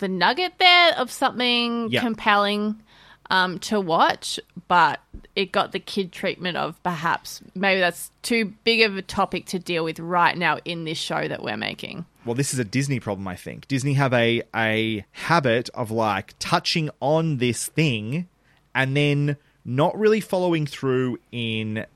the 0.00 0.08
nugget 0.08 0.54
there 0.58 0.94
of 0.98 1.10
something 1.10 1.90
Yeah. 1.90 2.00
compelling 2.00 2.82
um, 3.30 3.60
to 3.60 3.80
watch, 3.80 4.40
but 4.66 4.98
it 5.36 5.52
got 5.52 5.70
the 5.70 5.78
kid 5.78 6.10
treatment 6.10 6.56
of 6.56 6.82
perhaps 6.82 7.40
maybe 7.54 7.78
that's 7.80 8.10
too 8.22 8.52
big 8.64 8.80
of 8.80 8.96
a 8.96 9.02
topic 9.02 9.46
to 9.46 9.58
deal 9.60 9.84
with 9.84 10.00
right 10.00 10.36
now 10.36 10.58
in 10.64 10.84
this 10.84 10.98
show 10.98 11.28
that 11.28 11.40
we're 11.42 11.56
making. 11.56 12.04
well, 12.24 12.34
this 12.34 12.52
is 12.52 12.58
a 12.58 12.64
Disney 12.64 12.98
problem, 13.00 13.26
I 13.28 13.36
think. 13.36 13.68
Disney 13.68 13.94
have 13.94 14.12
a 14.12 14.42
a 14.54 15.04
habit 15.12 15.70
of 15.74 15.90
like 15.92 16.34
touching 16.40 16.90
on 17.00 17.36
this 17.38 17.66
thing 17.68 18.26
and 18.74 18.96
then 18.96 19.36
not 19.64 19.96
really 19.98 20.20
following 20.20 20.66
through 20.66 21.18
in 21.30 21.86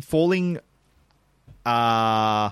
falling 0.00 0.58
uh 1.66 2.50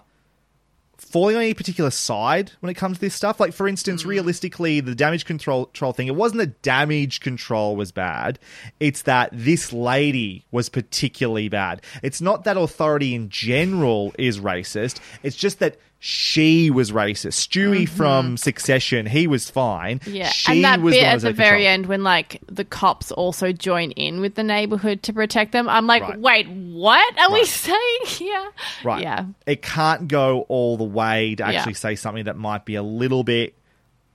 falling 1.09 1.37
on 1.37 1.43
any 1.43 1.55
particular 1.55 1.91
side 1.91 2.53
when 2.61 2.71
it 2.71 2.75
comes 2.75 2.99
to 2.99 3.01
this 3.01 3.15
stuff. 3.15 3.41
Like, 3.41 3.53
for 3.53 3.67
instance, 3.67 4.03
mm. 4.03 4.07
realistically, 4.07 4.81
the 4.81 4.95
damage 4.95 5.25
control, 5.25 5.67
control 5.67 5.93
thing, 5.93 6.07
it 6.07 6.15
wasn't 6.15 6.39
that 6.39 6.63
damage 6.63 7.21
control 7.21 7.77
was 7.77 7.93
bad. 7.93 8.39
It's 8.79 9.03
that 9.03 9.31
this 9.33 9.73
lady 9.73 10.45
was 10.51 10.69
particularly 10.69 11.49
bad. 11.49 11.83
It's 12.03 12.21
not 12.21 12.45
that 12.45 12.57
authority 12.57 13.15
in 13.15 13.29
general 13.29 14.15
is 14.19 14.39
racist. 14.39 15.01
It's 15.23 15.37
just 15.37 15.59
that 15.59 15.79
she 16.01 16.71
was 16.71 16.93
racist. 16.93 17.49
Stewy 17.49 17.89
from 17.89 18.37
Succession, 18.37 19.07
he 19.07 19.27
was 19.27 19.51
fine. 19.51 20.01
Yeah, 20.07 20.29
She 20.29 20.53
and 20.53 20.65
that 20.65 20.81
was 20.81 20.95
bit 20.95 21.03
at 21.05 21.21
the 21.23 21.33
very 21.33 21.63
control. 21.63 21.67
end 21.73 21.87
when 21.87 22.05
like 22.05 22.41
the 22.47 22.65
cops 22.65 23.11
also 23.11 23.51
join 23.51 23.91
in 23.93 24.21
with 24.21 24.37
the 24.37 24.45
neighborhood 24.45 25.03
to 25.05 25.13
protect 25.13 25.51
them. 25.53 25.69
I'm 25.69 25.89
like, 25.89 26.03
Right. 26.03 26.19
wait, 26.21 26.49
what 26.49 27.19
are 27.19 27.33
we 27.33 27.45
saying 27.45 27.99
here? 28.07 28.49
Right. 28.85 29.03
Yeah. 29.03 29.25
It 29.47 29.61
can't 29.63 30.07
go 30.07 30.43
all 30.49 30.77
the 30.77 30.85
way 30.85 31.35
to 31.35 31.43
Yeah. 31.43 31.51
actually 31.59 31.75
say 31.75 31.97
something 31.97 32.25
that 32.27 32.37
might 32.37 32.65
be 32.65 32.77
a 32.77 32.83
little 32.83 33.25
bit, 33.25 33.55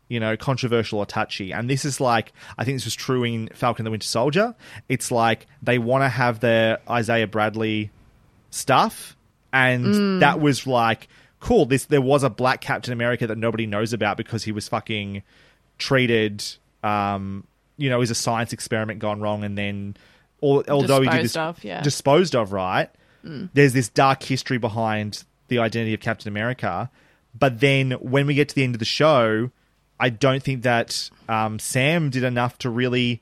you 0.07 0.21
know, 0.21 0.37
controversial 0.37 0.99
or 0.99 1.05
touchy. 1.05 1.51
And 1.51 1.69
this 1.69 1.83
is 1.83 1.99
like, 1.99 2.31
I 2.57 2.63
think 2.63 2.77
this 2.77 2.85
was 2.85 2.95
true 2.95 3.25
in 3.25 3.49
Falcon 3.53 3.83
the 3.83 3.91
Winter 3.91 4.07
Soldier. 4.07 4.55
It's 4.87 5.11
like 5.11 5.47
they 5.61 5.79
want 5.79 6.05
to 6.05 6.09
have 6.09 6.39
their 6.39 6.79
Isaiah 6.89 7.27
Bradley 7.27 7.91
stuff. 8.51 9.17
And 9.51 9.85
Mm. 9.85 10.19
that 10.21 10.39
was 10.39 10.65
like, 10.65 11.07
cool. 11.43 11.65
This 11.65 11.85
there 11.85 12.01
was 12.01 12.23
a 12.23 12.29
black 12.29 12.61
Captain 12.61 12.93
America 12.93 13.27
that 13.27 13.37
nobody 13.37 13.67
knows 13.67 13.91
about 13.91 14.15
because 14.15 14.45
he 14.45 14.53
was 14.53 14.69
fucking 14.69 15.23
treated, 15.77 16.43
um, 16.83 17.45
you 17.77 17.89
know, 17.89 17.99
as 18.01 18.09
a 18.09 18.15
science 18.15 18.53
experiment 18.53 18.99
gone 18.99 19.19
wrong, 19.19 19.43
and 19.43 19.57
then, 19.57 19.97
al- 20.41 20.63
although 20.69 21.01
he 21.01 21.09
did 21.09 21.25
this, 21.25 21.35
of, 21.35 21.61
yeah. 21.61 21.81
disposed 21.81 22.33
of, 22.33 22.53
right? 22.53 22.89
Mm. 23.25 23.49
There's 23.53 23.73
this 23.73 23.89
dark 23.89 24.23
history 24.23 24.57
behind 24.57 25.25
the 25.49 25.59
identity 25.59 25.93
of 25.93 25.99
Captain 25.99 26.29
America, 26.29 26.89
but 27.37 27.59
then 27.59 27.91
when 27.91 28.25
we 28.25 28.35
get 28.35 28.47
to 28.49 28.55
the 28.55 28.63
end 28.63 28.75
of 28.75 28.79
the 28.79 28.85
show, 28.85 29.51
I 29.99 30.09
don't 30.09 30.41
think 30.41 30.63
that 30.63 31.09
um, 31.27 31.59
Sam 31.59 32.09
did 32.09 32.23
enough 32.23 32.57
to 32.59 32.69
really. 32.69 33.21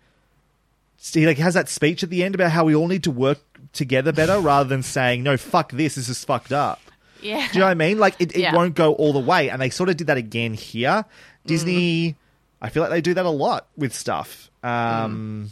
He 1.11 1.25
like 1.25 1.39
has 1.39 1.55
that 1.55 1.69
speech 1.69 2.03
at 2.03 2.11
the 2.11 2.23
end 2.23 2.35
about 2.35 2.51
how 2.51 2.65
we 2.65 2.75
all 2.75 2.87
need 2.87 3.03
to 3.05 3.11
work 3.11 3.39
together 3.73 4.11
better, 4.11 4.39
rather 4.39 4.69
than 4.69 4.83
saying 4.83 5.23
no, 5.23 5.37
fuck 5.37 5.71
this, 5.71 5.95
this 5.95 6.07
is 6.07 6.23
fucked 6.23 6.51
up. 6.51 6.79
Yeah. 7.21 7.47
Do 7.47 7.53
you 7.53 7.59
know 7.59 7.65
what 7.65 7.71
I 7.71 7.75
mean? 7.75 7.97
Like 7.99 8.15
it, 8.19 8.35
it 8.35 8.41
Yeah. 8.41 8.55
won't 8.55 8.75
go 8.75 8.93
all 8.93 9.13
the 9.13 9.19
way, 9.19 9.49
and 9.49 9.61
they 9.61 9.69
sort 9.69 9.89
of 9.89 9.97
did 9.97 10.07
that 10.07 10.17
again 10.17 10.53
here. 10.53 11.05
Disney, 11.45 12.15
I 12.61 12.69
feel 12.69 12.81
like 12.83 12.91
they 12.91 13.01
do 13.01 13.13
that 13.13 13.25
a 13.25 13.29
lot 13.29 13.67
with 13.77 13.93
stuff. 13.93 14.49
Um, 14.63 15.49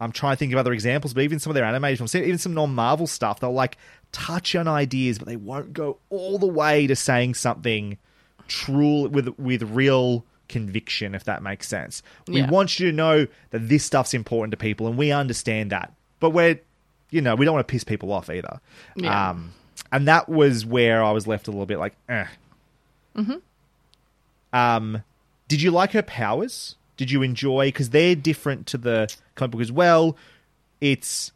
I'm 0.00 0.12
trying 0.12 0.32
to 0.32 0.36
think 0.36 0.52
of 0.52 0.58
other 0.58 0.72
examples, 0.72 1.14
but 1.14 1.22
even 1.22 1.38
some 1.38 1.50
of 1.50 1.54
their 1.54 1.64
animated 1.64 1.98
films, 1.98 2.14
even 2.14 2.38
some 2.38 2.54
non-Marvel 2.54 3.06
stuff, 3.06 3.40
they'll 3.40 3.52
like 3.52 3.76
touch 4.10 4.54
on 4.56 4.66
ideas, 4.68 5.18
but 5.18 5.28
they 5.28 5.36
won't 5.36 5.72
go 5.72 5.98
all 6.10 6.38
the 6.38 6.46
way 6.46 6.86
to 6.86 6.96
saying 6.96 7.34
something 7.34 7.98
true 8.48 9.08
with 9.08 9.28
with 9.38 9.62
real 9.62 10.24
conviction, 10.48 11.14
if 11.14 11.24
that 11.24 11.42
makes 11.42 11.68
sense. 11.68 12.02
We 12.26 12.40
Yeah. 12.40 12.50
want 12.50 12.78
you 12.80 12.90
to 12.90 12.96
know 12.96 13.26
that 13.50 13.68
this 13.68 13.84
stuff's 13.84 14.12
important 14.12 14.50
to 14.50 14.56
people, 14.56 14.86
and 14.88 14.96
we 14.98 15.12
understand 15.12 15.70
that. 15.70 15.92
But 16.20 16.30
we're, 16.30 16.58
you 17.10 17.20
know, 17.20 17.34
we 17.36 17.44
don't 17.44 17.54
want 17.54 17.66
to 17.66 17.72
piss 17.72 17.84
people 17.84 18.12
off 18.12 18.28
either. 18.28 18.60
Yeah. 18.96 19.30
Um, 19.30 19.52
and 19.92 20.08
that 20.08 20.28
was 20.28 20.64
where 20.66 21.04
I 21.04 21.12
was 21.12 21.26
left 21.26 21.46
a 21.46 21.50
little 21.50 21.66
bit 21.66 21.78
like, 21.78 21.94
eh. 22.08 22.26
Mm-hmm. 23.16 23.36
Um, 24.52 25.02
did 25.48 25.62
you 25.62 25.70
like 25.70 25.92
her 25.92 26.02
powers? 26.02 26.76
Did 26.96 27.10
you 27.10 27.22
enjoy? 27.22 27.68
Because 27.68 27.90
they're 27.90 28.14
different 28.14 28.66
to 28.68 28.78
the 28.78 29.14
comic 29.34 29.52
book 29.52 29.60
as 29.60 29.72
well. 29.72 30.16
It's 30.80 31.32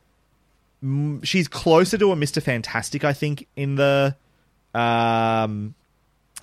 mm, 0.85 1.25
she's 1.25 1.49
closer 1.49 1.99
to 1.99 2.13
a 2.13 2.17
Mister 2.17 2.41
Fantastic, 2.41 3.05
I 3.05 3.13
think, 3.13 3.47
in 3.57 3.77
the 3.77 4.17
um 4.75 5.75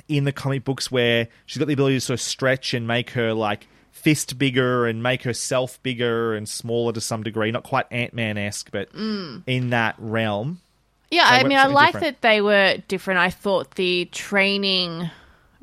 in 0.07 0.23
the 0.23 0.31
comic 0.31 0.63
books 0.63 0.91
where 0.91 1.27
she's 1.45 1.59
got 1.59 1.67
the 1.67 1.73
ability 1.73 1.95
to 1.97 2.01
sort 2.01 2.19
of 2.19 2.21
stretch 2.21 2.73
and 2.73 2.87
make 2.87 3.11
her 3.11 3.33
like 3.33 3.67
fist 3.91 4.37
bigger 4.37 4.85
and 4.87 5.03
make 5.03 5.23
herself 5.23 5.81
bigger 5.83 6.33
and 6.33 6.49
smaller 6.49 6.91
to 6.93 6.99
some 7.01 7.23
degree. 7.23 7.51
Not 7.51 7.63
quite 7.63 7.85
Ant 7.91 8.13
Man 8.13 8.37
esque, 8.37 8.69
but 8.71 8.91
Mm. 8.93 9.43
in 9.47 9.69
that 9.69 9.95
realm. 9.99 10.59
Yeah, 11.13 11.25
I 11.27 11.43
mean, 11.43 11.57
I 11.57 11.67
like 11.67 11.93
different. 11.93 12.21
that 12.21 12.27
they 12.27 12.41
were 12.41 12.77
different. 12.87 13.19
I 13.19 13.29
thought 13.29 13.75
the 13.75 14.05
training 14.11 15.09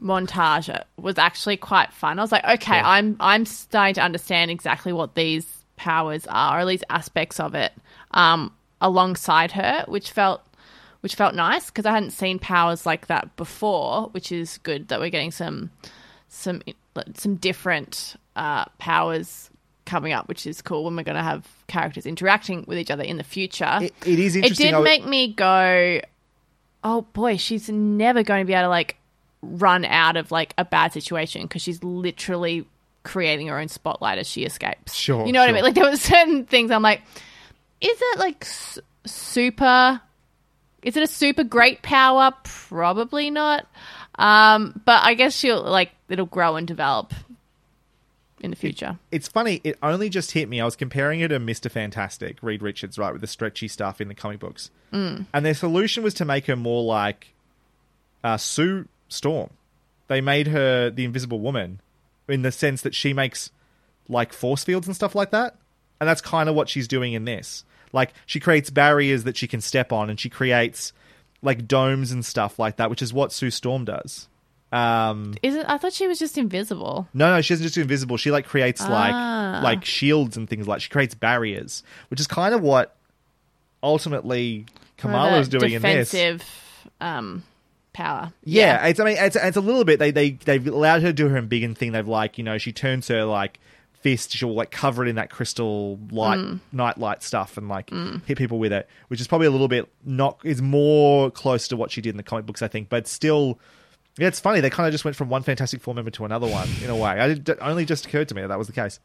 montage 0.00 0.82
was 0.96 1.18
actually 1.18 1.56
quite 1.56 1.92
fun. 1.92 2.18
I 2.18 2.22
was 2.22 2.32
like, 2.32 2.44
okay, 2.44 2.76
Yeah. 2.76 2.88
I'm 2.88 3.16
I'm 3.20 3.44
starting 3.44 3.94
to 3.94 4.02
understand 4.02 4.50
exactly 4.50 4.92
what 4.92 5.14
these 5.14 5.46
powers 5.76 6.26
are, 6.28 6.56
or 6.56 6.60
at 6.60 6.66
least 6.66 6.84
aspects 6.90 7.40
of 7.40 7.54
it, 7.54 7.72
um, 8.12 8.54
alongside 8.80 9.52
her, 9.52 9.84
which 9.88 10.10
felt 10.10 10.42
which 11.00 11.14
felt 11.14 11.34
nice 11.34 11.66
because 11.66 11.86
I 11.86 11.92
hadn't 11.92 12.10
seen 12.10 12.38
powers 12.38 12.84
like 12.84 13.06
that 13.06 13.34
before, 13.36 14.08
which 14.12 14.32
is 14.32 14.58
good 14.58 14.88
that 14.88 15.00
we're 15.00 15.10
getting 15.10 15.30
some 15.30 15.70
some 16.28 16.62
some 17.14 17.36
different 17.36 18.16
uh, 18.36 18.66
powers 18.78 19.50
coming 19.90 20.12
up, 20.12 20.28
which 20.28 20.46
is 20.46 20.62
cool 20.62 20.84
when 20.84 20.94
we're 20.96 21.02
going 21.02 21.16
to 21.16 21.22
have 21.22 21.46
characters 21.66 22.06
interacting 22.06 22.64
with 22.66 22.78
each 22.78 22.90
other 22.90 23.02
in 23.02 23.16
the 23.16 23.24
future. 23.24 23.78
It- 23.82 23.94
it 24.06 24.18
is 24.18 24.36
It 24.36 24.56
did 24.56 24.68
I 24.68 24.70
w- 24.72 24.84
make 24.84 25.04
me 25.04 25.32
go, 25.32 26.00
oh 26.84 27.02
boy, 27.12 27.36
she's 27.36 27.68
never 27.68 28.22
going 28.22 28.42
to 28.42 28.46
be 28.46 28.54
able 28.54 28.64
to 28.64 28.68
like 28.68 28.96
run 29.42 29.84
out 29.84 30.16
of 30.16 30.30
like 30.30 30.54
a 30.58 30.64
bad 30.64 30.92
situation 30.92 31.42
because 31.42 31.62
she's 31.62 31.82
literally 31.82 32.66
creating 33.02 33.46
her 33.48 33.58
own 33.58 33.68
spotlight 33.68 34.18
as 34.18 34.26
she 34.26 34.44
escapes. 34.44 34.94
Sure, 34.94 35.26
you 35.26 35.32
know 35.32 35.40
what 35.40 35.48
I 35.48 35.52
mean? 35.52 35.62
Like 35.64 35.74
there 35.74 35.84
were 35.90 35.96
certain 35.96 36.44
things 36.46 36.70
I'm 36.70 36.82
like, 36.82 37.02
is 37.80 37.98
it 38.00 38.18
like 38.18 38.44
s- 38.44 38.78
super? 39.06 40.00
Is 40.82 40.96
it 40.96 41.02
a 41.02 41.06
super 41.06 41.42
great 41.44 41.82
power? 41.82 42.32
Probably 42.44 43.30
not. 43.30 43.66
Um, 44.18 44.80
but 44.84 45.02
I 45.04 45.14
guess 45.14 45.34
she'll 45.36 45.62
like 45.62 45.90
it'll 46.08 46.26
grow 46.26 46.56
and 46.56 46.66
develop 46.66 47.12
in 48.40 48.50
the 48.50 48.56
future. 48.56 48.98
It's 49.10 49.28
funny. 49.28 49.60
It 49.64 49.78
only 49.82 50.08
just 50.08 50.32
hit 50.32 50.48
me. 50.48 50.60
I 50.60 50.64
was 50.64 50.76
comparing 50.76 51.20
it 51.20 51.28
to 51.28 51.38
Mister 51.38 51.68
Fantastic, 51.68 52.38
Reed 52.42 52.62
Richards, 52.62 52.98
right, 52.98 53.12
with 53.12 53.20
the 53.20 53.26
stretchy 53.26 53.68
stuff 53.68 54.00
in 54.00 54.08
the 54.08 54.14
comic 54.14 54.40
books, 54.40 54.70
Mm. 54.92 55.26
and 55.32 55.46
their 55.46 55.54
solution 55.54 56.02
was 56.02 56.14
to 56.14 56.24
make 56.24 56.46
her 56.46 56.56
more 56.56 56.82
like 56.82 57.32
uh, 58.24 58.36
Sue 58.36 58.86
Storm. 59.08 59.50
They 60.08 60.20
made 60.20 60.48
her 60.48 60.90
the 60.90 61.04
Invisible 61.04 61.40
Woman, 61.40 61.80
in 62.28 62.42
the 62.42 62.50
sense 62.52 62.82
that 62.82 62.94
she 62.94 63.12
makes 63.12 63.50
like 64.08 64.32
force 64.32 64.64
fields 64.64 64.86
and 64.86 64.96
stuff 64.96 65.14
like 65.14 65.30
that, 65.30 65.56
and 66.00 66.08
that's 66.08 66.20
kind 66.20 66.48
of 66.48 66.54
what 66.54 66.68
she's 66.68 66.88
doing 66.88 67.12
in 67.12 67.24
this. 67.24 67.64
Like 67.92 68.12
she 68.26 68.40
creates 68.40 68.70
barriers 68.70 69.24
that 69.24 69.36
she 69.36 69.46
can 69.46 69.60
step 69.60 69.92
on, 69.92 70.10
and 70.10 70.18
she 70.18 70.28
creates 70.28 70.92
like 71.42 71.66
domes 71.68 72.10
and 72.12 72.24
stuff 72.24 72.58
like 72.58 72.76
that, 72.76 72.90
which 72.90 73.02
is 73.02 73.12
what 73.12 73.32
Sue 73.32 73.50
Storm 73.50 73.84
does. 73.84 74.28
Um, 74.72 75.34
Is 75.42 75.56
it? 75.56 75.66
I 75.68 75.78
thought 75.78 75.92
she 75.92 76.06
was 76.06 76.18
just 76.18 76.38
invisible. 76.38 77.08
no, 77.12 77.34
no, 77.36 77.40
she 77.42 77.54
isn't 77.54 77.64
just 77.64 77.76
invisible. 77.76 78.16
She 78.16 78.30
like 78.30 78.46
creates 78.46 78.80
Ah. 78.84 79.60
like 79.62 79.62
like 79.64 79.84
shields 79.84 80.36
and 80.36 80.48
things 80.48 80.68
like. 80.68 80.80
She 80.80 80.88
creates 80.90 81.14
barriers, 81.14 81.82
which 82.08 82.20
is 82.20 82.26
kind 82.28 82.54
of 82.54 82.60
what 82.62 82.94
ultimately 83.82 84.66
Kamala 84.96 85.36
Or 85.36 85.40
is 85.40 85.48
the 85.48 85.58
doing 85.58 85.72
in 85.72 85.82
this. 85.82 86.10
defensive 86.10 86.46
um, 87.00 87.42
power. 87.92 88.32
Yeah, 88.44 88.86
it's 88.86 89.00
I 89.00 89.04
mean 89.04 89.16
it's 89.18 89.36
it's 89.36 89.56
a 89.56 89.60
little 89.60 89.84
bit 89.84 89.98
they 89.98 90.10
they 90.10 90.30
they've 90.32 90.66
allowed 90.66 91.02
her 91.02 91.08
to 91.08 91.12
do 91.12 91.28
her 91.28 91.40
embiggen 91.40 91.76
thing. 91.76 91.92
They've 91.92 92.06
like 92.06 92.38
you 92.38 92.44
know 92.44 92.58
she 92.58 92.72
turns 92.72 93.08
her 93.08 93.24
like 93.24 93.58
fist, 94.02 94.30
she'll 94.32 94.54
like 94.54 94.70
cover 94.70 95.04
it 95.04 95.08
in 95.08 95.16
that 95.16 95.30
crystal 95.30 95.98
light 96.10 96.38
Mm. 96.38 96.60
night 96.72 96.96
light 96.98 97.22
stuff 97.22 97.56
and 97.58 97.68
like 97.68 97.90
Mm. 97.90 98.24
hit 98.24 98.38
people 98.38 98.58
with 98.58 98.72
it, 98.72 98.88
which 99.08 99.20
is 99.20 99.26
probably 99.26 99.46
a 99.46 99.50
little 99.50 99.68
bit 99.68 99.88
not 100.04 100.38
is 100.44 100.62
more 100.62 101.30
close 101.30 101.68
to 101.68 101.76
what 101.76 101.90
she 101.90 102.00
did 102.00 102.10
in 102.10 102.16
the 102.16 102.22
comic 102.22 102.46
books, 102.46 102.62
I 102.62 102.68
think, 102.68 102.88
but 102.88 103.06
still. 103.08 103.58
Yeah, 104.18 104.28
it's 104.28 104.40
funny. 104.40 104.60
They 104.60 104.70
kind 104.70 104.86
of 104.86 104.92
just 104.92 105.04
went 105.04 105.16
from 105.16 105.28
one 105.28 105.42
Fantastic 105.42 105.80
Four 105.80 105.94
member 105.94 106.10
to 106.12 106.24
another 106.24 106.46
one 106.46 106.68
in 106.82 106.90
a 106.90 106.96
way. 106.96 107.10
I 107.10 107.28
did, 107.28 107.48
it 107.48 107.58
only 107.60 107.84
just 107.84 108.06
occurred 108.06 108.28
to 108.28 108.34
me 108.34 108.42
that 108.42 108.48
that 108.48 108.58
was 108.58 108.66
the 108.66 108.72
case. 108.72 109.00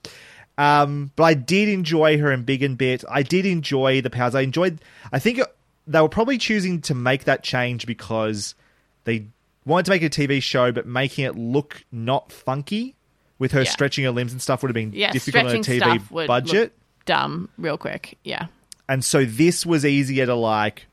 Um, 0.57 1.11
but 1.15 1.23
I 1.23 1.33
did 1.33 1.69
enjoy 1.69 2.17
her 2.17 2.35
embiggen 2.35 2.77
bit. 2.77 3.03
I 3.09 3.23
did 3.23 3.45
enjoy 3.45 4.01
the 4.01 4.09
powers. 4.09 4.35
I 4.35 4.41
enjoyed. 4.41 4.79
I 5.11 5.19
think 5.19 5.39
they 5.87 6.01
were 6.01 6.09
probably 6.09 6.37
choosing 6.37 6.81
to 6.81 6.95
make 6.95 7.25
that 7.25 7.43
change 7.43 7.85
because 7.85 8.55
they 9.03 9.25
wanted 9.65 9.85
to 9.85 9.91
make 9.91 10.03
a 10.03 10.09
TV 10.09 10.41
show, 10.41 10.71
but 10.71 10.85
making 10.85 11.25
it 11.25 11.35
look 11.35 11.83
not 11.91 12.31
funky 12.31 12.95
with 13.37 13.51
her 13.51 13.63
Yeah. 13.63 13.69
stretching 13.69 14.05
her 14.05 14.11
limbs 14.11 14.31
and 14.31 14.41
stuff 14.41 14.63
would 14.63 14.69
have 14.69 14.75
been 14.75 14.93
Yeah, 14.93 15.11
difficult 15.11 15.47
on 15.47 15.55
a 15.57 15.59
TV 15.59 16.25
budget. 16.27 16.73
dumb 17.05 17.49
real 17.57 17.77
quick. 17.77 18.17
Yeah. 18.23 18.47
And 18.87 19.03
so 19.03 19.25
this 19.25 19.65
was 19.65 19.85
easier 19.85 20.25
to 20.25 20.35
like 20.35 20.85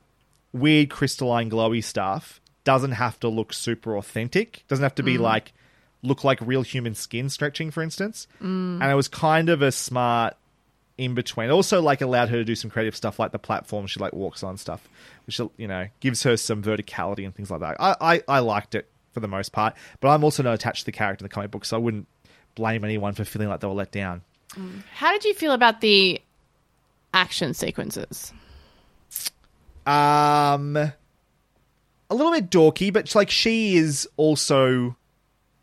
weird 0.52 0.90
crystalline 0.90 1.50
glowy 1.50 1.84
stuff. 1.84 2.40
Doesn't 2.64 2.92
have 2.92 3.18
to 3.20 3.28
look 3.28 3.52
super 3.52 3.96
authentic. 3.96 4.64
Doesn't 4.68 4.82
have 4.82 4.94
to 4.96 5.02
be 5.02 5.16
Mm. 5.16 5.20
like 5.20 5.52
look 6.04 6.24
like 6.24 6.40
real 6.40 6.62
human 6.62 6.94
skin 6.94 7.28
stretching, 7.28 7.70
for 7.70 7.82
instance. 7.82 8.26
Mm. 8.42 8.80
And 8.82 8.90
it 8.90 8.94
was 8.94 9.06
kind 9.08 9.48
of 9.48 9.62
a 9.62 9.70
smart 9.72 10.34
in 10.98 11.14
between. 11.14 11.48
It 11.48 11.52
also 11.52 11.80
like 11.80 12.00
allowed 12.00 12.28
her 12.28 12.36
to 12.38 12.44
do 12.44 12.54
some 12.54 12.70
creative 12.70 12.94
stuff 12.96 13.18
like 13.18 13.32
the 13.32 13.38
platform 13.38 13.86
she 13.86 13.98
like 14.00 14.12
walks 14.12 14.42
on 14.42 14.56
stuff, 14.56 14.88
which 15.26 15.40
you 15.56 15.66
know 15.68 15.86
gives 16.00 16.22
her 16.24 16.36
some 16.36 16.62
verticality 16.62 17.24
and 17.24 17.34
things 17.34 17.50
like 17.50 17.60
that. 17.60 17.76
I, 17.80 17.96
I, 18.00 18.22
I 18.28 18.38
liked 18.40 18.74
it 18.74 18.88
for 19.12 19.20
the 19.20 19.28
most 19.28 19.52
part, 19.52 19.74
but 20.00 20.08
I'm 20.08 20.24
also 20.24 20.42
not 20.42 20.54
attached 20.54 20.80
to 20.80 20.86
the 20.86 20.92
character 20.92 21.22
in 21.24 21.28
the 21.28 21.34
comic 21.34 21.50
book, 21.50 21.64
so 21.64 21.76
I 21.76 21.80
wouldn't 21.80 22.06
blame 22.54 22.84
anyone 22.84 23.14
for 23.14 23.24
feeling 23.24 23.48
like 23.48 23.60
they 23.60 23.66
were 23.66 23.72
let 23.74 23.90
down. 23.92 24.22
How 24.94 25.10
did 25.12 25.24
you 25.24 25.34
feel 25.34 25.52
about 25.52 25.80
the 25.80 26.20
action 27.14 27.54
sequences? 27.54 28.32
Um, 29.86 30.92
a 32.12 32.14
little 32.14 32.32
bit 32.32 32.50
dorky, 32.50 32.92
but 32.92 33.14
like 33.14 33.30
she 33.30 33.76
is 33.76 34.08
also 34.16 34.96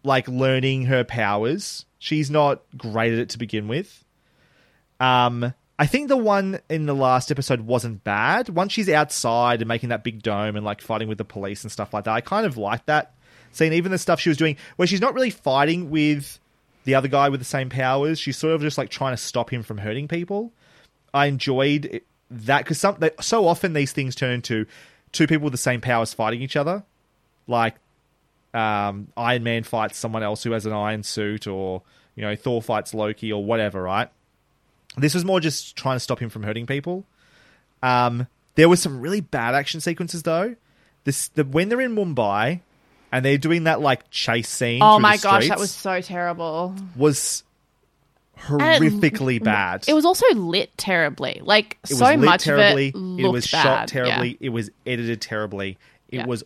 like 0.03 0.27
learning 0.27 0.85
her 0.85 1.03
powers. 1.03 1.85
She's 1.99 2.29
not 2.31 2.61
great 2.77 3.13
at 3.13 3.19
it 3.19 3.29
to 3.29 3.37
begin 3.37 3.67
with. 3.67 4.03
Um, 4.99 5.53
I 5.77 5.85
think 5.85 6.07
the 6.09 6.17
one 6.17 6.59
in 6.69 6.85
the 6.85 6.95
last 6.95 7.31
episode 7.31 7.61
wasn't 7.61 8.03
bad. 8.03 8.49
Once 8.49 8.73
she's 8.73 8.89
outside 8.89 9.61
and 9.61 9.67
making 9.67 9.89
that 9.89 10.03
big 10.03 10.21
dome 10.21 10.55
and 10.55 10.65
like 10.65 10.81
fighting 10.81 11.07
with 11.07 11.17
the 11.17 11.25
police 11.25 11.63
and 11.63 11.71
stuff 11.71 11.93
like 11.93 12.03
that, 12.05 12.13
I 12.13 12.21
kind 12.21 12.45
of 12.45 12.57
liked 12.57 12.87
that 12.87 13.13
scene. 13.51 13.73
Even 13.73 13.91
the 13.91 13.97
stuff 13.97 14.19
she 14.19 14.29
was 14.29 14.37
doing 14.37 14.57
where 14.75 14.87
she's 14.87 15.01
not 15.01 15.13
really 15.13 15.29
fighting 15.29 15.89
with 15.89 16.39
the 16.83 16.95
other 16.95 17.07
guy 17.07 17.29
with 17.29 17.39
the 17.39 17.45
same 17.45 17.69
powers. 17.69 18.19
She's 18.19 18.37
sort 18.37 18.55
of 18.55 18.61
just 18.61 18.77
like 18.77 18.89
trying 18.89 19.13
to 19.13 19.17
stop 19.17 19.51
him 19.51 19.63
from 19.63 19.77
hurting 19.77 20.07
people. 20.07 20.51
I 21.13 21.27
enjoyed 21.27 21.85
it- 21.85 22.05
that 22.31 22.59
because 22.63 22.79
some 22.79 22.95
they, 22.99 23.09
so 23.21 23.47
often 23.47 23.73
these 23.73 23.91
things 23.91 24.13
turn 24.15 24.31
into 24.31 24.67
two 25.11 25.27
people 25.27 25.45
with 25.45 25.53
the 25.53 25.57
same 25.57 25.81
powers 25.81 26.13
fighting 26.13 26.41
each 26.41 26.55
other, 26.55 26.83
like 27.47 27.75
um, 28.53 29.07
Iron 29.15 29.43
Man 29.43 29.63
fights 29.63 29.97
someone 29.97 30.23
else 30.23 30.43
who 30.43 30.51
has 30.51 30.65
an 30.65 30.73
iron 30.73 31.03
suit, 31.03 31.47
or 31.47 31.81
you 32.15 32.23
know 32.23 32.35
Thor 32.35 32.61
fights 32.61 32.93
Loki, 32.93 33.31
or 33.31 33.43
whatever. 33.43 33.81
Right? 33.81 34.09
This 34.97 35.13
was 35.13 35.23
more 35.23 35.39
just 35.39 35.75
trying 35.75 35.95
to 35.95 35.99
stop 35.99 36.19
him 36.19 36.29
from 36.29 36.43
hurting 36.43 36.65
people. 36.65 37.05
Um, 37.81 38.27
there 38.55 38.67
were 38.67 38.75
some 38.75 38.99
really 38.99 39.21
bad 39.21 39.55
action 39.55 39.81
sequences 39.81 40.23
though. 40.23 40.55
This 41.03 41.29
the 41.29 41.43
when 41.43 41.69
they're 41.69 41.81
in 41.81 41.95
Mumbai 41.95 42.61
and 43.11 43.25
they're 43.25 43.37
doing 43.37 43.63
that 43.65 43.81
like 43.81 44.09
chase 44.09 44.49
scene. 44.49 44.81
Oh 44.81 44.99
my 44.99 45.17
gosh, 45.17 45.47
that 45.47 45.59
was 45.59 45.71
so 45.71 46.01
terrible. 46.01 46.75
was 46.95 47.43
And 48.47 48.61
it- 48.83 48.93
horrifically 48.93 49.43
bad. 49.43 49.85
It 49.87 49.93
was 49.93 50.05
also 50.05 50.25
lit 50.33 50.77
terribly. 50.77 51.41
Like 51.43 51.77
It 51.83 51.89
was 51.91 51.99
so 51.99 52.05
lit 52.05 52.19
much 52.19 52.43
terribly. 52.43 52.89
of 52.89 53.19
it 53.19 53.23
it 53.25 53.27
was 53.27 53.49
bad. 53.51 53.63
shot 53.63 53.87
terribly. 53.89 54.29
Yeah. 54.31 54.37
It 54.47 54.49
was 54.49 54.69
edited 54.85 55.21
terribly. 55.21 55.77
It 56.09 56.17
Yeah. 56.17 56.25
was 56.25 56.43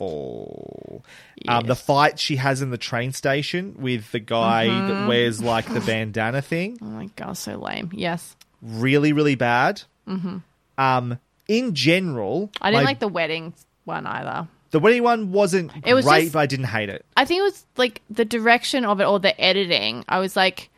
awful. 0.00 1.04
Um, 1.48 1.66
the 1.66 1.74
fight 1.76 2.18
she 2.18 2.36
has 2.36 2.62
in 2.62 2.70
the 2.70 2.78
train 2.78 3.12
station 3.12 3.74
with 3.78 4.10
the 4.12 4.20
guy 4.20 4.66
Mhm. 4.68 4.88
that 4.88 5.08
wears 5.08 5.42
like 5.42 5.66
the 5.72 5.80
bandana 5.86 6.42
thing, 6.42 6.78
Oh 6.80 6.86
my 6.86 7.06
god, 7.16 7.36
so 7.36 7.56
lame. 7.56 7.90
Yes. 7.92 8.36
really, 8.60 9.12
really 9.12 9.34
bad. 9.34 9.82
hmm 10.06 10.38
Um, 10.78 11.18
in 11.48 11.74
general, 11.74 12.50
I 12.60 12.70
didn't 12.70 12.84
my- 12.84 12.90
like 12.90 12.98
the 13.00 13.08
wedding 13.08 13.54
one 13.84 14.06
either. 14.06 14.46
the 14.70 14.78
wedding 14.80 15.02
one. 15.02 15.32
wasn't 15.32 15.70
It 15.84 15.94
was 15.94 16.04
great, 16.04 16.22
just- 16.22 16.32
but 16.34 16.38
I 16.40 16.46
didn't 16.46 16.66
hate 16.66 16.88
it. 16.88 17.04
I 17.16 17.24
think 17.24 17.40
it 17.40 17.42
was 17.42 17.66
like 17.76 18.00
the 18.08 18.24
direction 18.24 18.84
of 18.84 19.00
it 19.00 19.04
or 19.04 19.18
the 19.18 19.38
editing. 19.40 20.04
I 20.08 20.18
was 20.18 20.36
like, 20.36 20.70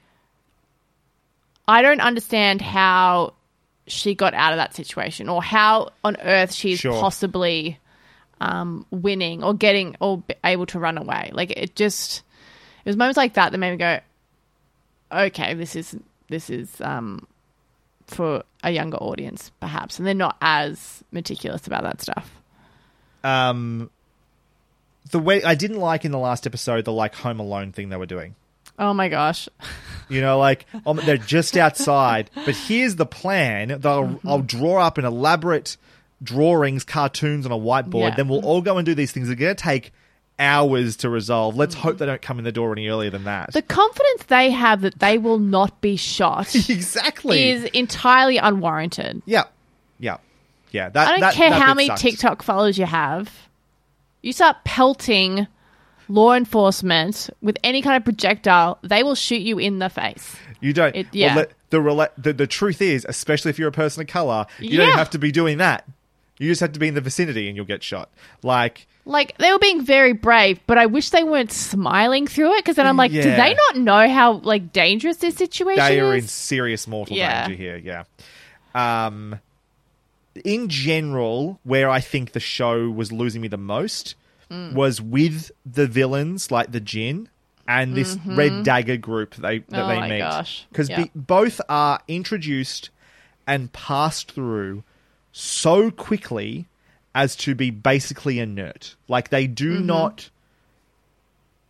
I 1.67 1.83
don't 1.83 2.01
understand 2.01 2.61
how 2.61 3.35
she 3.87 4.15
got 4.15 4.35
out 4.35 4.53
of 4.53 4.57
that 4.59 4.75
situation 4.75 5.29
or 5.29 5.43
how 5.43 5.91
on 6.03 6.17
earth 6.23 6.53
she's 6.53 6.81
Sure. 6.81 7.01
possibly 7.01 7.79
um, 8.41 8.87
winning 8.91 9.43
or 9.45 9.55
getting 9.55 9.97
or 10.01 10.23
able 10.43 10.67
to 10.67 10.79
run 10.79 10.99
away. 10.99 11.31
Like 11.33 11.51
it 11.51 11.75
just 11.77 12.23
it 12.85 12.89
was 12.89 12.97
moments 12.97 13.17
like 13.17 13.35
that 13.35 13.53
that 13.53 13.59
made 13.59 13.71
me 13.73 13.77
go, 13.77 14.01
okay, 15.13 15.55
this 15.55 15.77
is 15.77 15.97
this 16.29 16.51
is 16.51 16.81
um, 16.81 17.27
for 18.07 18.43
a 18.63 18.71
younger 18.71 18.99
audience 18.99 19.51
perhaps, 19.61 19.99
and 19.99 20.07
they're 20.07 20.15
not 20.15 20.37
as 20.41 21.03
meticulous 21.13 21.67
about 21.67 21.83
that 21.85 22.01
stuff. 22.03 22.31
Um, 23.23 23.91
the 25.11 25.19
way 25.19 25.43
I 25.43 25.55
didn't 25.55 25.81
like 25.81 26.05
in 26.05 26.13
the 26.13 26.19
last 26.19 26.47
episode 26.47 26.85
the 26.85 26.93
like 26.93 27.15
Home 27.17 27.41
Alone 27.41 27.73
thing 27.73 27.89
they 27.89 27.97
were 27.97 28.07
doing. 28.07 28.35
Oh 28.79 28.93
my 28.95 29.09
gosh. 29.09 29.49
You 30.09 30.21
know, 30.21 30.39
like 30.39 30.67
um, 30.85 31.01
they're 31.05 31.17
just 31.17 31.57
outside, 31.57 32.31
but 32.35 32.55
here's 32.55 32.97
the 32.97 33.07
plan. 33.07 33.69
They'll 33.69 34.05
Mm-hmm. 34.05 34.29
I'll 34.29 34.41
draw 34.43 34.83
up 34.87 34.99
an 34.99 35.05
elaborate 35.05 35.77
drawings, 36.23 36.85
cartoons 36.85 37.47
on 37.47 37.53
a 37.53 37.59
whiteboard. 37.59 38.11
Yeah. 38.11 38.17
Then 38.17 38.29
we'll 38.29 38.45
all 38.45 38.61
go 38.63 38.77
and 38.79 38.85
do 38.87 38.95
these 38.95 39.13
things. 39.13 39.29
They're 39.29 39.37
going 39.37 39.55
to 39.57 39.63
take 39.63 39.93
hours 40.39 40.97
to 40.99 41.09
resolve. 41.09 41.57
Let's 41.57 41.75
hope 41.75 41.99
they 41.99 42.07
don't 42.07 42.21
come 42.21 42.39
in 42.39 42.45
the 42.45 42.53
door 42.53 42.73
any 42.73 42.89
earlier 42.89 43.11
than 43.11 43.25
that. 43.25 43.53
The 43.53 43.63
confidence 43.63 44.25
they 44.25 44.51
have 44.51 44.81
that 44.83 44.99
they 44.99 45.17
will 45.19 45.39
not 45.39 45.81
be 45.81 45.97
shot 45.97 46.55
exactly. 46.69 47.51
is 47.51 47.65
entirely 47.67 48.37
unwarranted. 48.39 49.23
yeah, 49.27 49.45
yeah, 50.01 50.17
yeah. 50.73 50.89
That 50.89 51.07
I 51.09 51.11
don't 51.13 51.21
that- 51.21 51.35
care 51.35 51.51
that 51.51 51.63
how 51.63 51.73
many 51.75 51.87
sucks. 51.89 52.03
TikTok 52.03 52.43
followers 52.43 52.77
you 52.79 52.87
have. 52.87 53.33
You 54.23 54.33
start 54.33 54.57
pelting 54.65 55.47
law 56.09 56.33
enforcement 56.35 57.31
with 57.43 57.57
any 57.65 57.83
kind 57.83 57.97
of 57.97 58.05
projectile, 58.05 58.79
they 58.83 59.03
will 59.03 59.15
shoot 59.15 59.41
you 59.43 59.59
in 59.59 59.79
the 59.79 59.89
face. 59.89 60.37
You 60.61 60.73
don't. 60.73 60.95
It- 60.95 61.07
well, 61.07 61.11
yeah. 61.13 61.35
the, 61.35 61.49
the, 61.71 61.77
rela- 61.79 62.11
the 62.17 62.33
the 62.33 62.47
truth 62.47 62.81
is, 62.81 63.05
especially 63.09 63.51
if 63.51 63.59
you're 63.59 63.69
a 63.69 63.73
person 63.73 64.03
of 64.03 64.07
color, 64.09 64.47
you 64.59 64.77
don't 64.77 64.93
have 64.93 65.11
to 65.11 65.19
be 65.19 65.33
doing 65.33 65.59
that. 65.59 65.87
You 66.39 66.49
just 66.49 66.61
have 66.63 66.73
to 66.73 66.81
be 66.81 66.89
in 66.89 66.95
the 66.95 67.01
vicinity 67.01 67.47
and 67.49 67.57
you'll 67.57 67.65
get 67.65 67.83
shot. 67.85 68.11
Like, 68.43 68.89
Like 69.05 69.39
they 69.39 69.53
were 69.53 69.59
being 69.61 69.85
very 69.85 70.13
brave, 70.15 70.59
but 70.67 70.79
I 70.79 70.87
wish 70.87 71.11
they 71.11 71.23
weren't 71.23 71.53
smiling 71.53 72.27
through 72.27 72.55
it 72.55 72.65
because 72.65 72.75
then 72.75 72.89
I'm 72.89 72.97
like, 72.97 73.13
do 73.13 73.23
they 73.23 73.55
not 73.55 73.77
know 73.77 74.09
how 74.09 74.33
like 74.39 74.73
dangerous 74.73 75.19
this 75.19 75.37
situation 75.37 75.85
they 75.85 76.01
are 76.01 76.15
in 76.15 76.27
serious 76.27 76.89
mortal 76.89 77.17
Yeah. 77.17 77.47
danger 77.47 77.57
here. 77.63 77.77
Yeah. 77.77 78.05
Um, 78.75 79.39
in 80.45 80.69
general, 80.69 81.61
where 81.63 81.89
I 81.89 82.01
think 82.01 82.33
the 82.33 82.41
show 82.41 82.91
was 82.91 83.13
losing 83.13 83.41
me 83.41 83.47
the 83.49 83.57
most 83.57 84.17
Mm. 84.55 84.73
was 84.75 85.01
with 85.01 85.51
the 85.67 85.87
villains, 85.87 86.51
like 86.51 86.71
the 86.73 86.81
Djinn 86.81 87.29
and 87.67 87.95
this 87.95 88.15
Mhm. 88.17 88.37
Red 88.37 88.63
Dagger 88.65 88.97
group 88.97 89.35
they 89.37 89.59
that 89.61 89.83
Oh 89.85 89.89
they 89.89 89.99
my 90.01 90.09
meet. 90.09 90.19
gosh. 90.19 90.67
Because 90.71 90.89
Yeah. 90.91 91.07
both 91.15 91.61
are 91.69 92.01
introduced 92.09 92.91
and 93.47 93.73
passed 93.73 94.33
through 94.33 94.85
so 95.33 95.91
quickly 95.91 96.67
as 97.15 97.35
to 97.37 97.55
be 97.55 97.71
basically 97.71 98.39
inert. 98.39 98.97
Like 99.09 99.31
they 99.31 99.47
do 99.47 99.81
Mhm. 99.81 99.85
not 99.87 100.31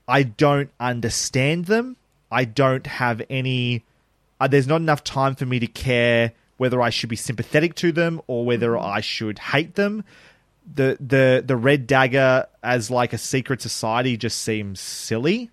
I 0.06 0.22
don't 0.22 0.70
understand 0.78 1.64
them. 1.66 1.96
I 2.30 2.44
don't 2.44 2.86
have 2.86 3.22
any. 3.30 3.84
Uh, 4.38 4.48
there's 4.48 4.66
not 4.66 4.82
enough 4.82 5.02
time 5.02 5.34
for 5.34 5.46
me 5.46 5.58
to 5.60 5.66
care 5.66 6.32
whether 6.58 6.82
I 6.82 6.90
should 6.90 7.08
be 7.08 7.16
sympathetic 7.16 7.74
to 7.76 7.90
them 7.92 8.20
or 8.26 8.44
whether 8.44 8.72
Mm-hmm. 8.72 8.86
I 8.86 9.00
should 9.00 9.38
hate 9.38 9.76
them. 9.76 10.04
The 10.72 10.96
the 11.00 11.42
the 11.46 11.56
Red 11.56 11.86
Dagger 11.86 12.46
as 12.62 12.90
like 12.90 13.12
a 13.12 13.18
secret 13.18 13.60
society 13.60 14.16
just 14.16 14.40
seems 14.42 14.80
silly. 14.80 15.50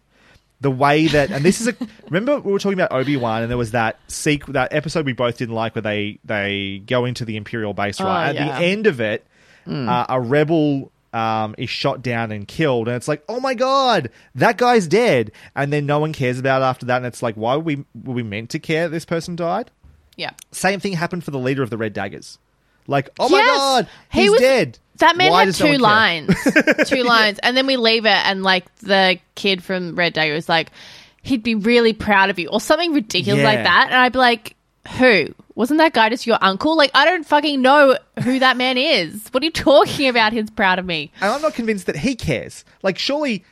The 0.61 0.71
way 0.71 1.07
that 1.07 1.31
and 1.31 1.43
this 1.43 1.59
is 1.59 1.67
a 1.67 1.75
remember 2.05 2.39
we 2.39 2.51
were 2.51 2.59
talking 2.59 2.79
about 2.79 2.91
Obi 2.91 3.17
Wan 3.17 3.41
and 3.41 3.49
there 3.49 3.57
was 3.57 3.71
that 3.71 3.97
sequ- 4.07 4.53
that 4.53 4.71
episode 4.73 5.05
we 5.05 5.13
both 5.13 5.37
didn't 5.37 5.55
like 5.55 5.75
where 5.75 5.81
they 5.81 6.19
they 6.23 6.81
go 6.85 7.05
into 7.05 7.25
the 7.25 7.35
Imperial 7.35 7.73
base 7.73 7.99
Oh, 7.99 8.05
right 8.05 8.29
at 8.29 8.35
yeah. 8.35 8.59
the 8.59 8.65
end 8.65 8.87
of 8.87 9.01
it 9.01 9.25
Mm. 9.67 9.87
uh, 9.87 10.05
a 10.09 10.19
rebel 10.19 10.91
um, 11.13 11.53
is 11.57 11.69
shot 11.69 12.01
down 12.01 12.31
and 12.31 12.47
killed, 12.47 12.87
and 12.87 12.95
it's 12.97 13.07
like, 13.07 13.21
oh 13.29 13.39
my 13.39 13.53
god, 13.53 14.09
that 14.33 14.57
guy's 14.57 14.87
dead, 14.87 15.31
and 15.55 15.71
then 15.71 15.85
no 15.85 15.99
one 15.99 16.13
cares 16.13 16.39
about 16.39 16.61
it 16.63 16.65
after 16.65 16.85
that, 16.87 16.97
and 16.97 17.05
it's 17.05 17.21
like, 17.21 17.35
why 17.35 17.53
were 17.55 17.61
we 17.61 17.75
were 17.93 18.13
we 18.13 18.23
meant 18.23 18.49
to 18.51 18.59
care 18.59 18.89
this 18.89 19.05
person 19.05 19.35
died? 19.35 19.69
Yeah. 20.15 20.31
Same 20.51 20.79
thing 20.79 20.93
happened 20.93 21.23
for 21.23 21.29
the 21.29 21.37
leader 21.37 21.61
of 21.61 21.69
the 21.69 21.77
Red 21.77 21.93
Daggers. 21.93 22.39
Like, 22.87 23.09
oh 23.19 23.29
my 23.29 23.37
Yes! 23.37 23.57
god, 23.57 23.87
He 24.11 24.21
he's 24.21 24.31
was- 24.31 24.39
dead. 24.39 24.79
That 25.01 25.17
man 25.17 25.31
Why 25.31 25.45
had 25.45 25.53
two 25.53 25.77
lines. 25.77 26.33
two 26.87 27.03
lines. 27.03 27.39
And 27.43 27.55
then 27.55 27.67
we 27.67 27.77
leave 27.77 28.05
it 28.05 28.09
and 28.09 28.41
like 28.43 28.73
the 28.79 29.19
kid 29.35 29.63
from 29.63 29.95
Red 29.95 30.13
Dagger 30.13 30.33
was 30.33 30.47
like, 30.49 30.71
he'd 31.21 31.43
be 31.43 31.53
really 31.55 31.93
proud 31.93 32.29
of 32.31 32.39
you 32.39 32.47
or 32.49 32.59
something 32.59 32.93
ridiculous 32.93 33.39
Yeah. 33.41 33.45
like 33.47 33.63
that. 33.63 33.87
And 33.91 33.95
I'd 33.97 34.13
be 34.13 34.17
like, 34.19 34.55
who? 34.97 35.27
Wasn't 35.53 35.77
that 35.79 35.93
guy 35.93 36.09
just 36.09 36.25
your 36.25 36.39
uncle? 36.41 36.75
Like, 36.75 36.89
I 36.95 37.05
don't 37.05 37.23
fucking 37.25 37.61
know 37.61 37.95
who 38.23 38.39
that 38.39 38.57
man 38.57 38.77
is. 38.77 39.27
What 39.31 39.43
are 39.43 39.45
you 39.45 39.51
talking 39.51 40.07
about? 40.07 40.33
He's 40.33 40.49
proud 40.49 40.79
of 40.79 40.85
me. 40.85 41.11
And 41.21 41.31
I'm 41.31 41.41
not 41.41 41.53
convinced 41.53 41.85
that 41.87 41.97
he 41.97 42.15
cares. 42.15 42.63
Like, 42.81 42.97
surely, 42.97 43.43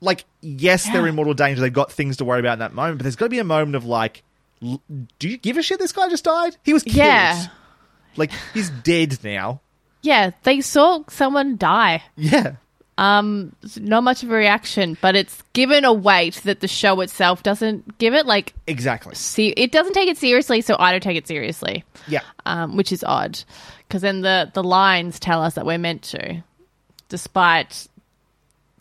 like, 0.00 0.24
yes, 0.40 0.84
they're 0.90 1.06
in 1.06 1.16
mortal 1.16 1.34
danger. 1.34 1.60
They've 1.60 1.72
got 1.72 1.92
things 1.92 2.16
to 2.18 2.24
worry 2.24 2.40
about 2.40 2.54
in 2.54 2.58
that 2.60 2.72
moment, 2.72 2.98
but 2.98 3.02
there's 3.02 3.16
got 3.16 3.26
to 3.26 3.30
be 3.30 3.40
a 3.40 3.44
moment 3.44 3.74
of 3.76 3.84
like, 3.84 4.22
l- 4.62 4.80
do 5.18 5.28
you 5.28 5.36
give 5.36 5.58
a 5.58 5.62
shit? 5.62 5.78
This 5.80 5.92
guy 5.92 6.08
just 6.08 6.24
died. 6.24 6.56
He 6.62 6.72
was 6.72 6.84
killed. 6.84 6.96
Yeah. 6.96 7.46
Like 8.16 8.30
he's 8.54 8.70
dead 8.70 9.18
now. 9.22 9.60
Yeah, 10.02 10.30
they 10.44 10.60
saw 10.60 11.02
someone 11.08 11.56
die. 11.56 12.02
Yeah. 12.16 12.56
Um, 12.96 13.54
not 13.76 14.02
much 14.02 14.24
of 14.24 14.30
a 14.30 14.34
reaction, 14.34 14.98
but 15.00 15.14
it's 15.14 15.40
given 15.52 15.84
a 15.84 15.92
weight 15.92 16.34
that 16.44 16.58
the 16.58 16.66
show 16.66 17.00
itself 17.00 17.44
doesn't 17.44 17.96
give 17.98 18.12
it. 18.12 18.26
Like, 18.26 18.54
Exactly. 18.66 19.14
see, 19.14 19.50
it 19.50 19.70
doesn't 19.70 19.92
take 19.92 20.08
it 20.08 20.18
seriously, 20.18 20.60
so 20.62 20.74
I 20.80 20.90
don't 20.90 21.02
take 21.02 21.16
it 21.16 21.28
seriously. 21.28 21.84
Yeah. 22.08 22.22
um, 22.44 22.76
which 22.76 22.90
is 22.90 23.04
odd 23.04 23.38
because 23.86 24.02
then 24.02 24.22
the 24.22 24.50
the 24.52 24.64
lines 24.64 25.20
tell 25.20 25.42
us 25.42 25.54
that 25.54 25.64
we're 25.64 25.78
meant 25.78 26.02
to, 26.04 26.42
despite 27.08 27.86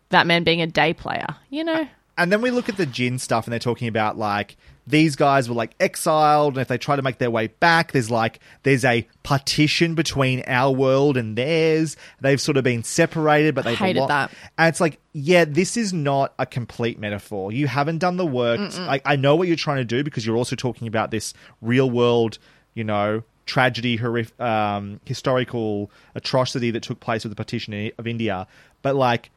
that 0.09 0.25
man 0.27 0.43
being 0.43 0.61
a 0.61 0.67
day 0.67 0.93
player. 0.93 1.27
You 1.49 1.63
know, 1.63 1.87
And 2.17 2.31
then 2.31 2.41
we 2.41 2.49
look 2.51 2.69
at 2.69 2.77
the 2.77 2.85
djinn 2.85 3.19
stuff 3.19 3.45
and 3.45 3.51
they're 3.51 3.59
talking 3.59 3.87
about 3.87 4.17
like 4.17 4.57
these 4.87 5.15
guys 5.15 5.49
were 5.49 5.55
like 5.55 5.75
exiled 5.79 6.53
and 6.53 6.61
if 6.61 6.67
they 6.69 6.77
try 6.77 6.95
to 6.95 7.01
make 7.01 7.17
their 7.17 7.29
way 7.29 7.47
back 7.47 7.91
there's 7.91 8.09
like 8.09 8.39
there's 8.63 8.85
a 8.85 9.05
partition 9.23 9.93
between 9.93 10.41
our 10.47 10.71
world 10.71 11.17
and 11.17 11.37
theirs. 11.37 11.97
They've 12.21 12.41
sort 12.41 12.57
of 12.57 12.63
been 12.63 12.83
separated 12.83 13.53
but 13.53 13.65
they've 13.65 13.77
Hated 13.77 14.03
belo- 14.03 14.07
that. 14.07 14.31
And 14.57 14.69
it's 14.69 14.79
like 14.81 14.99
yeah, 15.13 15.45
this 15.45 15.77
is 15.77 15.93
not 15.93 16.33
a 16.39 16.45
complete 16.45 16.99
metaphor. 16.99 17.51
You 17.51 17.67
haven't 17.67 17.97
done 17.97 18.17
the 18.17 18.25
work. 18.25 18.59
I, 18.77 19.01
I 19.03 19.15
know 19.15 19.35
what 19.35 19.47
you're 19.47 19.57
trying 19.57 19.77
to 19.77 19.85
do 19.85 20.03
because 20.03 20.25
you're 20.25 20.37
also 20.37 20.55
talking 20.55 20.87
about 20.87 21.11
this 21.11 21.33
real 21.61 21.89
world, 21.89 22.37
you 22.75 22.83
know, 22.83 23.23
tragedy, 23.47 23.95
horrific, 23.95 24.39
um, 24.39 24.99
historical 25.05 25.89
atrocity 26.13 26.69
that 26.71 26.83
took 26.83 26.99
place 26.99 27.23
with 27.23 27.31
the 27.31 27.35
partition 27.35 27.91
of 27.97 28.05
India. 28.05 28.45
But 28.83 28.95
like 28.95 29.31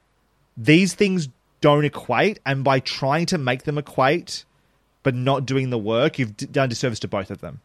these 0.57 0.93
things 0.93 1.29
don't 1.63 1.85
equate, 1.85 2.41
and 2.45 2.63
by 2.63 2.81
trying 2.81 3.27
to 3.27 3.39
make 3.39 3.63
them 3.65 3.79
equate, 3.79 4.45
but 5.03 5.15
not 5.15 5.47
doing 5.47 5.71
the 5.71 5.79
work, 5.79 6.19
you've 6.19 6.37
done 6.37 6.69
disservice 6.69 7.01
to 7.01 7.09
both 7.09 7.31
of 7.31 7.41
them, 7.41 7.61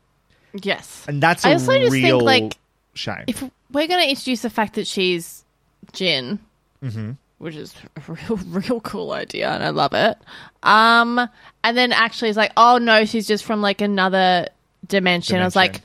yes. 0.54 1.06
and 1.08 1.22
that's 1.22 1.46
a 1.46 1.50
I 1.50 1.54
also 1.54 1.78
just 1.78 1.92
think 1.92 2.22
like 2.22 2.58
shame. 2.94 3.24
if 3.28 3.42
we're 3.72 3.88
going 3.88 4.02
to 4.02 4.10
introduce 4.10 4.42
the 4.42 4.50
fact 4.50 4.76
that 4.76 4.88
she's 4.88 5.44
Djinn, 5.92 6.40
hmm 6.82 7.12
which 7.38 7.56
is 7.56 7.74
a 7.96 8.12
real 8.12 8.38
real 8.38 8.82
cool 8.82 9.12
idea, 9.12 9.50
and 9.50 9.64
I 9.64 9.70
love 9.70 9.94
it. 9.94 10.18
Um, 10.64 11.30
and 11.64 11.78
then 11.78 11.92
actually 11.92 12.30
it's 12.30 12.38
like, 12.38 12.54
oh 12.58 12.78
no, 12.78 13.06
she's 13.06 13.28
just 13.28 13.44
from 13.44 13.62
like 13.62 13.82
another 13.82 14.48
dimension. 14.88 15.40
I 15.40 15.46
was 15.46 15.56
like, 15.56 15.82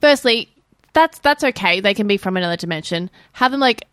firstly, 0.00 0.50
that's 0.92 1.18
that's 1.20 1.44
okay. 1.44 1.80
They 1.80 1.94
can 1.94 2.06
be 2.06 2.16
from 2.16 2.36
another 2.36 2.56
dimension. 2.56 3.10
Have 3.32 3.52
them 3.52 3.60
like 3.60 3.86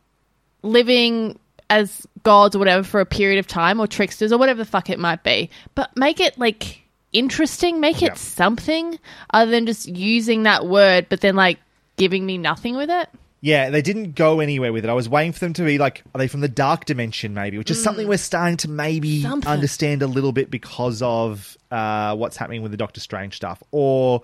living 0.62 1.40
as 1.70 2.08
gods 2.24 2.56
or 2.56 2.60
whatever 2.60 2.84
for 2.84 3.00
a 3.00 3.06
period 3.06 3.40
of 3.40 3.48
time, 3.48 3.80
or 3.80 3.88
tricksters 3.88 4.32
or 4.32 4.38
whatever 4.38 4.60
the 4.60 4.70
fuck 4.70 4.90
it 4.90 5.00
might 5.00 5.24
be. 5.24 5.50
But 5.76 5.96
make 5.98 6.20
it 6.20 6.38
like 6.38 6.83
interesting. 7.14 7.80
Make 7.80 8.02
it 8.02 8.08
Yeah. 8.08 8.14
something 8.16 9.00
other 9.32 9.52
than 9.52 9.66
just 9.66 9.88
using 9.88 10.44
that 10.44 10.66
word, 10.68 11.08
but 11.10 11.22
then 11.22 11.36
like 11.36 11.60
giving 11.98 12.26
me 12.26 12.38
nothing 12.38 12.76
with 12.76 12.90
it. 12.90 13.08
Yeah, 13.42 13.70
they 13.70 13.82
didn't 13.82 14.16
go 14.16 14.40
anywhere 14.40 14.72
with 14.72 14.86
it. 14.86 14.90
I 14.90 14.94
was 14.94 15.10
waiting 15.10 15.34
for 15.34 15.40
them 15.42 15.52
to 15.54 15.64
be 15.66 15.78
like, 15.78 16.02
are 16.16 16.18
they 16.18 16.30
from 16.30 16.40
the 16.40 16.48
dark 16.48 16.86
dimension, 16.86 17.34
maybe? 17.34 17.58
Which 17.58 17.70
is 17.70 17.84
something 17.84 18.08
we're 18.08 18.18
starting 18.18 18.56
to 18.58 18.70
maybe 18.70 19.20
Mm. 19.20 19.24
Something. 19.24 19.52
understand 19.52 20.02
a 20.02 20.08
little 20.08 20.32
bit 20.32 20.50
because 20.50 21.02
of 21.02 21.58
uh, 21.70 22.16
what's 22.16 22.38
happening 22.38 22.62
with 22.62 22.72
the 22.72 22.78
Doctor 22.78 23.02
Strange 23.02 23.36
stuff. 23.36 23.62
Or, 23.72 24.22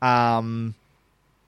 um, 0.00 0.74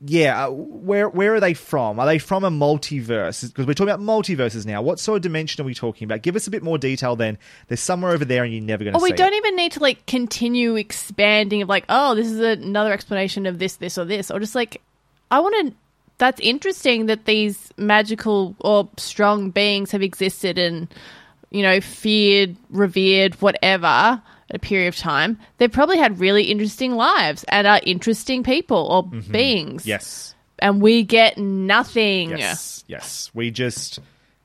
yeah, 0.01 0.47
uh, 0.47 0.51
where 0.51 1.09
where 1.09 1.35
are 1.35 1.41
they 1.41 1.55
from? 1.55 1.99
Are 1.99 2.07
they 2.07 2.19
from 2.19 2.45
a 2.45 2.51
multiverse? 2.51 3.43
Because 3.49 3.67
we're 3.67 3.75
talking 3.75 3.93
about 3.93 4.01
multiverses 4.01 4.67
now. 4.67 4.83
What 4.83 4.99
sort 4.99 5.17
of 5.17 5.23
dimension 5.23 5.63
are 5.63 5.65
we 5.65 5.75
talking 5.75 6.05
about? 6.05 6.23
Give 6.23 6.37
us 6.37 6.47
a 6.47 6.51
bit 6.51 6.63
more 6.63 6.77
detail. 6.79 7.17
Then 7.17 7.39
there's 7.69 7.81
somewhere 7.81 8.13
over 8.13 8.25
there, 8.25 8.45
and 8.45 8.53
you're 8.53 8.63
never 8.63 8.85
going 8.85 8.93
to 8.95 9.01
Oh, 9.01 9.03
we 9.03 9.13
don't 9.13 9.33
it. 9.33 9.37
even 9.37 9.57
need 9.57 9.73
to 9.73 9.81
like 9.81 10.05
continue 10.07 10.75
expanding 10.75 11.63
of 11.63 11.69
like, 11.69 11.85
oh, 11.89 12.15
this 12.15 12.31
is 12.31 12.39
another 12.41 12.93
explanation 12.93 13.47
of 13.47 13.59
this, 13.59 13.77
this, 13.77 13.97
or 13.97 14.05
this, 14.05 14.31
or 14.31 14.39
just 14.41 14.55
like, 14.55 14.81
I 15.31 15.41
want 15.41 15.69
to. 15.69 15.75
That's 16.19 16.41
interesting 16.41 17.07
that 17.07 17.25
these 17.25 17.71
magical 17.77 18.55
or 18.61 18.89
strong 18.97 19.51
beings 19.51 19.91
have 19.91 20.03
existed 20.03 20.59
and 20.59 20.87
you 21.51 21.63
know 21.63 21.81
feared, 21.81 22.57
revered, 22.71 23.35
whatever 23.41 23.87
at 23.87 24.23
a 24.55 24.59
period 24.59 24.89
of 24.89 24.97
time. 24.97 25.39
They've 25.59 25.73
probably 25.73 25.99
had 25.99 26.21
really 26.21 26.45
interesting 26.45 26.93
lives 26.93 27.45
and 27.49 27.67
are 27.67 27.81
interesting 27.85 28.43
people 28.43 28.87
or 28.91 29.05
mm-hmm. 29.05 29.33
beings. 29.33 29.87
Yes. 29.87 30.35
and 30.59 30.81
we 30.81 31.03
get 31.03 31.37
nothing. 31.39 32.31
Yes, 32.31 32.85
yes. 32.87 33.31
We 33.35 33.51
just 33.51 33.99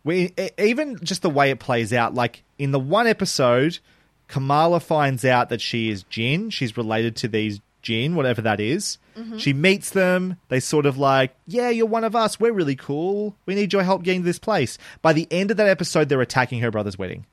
we 0.04 0.34
even 0.58 1.00
just 1.04 1.22
the 1.22 1.30
way 1.30 1.52
it 1.52 1.60
plays 1.60 1.94
out. 1.94 2.14
Like 2.14 2.44
in 2.58 2.72
the 2.72 2.80
one 2.80 3.08
episode, 3.08 3.80
Kamala 4.28 4.80
finds 4.80 5.26
out 5.26 5.50
that 5.50 5.62
she 5.62 5.90
is 5.90 6.04
Djinn. 6.04 6.50
She's 6.50 6.76
related 6.78 7.16
to 7.18 7.28
these 7.28 7.62
Djinn, 7.82 8.16
whatever 8.16 8.42
that 8.42 8.60
is. 8.60 8.98
Mm-hmm. 9.18 9.38
She 9.38 9.54
meets 9.54 9.92
them. 9.92 10.38
They 10.50 10.60
sort 10.60 10.86
of 10.86 10.98
like, 10.98 11.36
yeah, 11.48 11.70
you're 11.70 11.86
one 11.86 12.04
of 12.04 12.16
us. 12.16 12.40
We're 12.40 12.54
really 12.54 12.76
cool. 12.76 13.36
We 13.46 13.56
need 13.56 13.74
your 13.74 13.84
help 13.84 14.04
getting 14.04 14.22
to 14.22 14.26
this 14.26 14.40
place. 14.40 14.78
By 15.02 15.14
the 15.14 15.28
end 15.32 15.52
of 15.52 15.58
that 15.58 15.68
episode, 15.68 16.10
they're 16.10 16.22
attacking 16.22 16.60
her 16.62 16.72
brother's 16.72 16.98
wedding. 16.98 17.26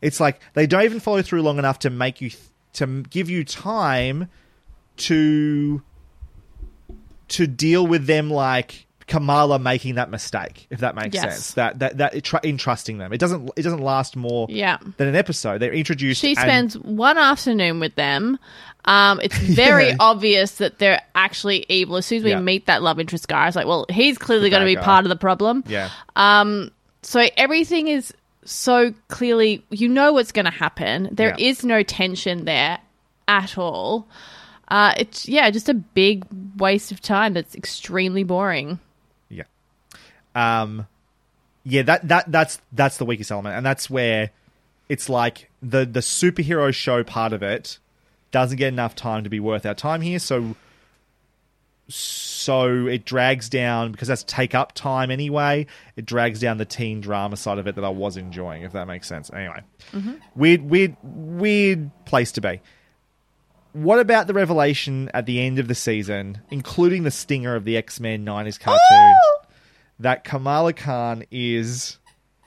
It's 0.00 0.20
like 0.20 0.40
they 0.54 0.66
don't 0.66 0.82
even 0.84 1.00
follow 1.00 1.22
through 1.22 1.42
long 1.42 1.58
enough 1.58 1.78
to 1.80 1.90
make 1.90 2.20
you 2.20 2.30
th- 2.30 2.42
to 2.74 3.02
give 3.10 3.28
you 3.28 3.44
time 3.44 4.28
to 4.98 5.82
to 7.28 7.46
deal 7.46 7.86
with 7.86 8.06
them 8.06 8.30
like 8.30 8.86
Kamala 9.06 9.58
making 9.58 9.96
that 9.96 10.10
mistake, 10.10 10.66
if 10.70 10.80
that 10.80 10.94
makes 10.94 11.14
Yes. 11.14 11.22
sense. 11.22 11.50
That 11.52 11.78
that 11.80 11.98
that 11.98 12.14
it 12.14 12.24
tr- 12.24 12.36
in 12.42 12.56
trusting 12.56 12.98
them, 12.98 13.12
it 13.12 13.18
doesn't 13.18 13.50
it 13.56 13.62
doesn't 13.62 13.80
last 13.82 14.16
more 14.16 14.46
Yeah. 14.48 14.78
than 14.96 15.08
an 15.08 15.16
episode. 15.16 15.58
They're 15.58 15.72
introduced. 15.72 16.20
She 16.20 16.30
and- 16.30 16.38
spends 16.38 16.78
one 16.78 17.18
afternoon 17.18 17.80
with 17.80 17.94
them. 17.94 18.38
Um, 18.84 19.20
it's 19.22 19.36
very 19.38 19.88
Yeah. 19.88 19.96
obvious 20.00 20.52
that 20.56 20.78
they're 20.78 21.00
actually 21.14 21.66
evil. 21.68 21.96
As 21.96 22.06
soon 22.06 22.18
as 22.18 22.24
we 22.24 22.30
Yeah. 22.30 22.40
meet 22.40 22.66
that 22.66 22.82
love 22.82 22.98
interest 23.00 23.28
guy, 23.28 23.46
it's 23.46 23.56
like, 23.56 23.66
well, 23.66 23.86
he's 23.90 24.18
clearly 24.18 24.50
going 24.50 24.62
to 24.62 24.66
be 24.66 24.74
guy. 24.76 24.82
part 24.82 25.04
of 25.04 25.08
the 25.10 25.16
problem. 25.16 25.62
yeah, 25.66 25.90
Um, 26.16 26.70
so 27.02 27.26
everything 27.36 27.88
is 27.88 28.12
so 28.44 28.92
clearly, 29.08 29.64
you 29.70 29.88
know 29.88 30.12
what's 30.12 30.32
going 30.32 30.44
to 30.46 30.50
happen. 30.50 31.08
There 31.12 31.34
Yeah. 31.38 31.46
is 31.50 31.64
no 31.64 31.82
tension 31.82 32.44
there 32.44 32.78
at 33.28 33.56
all. 33.58 34.08
Uh, 34.68 34.94
it's 34.96 35.28
yeah, 35.28 35.50
just 35.50 35.68
a 35.68 35.74
big 35.74 36.24
waste 36.56 36.92
of 36.92 37.00
time. 37.00 37.34
That's 37.34 37.54
extremely 37.54 38.24
boring. 38.24 38.78
yeah, 39.28 39.44
um, 40.34 40.86
yeah. 41.64 41.82
That 41.82 42.08
that 42.08 42.32
that's 42.32 42.58
that's 42.72 42.96
the 42.96 43.04
weakest 43.04 43.30
element, 43.30 43.56
and 43.56 43.66
that's 43.66 43.90
where 43.90 44.30
it's 44.88 45.08
like 45.08 45.50
the 45.62 45.84
the 45.84 46.00
superhero 46.00 46.72
show 46.72 47.04
part 47.04 47.32
of 47.34 47.42
it 47.42 47.78
doesn't 48.30 48.56
get 48.56 48.68
enough 48.68 48.94
time 48.94 49.24
to 49.24 49.30
be 49.30 49.40
worth 49.40 49.66
our 49.66 49.74
time 49.74 50.00
here. 50.00 50.18
So 50.18 50.56
so 51.88 52.86
it 52.86 53.04
drags 53.04 53.48
down 53.48 53.92
because 53.92 54.08
that's 54.08 54.24
take 54.24 54.54
up 54.54 54.72
time 54.72 55.10
anyway. 55.10 55.66
It 55.96 56.06
drags 56.06 56.40
down 56.40 56.58
the 56.58 56.64
teen 56.64 57.00
drama 57.00 57.36
side 57.36 57.58
of 57.58 57.66
it 57.66 57.74
that 57.74 57.84
I 57.84 57.88
was 57.88 58.16
enjoying, 58.16 58.62
if 58.62 58.72
that 58.72 58.86
makes 58.86 59.06
sense. 59.06 59.30
Anyway, 59.32 59.62
weird, 60.34 60.62
weird, 60.62 60.96
weird 61.02 61.90
place 62.04 62.32
to 62.32 62.40
be. 62.40 62.60
What 63.72 64.00
about 64.00 64.26
the 64.26 64.34
revelation 64.34 65.10
at 65.14 65.26
the 65.26 65.40
end 65.40 65.58
of 65.58 65.66
the 65.66 65.74
season, 65.74 66.40
including 66.50 67.04
the 67.04 67.10
stinger 67.10 67.54
of 67.56 67.64
the 67.64 67.76
X 67.76 68.00
Men 68.00 68.24
'90s 68.24 68.60
cartoon, 68.60 69.14
that 69.98 70.24
Kamala 70.24 70.72
Khan 70.74 71.24
is 71.30 71.98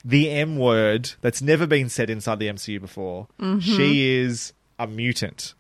the 0.03 0.29
M 0.29 0.57
word 0.57 1.11
that's 1.21 1.41
never 1.41 1.65
been 1.65 1.89
said 1.89 2.09
inside 2.11 2.37
the 2.39 2.47
MCU 2.47 2.79
before? 2.79 3.27
She 3.59 4.07
is 4.19 4.53
a 4.77 4.85
mutant. 4.85 5.55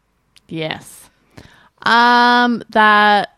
Yes. 0.47 1.09
Um, 1.81 2.63
that 2.69 3.34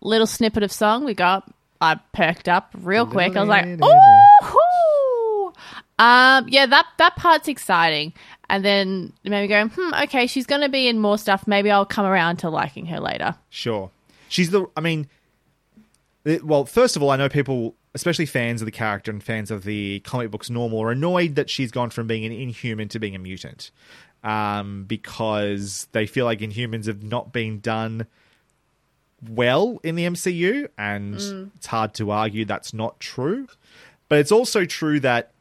little 0.00 0.26
snippet 0.26 0.62
of 0.62 0.72
song 0.72 1.04
we 1.04 1.14
got, 1.14 1.50
I 1.80 1.96
perked 2.12 2.48
up 2.48 2.70
real 2.82 3.06
quick. 3.06 3.36
I 3.36 3.40
was 3.40 3.48
like, 3.48 3.78
oh, 3.80 5.52
um, 5.98 6.48
yeah, 6.48 6.66
that 6.66 6.86
that 6.98 7.16
part's 7.16 7.48
exciting. 7.48 8.12
And 8.50 8.64
then 8.64 9.12
maybe 9.24 9.46
going, 9.48 9.68
hmm, 9.68 9.92
okay, 10.04 10.26
she's 10.26 10.46
going 10.46 10.62
to 10.62 10.68
be 10.68 10.88
in 10.88 10.98
more 10.98 11.18
stuff. 11.18 11.46
Maybe 11.46 11.70
I'll 11.70 11.84
come 11.84 12.06
around 12.06 12.38
to 12.38 12.48
liking 12.50 12.86
her 12.86 12.98
later. 13.00 13.34
Sure. 13.50 13.90
She's 14.28 14.50
the. 14.50 14.66
I 14.76 14.80
mean, 14.80 15.06
it- 16.24 16.44
well, 16.44 16.64
first 16.64 16.96
of 16.96 17.02
all, 17.02 17.10
I 17.10 17.16
know 17.16 17.28
people, 17.28 17.74
especially 17.94 18.26
fans 18.26 18.62
of 18.62 18.66
the 18.66 18.72
character 18.72 19.10
and 19.10 19.22
fans 19.22 19.50
of 19.50 19.64
the 19.64 20.00
comic 20.00 20.30
books, 20.30 20.48
normal, 20.50 20.80
are 20.82 20.90
annoyed 20.90 21.34
that 21.34 21.50
she's 21.50 21.70
gone 21.70 21.90
from 21.90 22.06
being 22.06 22.24
an 22.24 22.32
inhuman 22.32 22.88
to 22.88 22.98
being 22.98 23.14
a 23.14 23.18
mutant, 23.18 23.70
um, 24.24 24.84
because 24.84 25.88
they 25.92 26.06
feel 26.06 26.24
like 26.24 26.38
Inhumans 26.40 26.86
have 26.86 27.02
not 27.02 27.32
been 27.32 27.60
done 27.60 28.06
well 29.26 29.80
in 29.82 29.94
the 29.96 30.04
MCU, 30.04 30.68
and 30.78 31.14
it's 31.56 31.66
hard 31.66 31.94
to 31.94 32.10
argue 32.10 32.44
that's 32.44 32.72
not 32.74 33.00
true. 33.00 33.48
But 34.08 34.18
it's 34.20 34.32
also 34.32 34.64
true 34.64 35.00
that 35.00 35.32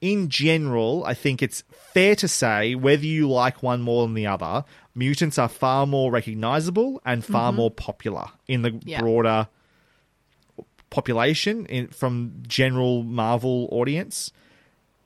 in 0.00 0.28
general, 0.28 1.04
I 1.06 1.14
think 1.14 1.42
it's 1.42 1.62
fair 1.94 2.16
to 2.16 2.26
say 2.28 2.74
whether 2.74 3.06
you 3.06 3.28
like 3.30 3.62
one 3.62 3.82
more 3.82 4.04
than 4.06 4.14
the 4.14 4.26
other, 4.26 4.64
mutants 4.94 5.38
are 5.38 5.48
far 5.48 5.86
more 5.86 6.10
recognizable 6.10 7.00
and 7.06 7.24
far 7.24 7.52
more 7.52 7.70
popular 7.70 8.26
in 8.48 8.62
the 8.62 8.80
Yeah. 8.84 9.00
broader 9.00 9.46
population 10.90 11.66
in, 11.66 11.88
from 11.88 12.32
general 12.46 13.02
Marvel 13.02 13.68
audience. 13.72 14.32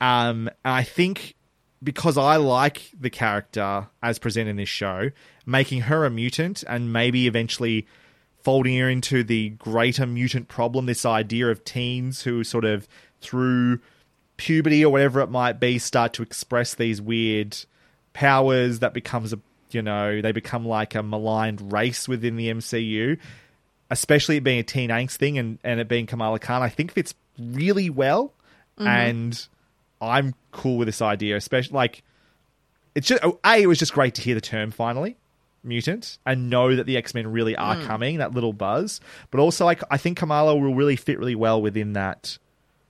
Um, 0.01 0.49
and 0.65 0.75
I 0.75 0.83
think 0.83 1.35
because 1.83 2.17
I 2.19 2.37
like 2.37 2.91
the 2.99 3.11
character 3.11 3.87
as 4.03 4.19
presented 4.19 4.51
in 4.51 4.57
this 4.57 4.69
show, 4.69 5.11
making 5.45 5.83
her 5.83 6.05
a 6.05 6.11
mutant 6.11 6.65
and 6.67 6.93
maybe 6.93 7.27
eventually 7.27 7.87
folding 8.47 8.79
her 8.79 8.89
into 8.89 9.25
the 9.25 9.49
greater 9.49 10.07
mutant 10.07 10.47
problem, 10.47 10.87
this 10.87 11.05
idea 11.05 11.49
of 11.49 11.65
teens 11.65 12.23
who 12.23 12.45
sort 12.45 12.65
of 12.65 12.87
through 13.21 13.81
puberty 14.37 14.85
or 14.85 14.93
whatever 14.93 15.21
it 15.21 15.29
might 15.29 15.59
be 15.59 15.81
start 15.81 16.13
to 16.13 16.23
express 16.23 16.73
these 16.77 17.03
weird 17.03 17.57
powers 18.13 18.79
that 18.79 18.95
becomes 18.95 19.33
a 19.33 19.41
you 19.73 19.83
know 19.83 20.23
they 20.23 20.31
become 20.31 20.65
like 20.65 20.95
a 20.95 21.03
maligned 21.03 21.73
race 21.73 22.07
within 22.07 22.37
the 22.37 22.49
MCU 22.51 23.19
especially 23.91 24.37
it 24.37 24.45
being 24.45 24.61
a 24.61 24.63
teen 24.63 24.91
angst 24.91 25.17
thing 25.17 25.39
and, 25.39 25.59
and 25.65 25.81
it 25.81 25.89
being 25.89 26.07
Kamala 26.07 26.39
Khan. 26.39 26.63
I 26.63 26.69
think 26.69 26.93
fits 26.93 27.17
really 27.37 27.91
well 27.91 28.33
mm-hmm. 28.79 28.87
and 28.87 29.49
I'm 30.01 30.37
cool 30.53 30.79
with 30.79 30.87
this 30.87 31.03
idea 31.03 31.37
especially 31.37 31.75
like 31.75 32.05
it's 32.95 33.09
just 33.09 33.25
oh, 33.25 33.41
a 33.45 33.61
it 33.61 33.67
was 33.67 33.81
just 33.81 33.93
great 33.93 34.15
to 34.15 34.23
hear 34.23 34.37
the 34.37 34.41
term 34.41 34.71
finally 34.71 35.17
mutant 35.67 36.19
and 36.25 36.49
know 36.49 36.77
that 36.77 36.87
the 36.87 36.97
X-Men 36.97 37.31
really 37.33 37.57
are 37.57 37.81
coming 37.83 38.19
that 38.19 38.33
little 38.33 38.53
buzz 38.53 39.01
but 39.31 39.41
also 39.41 39.65
like 39.65 39.83
I 39.91 39.97
think 39.99 40.19
Kamala 40.19 40.57
will 40.57 40.75
really 40.75 40.97
fit 40.97 41.19
really 41.19 41.35
well 41.35 41.61
within 41.61 41.95
that 41.95 42.39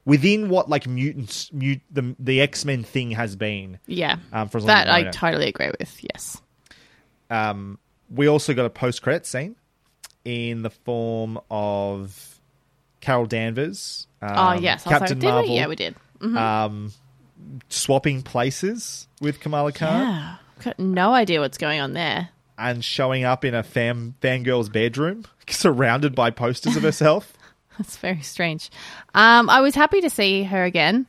within 0.04 0.48
what 0.48 0.68
like 0.68 0.86
mutants 0.86 1.52
mute 1.52 1.80
the 1.90 2.14
the 2.18 2.40
X-Men 2.40 2.84
thing 2.84 3.10
has 3.12 3.36
been 3.36 3.78
Yeah. 3.86 4.16
Um, 4.32 4.48
for 4.48 4.58
as 4.58 4.64
long 4.64 4.68
that 4.68 4.86
as 4.88 4.94
I 4.94 5.10
totally 5.10 5.48
agree 5.48 5.70
with. 5.78 5.98
Yes. 6.02 6.40
um, 7.30 7.78
we 8.08 8.28
also 8.28 8.54
got 8.54 8.66
a 8.66 8.70
post 8.70 9.02
credit 9.02 9.26
scene 9.26 9.56
in 10.24 10.62
the 10.62 10.70
form 10.70 11.40
of 11.50 12.40
Carol 13.00 13.26
Danvers. 13.26 14.06
Um, 14.22 14.32
oh, 14.36 14.52
yes. 14.60 14.86
I 14.86 14.90
Captain 14.90 15.18
like, 15.18 15.28
Marvel. 15.28 15.50
we? 15.50 15.56
Yeah, 15.56 15.66
we 15.66 15.76
did. 15.76 15.94
Mhm. 16.20 16.36
Um, 16.36 16.92
swapping 17.68 18.22
places 18.22 19.08
with 19.20 19.40
Kamala 19.40 19.72
Khan 19.72 20.00
yeah. 20.00 20.36
Got 20.64 20.78
no 20.78 21.12
idea 21.12 21.40
what's 21.40 21.58
going 21.58 21.80
on 21.80 21.92
there. 21.92 22.30
And 22.58 22.84
showing 22.84 23.24
up 23.24 23.44
in 23.44 23.54
a 23.54 23.62
fan 23.62 24.14
fangirl's 24.20 24.68
bedroom, 24.68 25.24
surrounded 25.48 26.14
by 26.14 26.30
posters 26.30 26.76
of 26.76 26.82
herself. 26.82 27.32
That's 27.78 27.96
very 27.98 28.22
strange. 28.22 28.70
Um, 29.14 29.50
I 29.50 29.60
was 29.60 29.74
happy 29.74 30.00
to 30.00 30.10
see 30.10 30.44
her 30.44 30.64
again. 30.64 31.06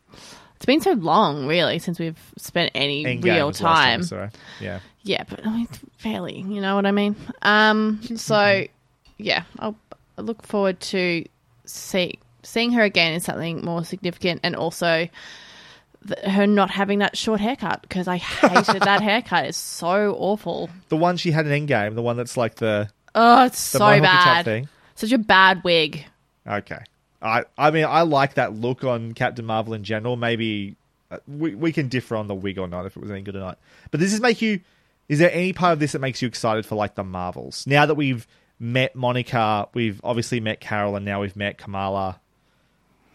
It's 0.57 0.65
been 0.65 0.81
so 0.81 0.93
long, 0.93 1.45
really, 1.47 1.79
since 1.79 1.99
we've 1.99 2.19
spent 2.37 2.71
any 2.73 3.05
Endgame 3.05 3.23
real 3.23 3.47
was 3.47 3.59
the 3.59 3.63
last 3.65 3.83
time. 3.83 4.03
sorry. 4.03 4.29
Yeah. 4.59 4.79
Yeah, 5.03 5.23
but 5.29 5.45
I 5.45 5.49
mean, 5.55 5.67
fairly, 5.97 6.39
you 6.39 6.59
know 6.59 6.75
what 6.75 6.85
I 6.85 6.91
mean? 6.91 7.15
Um, 7.43 8.01
so, 8.17 8.65
yeah, 9.17 9.43
I'll, 9.59 9.77
I 10.17 10.21
look 10.21 10.45
forward 10.45 10.79
to 10.81 11.23
see, 11.65 12.19
seeing 12.43 12.71
her 12.73 12.81
again 12.81 13.13
in 13.13 13.19
something 13.21 13.63
more 13.63 13.85
significant 13.85 14.41
and 14.43 14.55
also 14.55 14.95
th- 14.97 15.11
her 16.25 16.47
not 16.47 16.69
having 16.71 16.99
that 16.99 17.17
short 17.17 17.39
haircut 17.39 17.81
because 17.81 18.07
I 18.07 18.17
hated 18.17 18.81
that 18.83 19.01
haircut. 19.03 19.45
It's 19.45 19.57
so 19.57 20.15
awful. 20.17 20.69
The 20.89 20.97
one 20.97 21.17
she 21.17 21.31
had 21.31 21.47
in 21.47 21.67
Endgame, 21.67 21.95
the 21.95 22.01
one 22.01 22.17
that's 22.17 22.37
like 22.37 22.55
the 22.55 22.89
Oh, 23.15 23.45
it's 23.45 23.71
the 23.71 23.79
so 23.79 24.01
bad. 24.01 24.45
thing. 24.45 24.69
Such 24.95 25.11
a 25.11 25.17
bad 25.17 25.63
wig. 25.63 26.05
Okay. 26.47 26.79
I 27.21 27.43
I 27.57 27.71
mean 27.71 27.85
I 27.85 28.01
like 28.03 28.35
that 28.35 28.53
look 28.53 28.83
on 28.83 29.13
Captain 29.13 29.45
Marvel 29.45 29.73
in 29.73 29.83
general. 29.83 30.15
Maybe 30.15 30.75
uh, 31.09 31.17
we 31.27 31.55
we 31.55 31.71
can 31.71 31.87
differ 31.87 32.15
on 32.15 32.27
the 32.27 32.35
wig 32.35 32.57
or 32.59 32.67
not 32.67 32.85
if 32.85 32.95
it 32.95 32.99
was 33.01 33.09
any 33.11 33.21
good 33.21 33.35
or 33.35 33.39
not. 33.39 33.57
But 33.91 33.99
does 33.99 34.11
this 34.11 34.21
make 34.21 34.41
you? 34.41 34.59
Is 35.09 35.19
there 35.19 35.31
any 35.31 35.53
part 35.53 35.73
of 35.73 35.79
this 35.79 35.93
that 35.93 35.99
makes 35.99 36.21
you 36.21 36.27
excited 36.27 36.65
for 36.65 36.75
like 36.75 36.95
the 36.95 37.03
Marvels? 37.03 37.65
Now 37.65 37.85
that 37.85 37.95
we've 37.95 38.27
met 38.59 38.93
Monica, 38.95 39.67
we've 39.73 40.01
obviously 40.03 40.39
met 40.41 40.59
Carol, 40.59 40.95
and 40.95 41.05
now 41.05 41.21
we've 41.21 41.35
met 41.35 41.57
Kamala. 41.57 42.19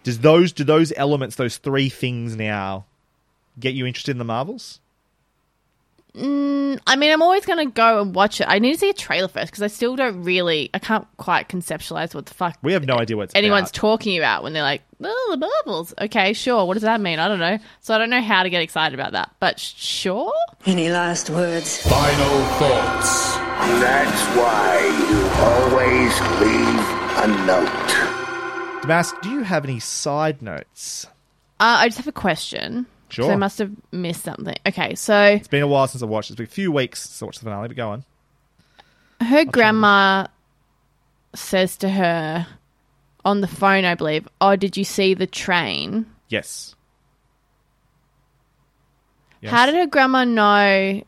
Does 0.05 0.19
those 0.21 0.53
do 0.53 0.65
those 0.65 0.93
elements, 0.97 1.37
those 1.37 1.57
three 1.59 1.89
things 1.89 2.37
now, 2.37 2.85
get 3.59 3.75
you 3.75 3.87
interested 3.87 4.11
in 4.13 4.19
the 4.19 4.25
Marvels? 4.25 4.81
Mm, 6.15 6.79
I 6.87 6.97
mean, 6.97 7.11
I'm 7.11 7.23
always 7.23 7.47
going 7.47 7.67
to 7.67 7.73
go 7.73 8.03
and 8.03 8.15
watch 8.15 8.41
it. 8.43 8.45
I 8.47 8.59
need 8.59 8.73
to 8.75 8.79
see 8.79 8.91
a 8.91 8.95
trailer 8.95 9.29
first 9.29 9.47
because 9.51 9.63
I 9.63 9.69
still 9.69 9.97
don't 9.97 10.23
really, 10.23 10.69
I 10.75 10.79
can't 10.79 11.07
quite 11.17 11.49
conceptualize 11.49 12.15
what 12.15 12.27
the 12.27 12.35
fuck 12.35 12.59
We 12.63 12.75
have 12.75 12.85
no 12.85 12.97
idea 12.97 13.17
what 13.17 13.31
anyone's 13.35 13.71
about. 13.71 13.75
talking 13.75 14.19
about 14.19 14.43
when 14.43 14.53
they're 14.53 14.63
like, 14.63 14.83
oh, 15.03 15.29
the 15.31 15.39
Marvels. 15.39 15.95
Okay, 15.99 16.35
sure. 16.35 16.67
What 16.67 16.75
does 16.75 16.83
that 16.83 17.01
mean? 17.01 17.19
I 17.19 17.29
don't 17.29 17.39
know. 17.39 17.59
So 17.81 17.95
I 17.95 17.99
don't 17.99 18.11
know 18.11 18.21
how 18.21 18.43
to 18.43 18.51
get 18.51 18.61
excited 18.61 18.99
about 18.99 19.13
that. 19.13 19.31
But 19.41 19.59
sure. 19.59 20.35
Any 20.67 20.91
last 20.91 21.31
words? 21.31 21.81
Final 21.89 22.45
thoughts. 22.59 23.37
That's 23.81 24.23
why 24.37 24.83
you 25.09 25.23
always 25.41 26.21
leave 26.43 26.89
a 27.25 27.47
note. 27.47 28.02
Damas, 28.83 29.13
do 29.23 29.31
you 29.31 29.43
have 29.43 29.65
any 29.65 29.79
side 29.79 30.43
notes? 30.43 31.07
Uh, 31.61 31.79
I 31.81 31.87
just 31.89 31.99
have 31.99 32.09
a 32.09 32.13
question. 32.13 32.87
Sure. 33.09 33.31
I 33.31 33.37
must 33.37 33.59
have 33.59 33.71
missed 33.93 34.25
something. 34.25 34.57
Okay, 34.67 34.95
so 34.95 35.23
It's 35.25 35.47
been 35.49 35.63
a 35.63 35.67
while 35.69 35.87
since 35.87 36.03
I 36.03 36.07
watched. 36.07 36.31
It's 36.31 36.37
been 36.37 36.47
a 36.47 36.49
few 36.49 36.73
weeks 36.73 37.03
since 37.03 37.23
I 37.23 37.27
watched 37.27 37.41
the 37.41 37.45
finale, 37.45 37.69
but 37.69 37.77
go 37.77 37.91
on. 37.91 38.05
her 39.21 39.45
grandma 39.45 40.27
says 41.35 41.77
to 41.79 41.89
her 41.89 42.47
on 43.25 43.41
the 43.41 43.47
phone, 43.47 43.85
I 43.85 43.95
believe, 43.95 44.27
"Oh, 44.41 44.57
did 44.57 44.77
you 44.77 44.85
see 44.85 45.15
the 45.15 45.27
train?" 45.27 46.07
Yes. 46.29 46.75
Yes. 49.41 49.51
How 49.53 49.67
did 49.67 49.75
her 49.77 49.87
grandma 49.87 50.25
know 50.25 51.03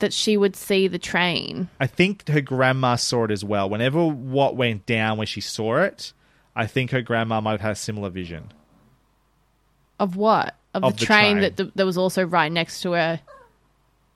that 0.00 0.12
she 0.12 0.36
would 0.36 0.56
see 0.56 0.88
the 0.88 0.98
train? 0.98 1.68
I 1.80 1.86
think 1.86 2.28
her 2.28 2.40
grandma 2.40 2.96
saw 2.96 3.24
it 3.24 3.30
as 3.30 3.44
well. 3.44 3.68
Whenever 3.70 4.04
what 4.04 4.56
went 4.56 4.84
down 4.86 5.16
when 5.18 5.26
she 5.26 5.40
saw 5.40 5.78
it, 5.78 6.12
I 6.56 6.66
think 6.66 6.90
her 6.90 7.02
grandma 7.02 7.40
might 7.40 7.52
have 7.52 7.60
had 7.60 7.72
a 7.72 7.76
similar 7.76 8.08
vision. 8.10 8.52
Of 10.00 10.16
what? 10.16 10.54
Of, 10.74 10.84
Of 10.84 10.94
the, 10.94 11.00
the 11.00 11.06
train, 11.06 11.34
train. 11.36 11.40
that 11.42 11.56
th- 11.56 11.70
that 11.74 11.86
was 11.86 11.96
also 11.98 12.22
right 12.24 12.50
next 12.50 12.80
to 12.82 12.92
her. 12.92 13.20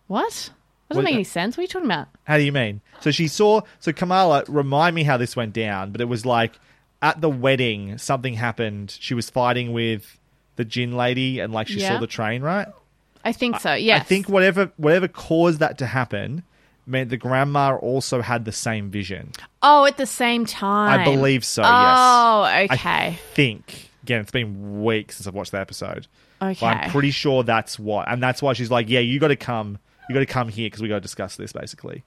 What? 0.09 0.51
Doesn't 0.89 0.97
What- 0.97 1.05
make 1.05 1.15
any 1.15 1.23
uh, 1.23 1.25
sense. 1.25 1.57
What 1.57 1.61
are 1.61 1.65
you 1.65 1.69
talking 1.69 1.87
about? 1.87 2.09
How 2.25 2.37
do 2.37 2.43
you 2.43 2.53
mean? 2.53 2.81
So 3.01 3.11
she 3.11 3.29
saw. 3.29 3.63
So 3.79 3.93
Kamala, 3.93 4.45
remind 4.49 4.95
me 4.97 5.05
how 5.05 5.17
this 5.17 5.37
went 5.37 5.53
down. 5.53 5.93
But 5.93 6.01
it 6.01 6.07
was 6.09 6.27
like 6.27 6.59
at 7.01 7.21
the 7.21 7.31
wedding, 7.31 7.97
something 7.99 8.35
happened. 8.35 8.97
She 9.01 9.15
was 9.15 9.31
fighting 9.31 9.73
with 9.73 10.19
the 10.57 10.65
djinn 10.65 10.97
lady, 10.97 11.41
and 11.41 11.53
like 11.53 11.69
she 11.69 11.81
Yeah. 11.81 11.95
saw 11.95 12.01
the 12.01 12.07
train, 12.07 12.43
right? 12.43 12.69
I 13.25 13.33
think 13.33 13.61
so. 13.61 13.75
Yes. 13.75 14.01
I 14.01 14.05
think 14.05 14.29
whatever 14.29 14.73
whatever 14.77 15.07
caused 15.09 15.61
that 15.61 15.79
to 15.79 15.87
happen 15.87 16.43
meant 16.91 17.11
the 17.11 17.17
grandma 17.17 17.77
also 17.77 18.21
had 18.21 18.45
the 18.45 18.53
same 18.53 18.91
vision. 18.91 19.33
Oh, 19.63 19.85
at 19.85 19.97
the 19.97 20.07
same 20.07 20.45
time. 20.47 21.01
I 21.01 21.05
believe 21.05 21.45
so. 21.45 21.63
Yes. 21.63 21.71
Oh, 21.73 22.45
yes. 22.45 22.73
okay. 22.73 22.89
I 22.89 23.19
think 23.35 23.91
again, 24.03 24.21
it's 24.21 24.31
been 24.31 24.83
weeks 24.83 25.17
since 25.17 25.27
I've 25.27 25.35
watched 25.35 25.53
the 25.53 25.61
episode. 25.61 26.07
Okay. 26.43 26.59
But 26.61 26.67
I'm 26.67 26.91
pretty 26.91 27.11
sure 27.11 27.43
that's 27.43 27.79
what, 27.79 28.09
and 28.09 28.23
that's 28.23 28.43
why 28.43 28.55
she's 28.55 28.71
like, 28.71 28.89
"Yeah, 28.89 29.01
you 29.01 29.21
got 29.21 29.29
to 29.29 29.37
come. 29.37 29.79
You 30.09 30.15
got 30.15 30.21
to 30.21 30.27
come 30.27 30.49
here 30.49 30.67
because 30.67 30.83
we 30.83 30.89
got 30.89 30.97
to 30.97 31.01
discuss 31.01 31.37
this." 31.37 31.53
Basically, 31.53 32.03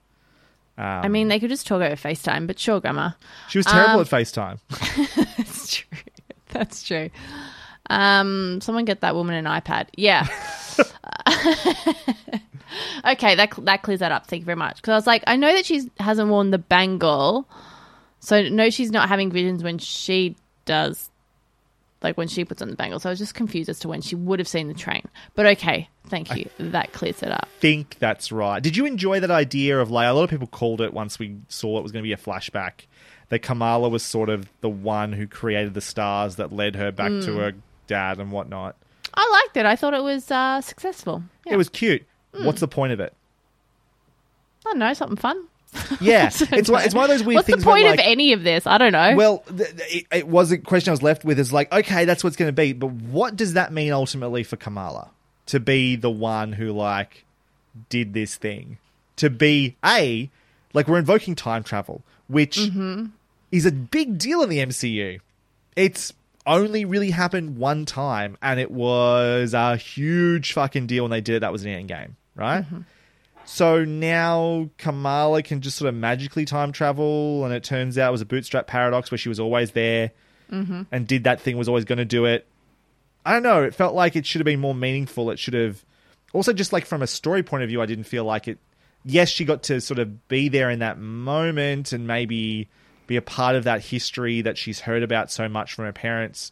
um, 0.77 0.85
I 0.85 1.07
mean, 1.07 1.27
they 1.27 1.39
could 1.39 1.49
just 1.49 1.67
talk 1.67 1.81
over 1.81 1.95
FaceTime, 1.95 2.47
but 2.47 2.57
sure, 2.57 2.79
Grandma. 2.79 3.11
she 3.47 3.59
was 3.59 3.65
terrible 3.65 3.95
um, 3.95 4.01
at 4.01 4.07
FaceTime. 4.07 4.59
That's 5.37 5.75
true. 5.75 5.97
That's 6.49 6.83
true. 6.83 7.09
Um, 7.89 8.59
someone 8.61 8.85
get 8.85 9.01
that 9.01 9.13
woman 9.13 9.35
an 9.35 9.45
iPad. 9.45 9.87
Yeah. 9.95 10.27
okay, 13.05 13.35
that 13.35 13.51
that 13.65 13.81
clears 13.83 13.99
that 13.99 14.11
up. 14.11 14.27
Thank 14.27 14.41
you 14.41 14.45
very 14.45 14.55
much. 14.55 14.77
Because 14.77 14.91
I 14.91 14.95
was 14.95 15.07
like, 15.07 15.23
I 15.27 15.35
know 15.35 15.53
that 15.53 15.65
she 15.65 15.89
hasn't 15.99 16.29
worn 16.29 16.51
the 16.51 16.57
bangle, 16.57 17.47
so 18.19 18.41
no, 18.49 18.69
she's 18.69 18.91
not 18.91 19.09
having 19.09 19.31
visions 19.31 19.63
when 19.63 19.77
she 19.77 20.35
does, 20.65 21.09
like 22.01 22.17
when 22.17 22.27
she 22.27 22.45
puts 22.45 22.61
on 22.61 22.69
the 22.69 22.75
bangle. 22.75 22.99
So 22.99 23.09
I 23.09 23.11
was 23.11 23.19
just 23.19 23.35
confused 23.35 23.69
as 23.69 23.79
to 23.79 23.87
when 23.87 24.01
she 24.01 24.15
would 24.15 24.39
have 24.39 24.47
seen 24.47 24.67
the 24.67 24.73
train. 24.73 25.03
But 25.35 25.45
okay, 25.45 25.89
thank 26.07 26.35
you. 26.35 26.49
that 26.59 26.93
clears 26.93 27.21
it 27.23 27.31
up. 27.31 27.47
think 27.59 27.97
that's 27.99 28.31
right. 28.31 28.61
Did 28.61 28.75
you 28.77 28.85
enjoy 28.85 29.19
that 29.19 29.31
idea 29.31 29.79
of 29.79 29.91
like 29.91 30.07
a 30.07 30.13
lot 30.13 30.23
of 30.23 30.29
people 30.29 30.47
called 30.47 30.81
it 30.81 30.93
once 30.93 31.19
we 31.19 31.37
saw 31.49 31.79
it 31.79 31.83
was 31.83 31.91
going 31.91 32.03
to 32.03 32.07
be 32.07 32.13
a 32.13 32.17
flashback 32.17 32.87
that 33.29 33.39
Kamala 33.39 33.89
was 33.89 34.03
sort 34.03 34.29
of 34.29 34.47
the 34.61 34.69
one 34.69 35.13
who 35.13 35.27
created 35.27 35.73
the 35.73 35.81
stars 35.81 36.35
that 36.35 36.51
led 36.51 36.75
her 36.75 36.91
back 36.91 37.09
to 37.09 37.31
Mm. 37.31 37.37
her 37.37 37.53
dad 37.87 38.19
and 38.19 38.31
whatnot. 38.31 38.75
I 39.13 39.29
liked 39.43 39.57
it. 39.57 39.65
I 39.65 39.75
thought 39.75 39.93
it 39.93 40.03
was 40.03 40.29
uh, 40.31 40.61
successful. 40.61 41.23
Yeah. 41.45 41.53
It 41.53 41.57
was 41.57 41.69
cute. 41.69 42.03
Mm. 42.33 42.45
What's 42.45 42.59
the 42.59 42.67
point 42.67 42.93
of 42.93 42.99
it? 42.99 43.13
I 44.65 44.69
don't 44.71 44.79
know, 44.79 44.93
something 44.93 45.17
fun. 45.17 45.47
Yeah, 45.99 46.29
it's 46.51 46.69
one, 46.69 46.83
it's 46.83 46.93
one 46.93 47.05
of 47.05 47.09
those 47.09 47.23
weird 47.23 47.37
What's 47.37 47.47
things. 47.47 47.63
the 47.63 47.69
point 47.69 47.83
where, 47.85 47.93
of 47.93 47.99
any 47.99 48.33
of 48.33 48.43
this? 48.43 48.67
I 48.67 48.77
don't 48.77 48.91
know. 48.91 49.15
Well, 49.15 49.39
th- 49.55 49.75
th- 49.75 49.95
it, 50.11 50.17
it 50.17 50.27
was 50.27 50.51
a 50.51 50.57
question 50.59 50.91
I 50.91 50.93
was 50.93 51.01
left 51.01 51.25
with. 51.25 51.39
Is 51.39 51.51
like, 51.51 51.71
okay, 51.73 52.05
that's 52.05 52.23
what's 52.23 52.35
going 52.35 52.49
to 52.49 52.53
be, 52.53 52.73
but 52.73 52.91
what 52.91 53.35
does 53.35 53.53
that 53.53 53.73
mean 53.73 53.91
ultimately 53.91 54.43
for 54.43 54.55
Kamala 54.55 55.09
to 55.47 55.59
be 55.59 55.95
the 55.95 56.11
one 56.11 56.53
who 56.53 56.71
like 56.71 57.25
did 57.89 58.13
this 58.13 58.35
thing? 58.35 58.77
To 59.17 59.29
be 59.31 59.75
a 59.83 60.29
like 60.73 60.87
we're 60.87 60.99
invoking 60.99 61.33
time 61.35 61.63
travel, 61.63 62.03
which 62.27 62.57
Mm-hmm. 62.57 63.05
is 63.51 63.65
a 63.65 63.71
big 63.71 64.17
deal 64.19 64.43
in 64.43 64.49
the 64.49 64.59
MCU. 64.59 65.19
It's 65.75 66.13
only 66.45 66.85
really 66.85 67.09
happened 67.11 67.57
one 67.57 67.85
time, 67.85 68.37
and 68.43 68.59
it 68.59 68.69
was 68.69 69.55
a 69.55 69.75
huge 69.75 70.53
fucking 70.53 70.85
deal 70.85 71.03
when 71.03 71.11
they 71.11 71.21
did 71.21 71.35
it. 71.35 71.39
That 71.39 71.51
was 71.51 71.63
an 71.65 71.69
Endgame, 71.71 72.11
right? 72.35 72.65
So 73.45 73.83
now 73.83 74.69
Kamala 74.77 75.43
can 75.43 75.61
just 75.61 75.77
sort 75.77 75.89
of 75.89 75.95
magically 75.95 76.45
time 76.45 76.71
travel, 76.71 77.43
and 77.45 77.53
it 77.53 77.63
turns 77.63 77.97
out 77.97 78.09
it 78.09 78.11
was 78.11 78.21
a 78.21 78.25
bootstrap 78.25 78.67
paradox 78.67 79.11
where 79.11 79.17
she 79.17 79.29
was 79.29 79.39
always 79.39 79.71
there 79.71 80.11
Mhm. 80.51 80.87
and 80.91 81.07
did 81.07 81.25
that 81.25 81.41
thing, 81.41 81.57
was 81.57 81.67
always 81.67 81.85
going 81.85 81.97
to 81.97 82.05
do 82.05 82.25
it. 82.25 82.47
I 83.25 83.33
don't 83.33 83.43
know. 83.43 83.63
It 83.63 83.75
felt 83.75 83.95
like 83.95 84.15
it 84.15 84.25
should 84.25 84.39
have 84.39 84.45
been 84.45 84.59
more 84.59 84.75
meaningful. 84.75 85.29
It 85.31 85.39
should 85.39 85.53
have. 85.53 85.83
Also, 86.33 86.51
just 86.53 86.73
like 86.73 86.85
from 86.85 87.01
a 87.01 87.07
story 87.07 87.43
point 87.43 87.63
of 87.63 87.69
view, 87.69 87.81
I 87.81 87.85
didn't 87.85 88.05
feel 88.05 88.23
like 88.25 88.47
it. 88.47 88.59
Yes, 89.05 89.29
she 89.29 89.45
got 89.45 89.63
to 89.63 89.81
sort 89.81 89.99
of 89.99 90.27
be 90.27 90.47
there 90.49 90.69
in 90.69 90.79
that 90.79 90.97
moment 90.99 91.91
and 91.91 92.07
maybe 92.07 92.69
be 93.07 93.15
a 93.17 93.21
part 93.21 93.55
of 93.55 93.65
that 93.65 93.83
history 93.85 94.41
that 94.41 94.57
she's 94.57 94.79
heard 94.81 95.03
about 95.03 95.29
so 95.31 95.49
much 95.49 95.73
from 95.73 95.85
her 95.85 95.91
parents. 95.91 96.51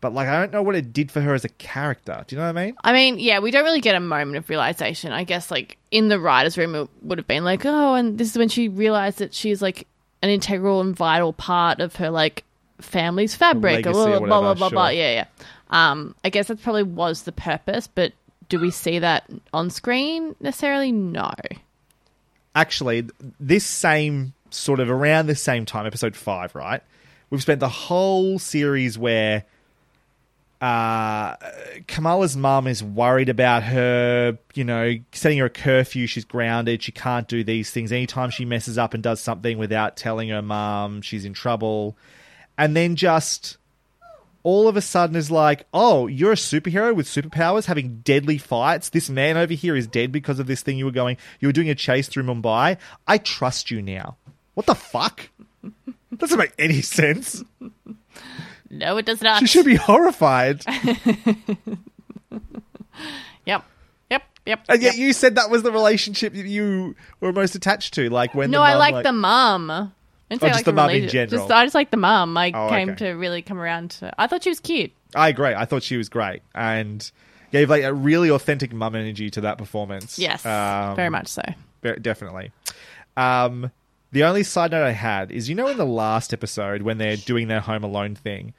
But 0.00 0.14
like, 0.14 0.28
I 0.28 0.38
don't 0.40 0.52
know 0.52 0.62
what 0.62 0.76
it 0.76 0.92
did 0.92 1.10
for 1.10 1.20
her 1.20 1.34
as 1.34 1.44
a 1.44 1.48
character. 1.50 2.24
Do 2.26 2.34
you 2.34 2.40
know 2.40 2.46
what 2.50 2.56
I 2.58 2.66
mean? 2.66 2.74
I 2.82 2.92
mean, 2.92 3.18
yeah, 3.18 3.38
we 3.40 3.50
don't 3.50 3.64
really 3.64 3.80
get 3.82 3.94
a 3.94 4.00
moment 4.00 4.38
of 4.38 4.48
realization. 4.48 5.12
I 5.12 5.24
guess, 5.24 5.50
like, 5.50 5.76
in 5.90 6.08
the 6.08 6.18
writer's 6.18 6.56
room, 6.56 6.74
it 6.74 6.88
would 7.02 7.18
have 7.18 7.26
been 7.26 7.44
like, 7.44 7.66
oh, 7.66 7.94
and 7.94 8.16
this 8.16 8.30
is 8.30 8.38
when 8.38 8.48
she 8.48 8.68
realized 8.68 9.18
that 9.18 9.34
she's, 9.34 9.60
like, 9.60 9.86
an 10.22 10.30
integral 10.30 10.80
and 10.80 10.96
vital 10.96 11.34
part 11.34 11.80
of 11.80 11.96
her, 11.96 12.08
like, 12.08 12.44
family's 12.80 13.34
fabric. 13.34 13.84
blah, 13.84 13.92
or 13.92 14.26
blah, 14.26 14.40
blah, 14.40 14.54
blah, 14.54 14.68
blah. 14.70 14.88
sure. 14.88 14.96
Yeah, 14.96 15.12
yeah. 15.12 15.24
Um, 15.68 16.14
I 16.24 16.30
guess 16.30 16.48
that 16.48 16.62
probably 16.62 16.82
was 16.82 17.22
the 17.24 17.32
purpose, 17.32 17.86
but 17.86 18.12
do 18.48 18.58
we 18.58 18.70
see 18.70 18.98
that 19.00 19.30
on 19.52 19.68
screen 19.70 20.34
necessarily? 20.40 20.92
No. 20.92 21.30
actually 22.54 23.06
this 23.38 23.64
same 23.64 24.32
sort 24.50 24.80
of 24.80 24.90
around 24.90 25.26
the 25.26 25.36
same 25.36 25.64
time 25.64 25.86
episode 25.86 26.16
5 26.16 26.56
right 26.56 26.82
we've 27.30 27.42
spent 27.42 27.60
the 27.60 27.68
whole 27.68 28.40
series 28.40 28.98
where 28.98 29.44
uh 30.60 31.36
kamala's 31.86 32.36
mum 32.36 32.66
is 32.66 32.82
worried 32.82 33.30
about 33.30 33.62
her 33.62 34.36
you 34.52 34.62
know 34.62 34.94
setting 35.12 35.38
her 35.38 35.46
a 35.46 35.50
curfew 35.50 36.06
she's 36.06 36.24
grounded 36.26 36.82
she 36.82 36.92
can't 36.92 37.28
do 37.28 37.42
these 37.42 37.70
things 37.70 37.90
anytime 37.90 38.28
she 38.28 38.44
messes 38.44 38.76
up 38.76 38.92
and 38.92 39.02
does 39.02 39.20
something 39.20 39.56
without 39.56 39.96
telling 39.96 40.28
her 40.28 40.42
mum 40.42 41.00
she's 41.00 41.24
in 41.24 41.32
trouble 41.32 41.96
and 42.58 42.76
then 42.76 42.94
just 42.94 43.56
all 44.42 44.68
of 44.68 44.76
a 44.76 44.80
sudden 44.80 45.16
is 45.16 45.30
like, 45.30 45.66
oh, 45.72 46.06
you're 46.06 46.32
a 46.32 46.36
superhero 46.36 46.94
with 46.94 47.06
superpowers 47.06 47.66
having 47.66 48.00
deadly 48.00 48.38
fights. 48.38 48.88
This 48.88 49.10
man 49.10 49.36
over 49.36 49.52
here 49.52 49.76
is 49.76 49.86
dead 49.86 50.12
because 50.12 50.38
of 50.38 50.46
this 50.46 50.62
thing 50.62 50.78
you 50.78 50.86
were 50.86 50.90
going, 50.90 51.16
you 51.40 51.48
were 51.48 51.52
doing 51.52 51.70
a 51.70 51.74
chase 51.74 52.08
through 52.08 52.24
Mumbai. 52.24 52.78
I 53.06 53.18
trust 53.18 53.70
you 53.70 53.82
now. 53.82 54.16
What 54.54 54.66
the 54.66 54.74
fuck? 54.74 55.28
Doesn't 56.16 56.38
make 56.38 56.54
any 56.58 56.80
sense. 56.80 57.44
No, 58.70 58.96
it 58.98 59.04
does 59.06 59.20
not. 59.20 59.40
She 59.40 59.46
should 59.46 59.66
be 59.66 59.74
horrified. 59.76 60.64
Yep. 63.46 63.64
Yep. 64.10 64.22
Yep. 64.46 64.60
And 64.68 64.82
yet 64.82 64.94
yep. 64.94 65.00
you 65.00 65.12
said 65.12 65.34
that 65.36 65.50
was 65.50 65.62
the 65.62 65.72
relationship 65.72 66.32
that 66.34 66.46
you 66.46 66.94
were 67.20 67.32
most 67.32 67.54
attached 67.54 67.94
to. 67.94 68.10
Like 68.10 68.34
when 68.34 68.50
no, 68.50 68.58
the 68.58 68.64
I 68.64 68.70
mum, 68.72 68.78
like, 68.78 69.04
the 69.04 69.12
mum. 69.12 69.70
I 69.70 69.88
Oh, 70.32 70.36
just 70.36 70.54
like 70.54 70.64
the 70.64 70.72
mum 70.72 70.90
in 70.90 71.08
general. 71.08 71.40
Just, 71.46 71.50
I 71.50 71.64
just 71.64 71.74
like 71.74 71.90
the 71.90 71.96
mum. 71.96 72.36
I 72.36 72.52
Oh, 72.54 72.68
came 72.68 72.90
okay. 72.90 73.06
to 73.06 73.12
really 73.14 73.42
come 73.42 73.58
around 73.58 73.90
to. 73.92 74.12
I 74.20 74.26
thought 74.28 74.44
she 74.44 74.50
was 74.50 74.60
cute. 74.60 74.92
I 75.14 75.28
agree. 75.28 75.54
I 75.54 75.64
thought 75.64 75.82
she 75.82 75.96
was 75.96 76.08
great 76.08 76.42
and 76.54 77.10
gave 77.50 77.68
like 77.68 77.82
a 77.82 77.92
really 77.92 78.30
authentic 78.30 78.72
mum 78.72 78.94
energy 78.94 79.28
to 79.30 79.40
that 79.40 79.58
performance. 79.58 80.18
Yes, 80.20 80.46
Um, 80.46 80.94
very 80.94 81.10
much 81.10 81.26
so. 81.26 81.42
Ve- 81.82 81.96
definitely. 81.96 82.52
Um, 83.16 83.72
the 84.12 84.24
only 84.24 84.42
side 84.42 84.70
note 84.72 84.84
I 84.84 84.92
had 84.92 85.30
is 85.30 85.48
you 85.48 85.54
know 85.54 85.68
in 85.68 85.76
the 85.76 85.86
last 85.86 86.32
episode 86.32 86.82
when 86.82 86.98
they're 86.98 87.16
doing 87.16 87.48
their 87.48 87.60
Home 87.60 87.84
Alone 87.84 88.14
thing, 88.14 88.54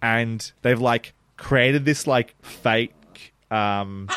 and 0.00 0.50
they've 0.62 0.80
like 0.80 1.12
created 1.36 1.84
this 1.84 2.06
like 2.06 2.34
fake 2.42 2.92
um, 3.50 4.08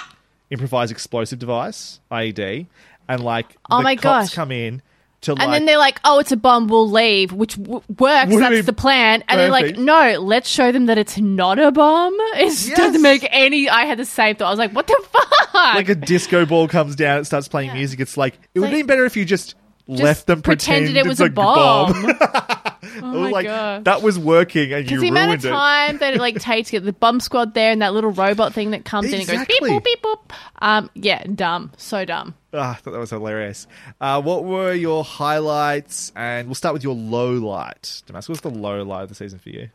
improvised 0.50 0.92
explosive 0.92 1.40
device 1.40 2.00
IED, 2.12 2.68
and 3.08 3.24
like 3.24 3.56
Oh 3.70 3.78
the 3.78 3.84
my 3.84 3.96
cops 3.96 4.30
gosh. 4.30 4.36
come 4.36 4.52
in 4.52 4.82
to 5.22 5.34
like 5.34 5.44
and 5.44 5.54
then 5.54 5.66
they're 5.66 5.78
like, 5.80 6.00
"Oh, 6.04 6.20
it's 6.20 6.32
a 6.32 6.38
bomb. 6.38 6.68
We'll 6.68 6.90
leave," 6.90 7.32
which 7.34 7.56
w- 7.58 7.82
works. 7.98 8.30
That's 8.38 8.66
the 8.68 8.74
plan. 8.74 9.24
And 9.28 9.40
they're 9.40 9.50
like, 9.50 9.76
"No, 9.78 10.20
let's 10.22 10.48
show 10.48 10.72
them 10.72 10.86
that 10.86 10.98
it's 11.00 11.18
not 11.18 11.58
a 11.58 11.72
bomb." 11.72 12.14
It 12.36 12.46
Yes. 12.46 12.70
doesn't 12.76 13.02
make 13.02 13.26
any. 13.32 13.68
I 13.68 13.86
had 13.86 13.98
the 13.98 14.06
same 14.06 14.36
thought. 14.36 14.48
I 14.48 14.50
was 14.52 14.60
like, 14.60 14.72
"What 14.74 14.86
the 14.88 15.04
fuck?" 15.12 15.54
like 15.54 15.90
a 15.90 15.96
disco 15.96 16.46
ball 16.46 16.68
comes 16.68 16.96
down, 16.96 17.22
it 17.22 17.26
starts 17.26 17.48
playing 17.48 17.74
music. 17.74 18.00
It's 18.02 18.18
like 18.18 18.36
it 18.54 18.60
would 18.60 18.66
like- 18.66 18.72
have 18.74 18.80
been 18.82 18.86
better 18.88 19.06
if 19.06 19.18
you 19.18 19.26
just, 19.26 19.56
Just 19.90 20.02
left 20.04 20.28
them 20.28 20.42
pretended 20.42 20.94
pretend 20.94 21.06
it 21.06 21.10
was 21.10 21.20
it's 21.22 21.30
a 21.30 21.32
bomb. 21.32 21.94
Oh 22.98 23.24
my 23.24 23.30
like 23.30 23.46
God. 23.46 23.86
that 23.86 24.02
was 24.02 24.18
working, 24.18 24.72
and 24.72 24.90
you 24.90 25.00
the 25.00 25.10
amount 25.10 25.34
of 25.34 25.46
it. 25.46 25.50
time 25.50 25.98
that 25.98 26.14
it 26.14 26.20
like 26.20 26.40
takes 26.40 26.70
to 26.70 26.74
get 26.74 26.86
the 26.86 26.94
bomb 26.94 27.20
squad 27.20 27.54
there 27.54 27.72
and 27.72 27.82
that 27.82 27.94
little 27.94 28.12
robot 28.12 28.54
thing 28.54 28.72
that 28.72 28.86
comes 28.86 29.08
in 29.08 29.16
and 29.16 29.28
goes 29.28 29.42
Exactly. 29.42 29.70
beep 29.70 29.82
boop 29.82 29.84
beep 29.84 30.02
boop. 30.02 30.32
Um, 30.60 30.90
yeah, 30.94 31.24
dumb, 31.24 31.72
so 31.78 32.06
dumb. 32.06 32.36
Ah, 32.54 32.72
I 32.72 32.74
thought 32.76 32.92
that 32.92 33.00
was 33.00 33.10
hilarious. 33.10 33.68
Uh, 34.00 34.22
what 34.22 34.46
were 34.46 34.72
your 34.72 35.04
highlights? 35.04 36.14
And 36.16 36.48
we'll 36.48 36.56
start 36.56 36.74
with 36.74 36.84
your 36.84 36.96
low 36.96 37.34
light. 37.34 38.04
Damascus, 38.06 38.30
what's 38.30 38.42
the 38.42 38.50
low 38.50 38.84
light 38.84 39.04
of 39.04 39.10
the 39.10 39.16
season 39.16 39.40
for 39.40 39.50
you? 39.50 39.70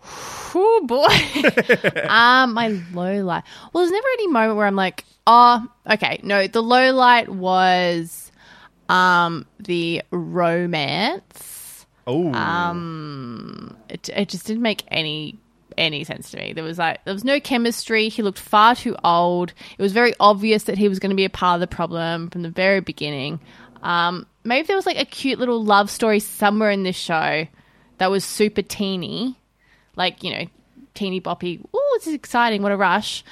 Oh 0.54 0.80
boy. 0.86 2.08
um, 2.08 2.54
my 2.54 2.68
low 2.94 3.22
light. 3.24 3.42
Well, 3.72 3.82
there's 3.84 3.92
never 3.92 4.08
any 4.14 4.28
moment 4.28 4.56
where 4.56 4.66
I'm 4.66 4.76
like, 4.76 5.04
oh, 5.26 5.66
okay. 5.90 6.20
No, 6.22 6.46
the 6.46 6.62
low 6.62 6.92
light 6.94 7.28
was 7.28 8.29
um 8.90 9.46
the 9.58 10.02
romance. 10.10 11.86
Oh, 12.06 12.32
Um, 12.32 13.76
it 13.88 14.08
it 14.08 14.28
just 14.28 14.46
didn't 14.46 14.62
make 14.62 14.82
any 14.88 15.38
any 15.78 16.02
sense 16.04 16.30
to 16.32 16.38
me. 16.38 16.52
There 16.52 16.64
was 16.64 16.78
like 16.78 17.04
there 17.04 17.14
was 17.14 17.24
no 17.24 17.38
chemistry. 17.40 18.08
He 18.08 18.22
looked 18.22 18.38
far 18.38 18.74
too 18.74 18.96
old. 19.04 19.52
It 19.78 19.82
was 19.82 19.92
very 19.92 20.14
obvious 20.18 20.64
that 20.64 20.76
he 20.78 20.88
was 20.88 20.98
going 20.98 21.10
to 21.10 21.16
be 21.16 21.24
a 21.24 21.30
part 21.30 21.54
of 21.56 21.60
the 21.60 21.74
problem 21.74 22.30
from 22.30 22.42
the 22.42 22.50
very 22.50 22.80
beginning. 22.80 23.40
Um, 23.82 24.26
maybe 24.44 24.66
there 24.66 24.76
was 24.76 24.86
like 24.86 24.98
a 24.98 25.04
cute 25.04 25.38
little 25.38 25.62
love 25.62 25.88
story 25.88 26.18
somewhere 26.20 26.70
in 26.70 26.82
this 26.82 26.96
show 26.96 27.46
that 27.98 28.10
was 28.10 28.24
super 28.24 28.62
teeny, 28.62 29.38
like 29.96 30.24
you 30.24 30.32
know, 30.32 30.46
teeny 30.94 31.20
boppy. 31.20 31.64
Oh, 31.72 31.96
this 31.98 32.08
is 32.08 32.14
exciting! 32.14 32.62
What 32.62 32.72
a 32.72 32.76
rush! 32.76 33.24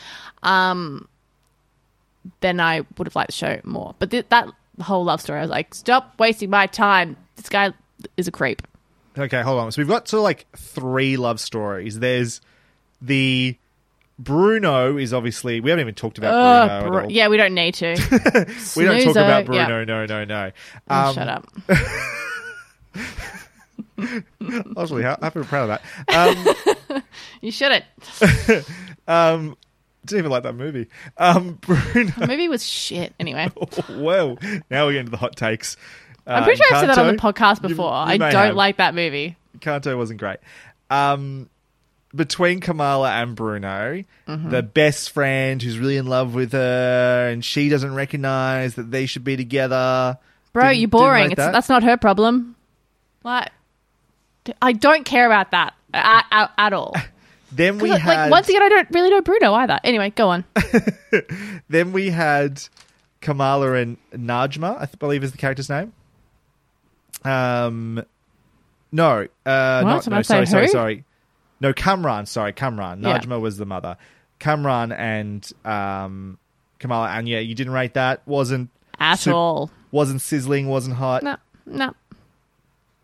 Um, 0.42 1.08
then 2.40 2.60
I 2.60 2.82
would 2.96 3.06
have 3.06 3.16
liked 3.16 3.28
the 3.30 3.32
show 3.32 3.60
more. 3.64 3.94
But 3.98 4.10
th- 4.10 4.26
that 4.28 4.48
whole 4.80 5.04
love 5.04 5.20
story, 5.20 5.38
I 5.38 5.42
was 5.42 5.50
like, 5.50 5.74
stop 5.74 6.14
wasting 6.18 6.50
my 6.50 6.66
time. 6.66 7.16
This 7.36 7.48
guy 7.48 7.72
is 8.16 8.28
a 8.28 8.32
creep. 8.32 8.62
okay. 9.16 9.42
Hold 9.42 9.60
on. 9.60 9.72
So 9.72 9.80
we've 9.82 9.88
got 9.88 10.08
sort 10.08 10.18
of 10.20 10.24
like 10.24 10.46
three 10.56 11.16
love 11.16 11.40
stories. 11.40 11.98
There's 11.98 12.40
the 13.02 13.56
Bruno 14.18 14.96
is 14.96 15.14
obviously 15.14 15.60
we 15.60 15.70
haven't 15.70 15.82
even 15.82 15.94
talked 15.94 16.18
about 16.18 16.34
Ugh, 16.34 16.82
Bruno. 16.88 17.04
All. 17.04 17.12
yeah, 17.12 17.28
we 17.28 17.36
don't 17.36 17.54
need 17.54 17.74
to. 17.74 17.90
we 18.76 18.84
don't 18.84 19.00
talk 19.04 19.10
about 19.16 19.44
Bruno. 19.46 19.84
No, 19.84 20.06
no, 20.06 20.24
no. 20.24 20.50
Oh, 20.90 21.08
Um, 21.08 21.14
shut 21.14 21.28
up. 21.28 21.46
Actually, 24.78 25.02
ha- 25.02 25.18
happy 25.20 25.40
and 25.40 25.48
proud 25.48 25.70
of 25.70 25.80
that. 26.08 26.72
Um, 26.88 27.02
You 27.40 27.50
shouldn't. 27.52 27.84
um, 29.08 29.56
didn't 30.08 30.18
even 30.20 30.30
like 30.30 30.42
that 30.44 30.54
movie. 30.54 30.88
Um, 31.16 31.54
Bruno. 31.60 32.10
The 32.18 32.26
movie 32.26 32.48
was 32.48 32.64
shit. 32.66 33.14
Anyway, 33.20 33.48
well, 33.90 34.38
now 34.70 34.86
we're 34.86 34.92
getting 34.92 35.06
to 35.06 35.10
the 35.10 35.16
hot 35.16 35.36
takes. 35.36 35.76
I'm 36.26 36.42
Uh, 36.42 36.44
pretty 36.46 36.62
sure 36.62 36.74
I've 36.76 36.80
said 36.80 36.88
that 36.90 36.98
on 36.98 37.06
the 37.16 37.20
podcast 37.22 37.62
before. 37.62 37.86
you 37.90 37.92
I 37.92 38.16
don't 38.18 38.32
have. 38.32 38.54
like 38.56 38.76
that 38.78 38.94
movie. 38.94 39.36
Kanto 39.60 39.96
wasn't 39.96 40.20
great. 40.20 40.38
Um, 40.90 41.48
between 42.14 42.60
Kamala 42.60 43.10
and 43.12 43.34
Bruno, 43.36 44.04
Mm-hmm. 44.26 44.50
the 44.50 44.62
best 44.62 45.10
friend 45.10 45.62
who's 45.62 45.78
really 45.78 45.96
in 45.96 46.06
love 46.06 46.34
with 46.34 46.52
her, 46.52 47.28
and 47.32 47.42
she 47.44 47.68
doesn't 47.70 47.94
recognize 47.94 48.74
that 48.74 48.90
they 48.90 49.06
should 49.06 49.24
be 49.24 49.36
together. 49.38 50.18
Bro, 50.52 50.64
Didn't- 50.64 50.78
you're 50.80 50.88
boring. 50.88 51.22
like 51.24 51.32
It's, 51.32 51.38
that? 51.38 51.52
that's 51.52 51.68
not 51.70 51.82
her 51.82 51.96
problem. 51.96 52.56
Like, 53.24 53.50
I 54.62 54.72
don't 54.72 55.04
care 55.04 55.24
about 55.26 55.50
that 55.52 55.74
at, 55.94 56.26
at, 56.30 56.50
at 56.58 56.72
all. 56.74 56.94
Then 57.50 57.78
we 57.78 57.90
like, 57.90 58.00
had 58.00 58.30
once 58.30 58.48
again, 58.48 58.62
I 58.62 58.68
don't 58.68 58.90
really 58.90 59.10
know 59.10 59.22
Bruno 59.22 59.54
either. 59.54 59.80
Anyway, 59.82 60.10
go 60.10 60.28
on. 60.28 60.44
then 61.68 61.92
we 61.92 62.10
had 62.10 62.62
Kamala 63.20 63.72
and 63.72 63.96
Najma, 64.12 64.82
I 64.82 64.86
believe 64.98 65.24
is 65.24 65.32
the 65.32 65.38
character's 65.38 65.70
name. 65.70 65.92
Um, 67.24 68.04
no, 68.92 69.26
uh, 69.46 69.82
not, 69.84 70.06
no, 70.08 70.22
sorry, 70.22 70.46
sorry, 70.46 70.66
who? 70.66 70.72
sorry. 70.72 71.04
No, 71.60 71.72
Kamran, 71.72 72.26
sorry, 72.26 72.52
Kamran. 72.52 73.02
Yeah. 73.02 73.18
Najma 73.18 73.40
was 73.40 73.56
the 73.56 73.66
mother. 73.66 73.96
Kamran 74.38 74.92
and 74.92 75.50
um, 75.64 76.38
Kamala, 76.78 77.08
and 77.10 77.28
yeah, 77.28 77.40
you 77.40 77.54
didn't 77.54 77.72
rate 77.72 77.94
that. 77.94 78.26
Wasn't 78.26 78.70
At 78.98 79.16
sup- 79.16 79.34
all. 79.34 79.70
Wasn't 79.90 80.20
sizzling. 80.20 80.68
Wasn't 80.68 80.96
hot. 80.96 81.22
No, 81.22 81.36
no. 81.66 81.94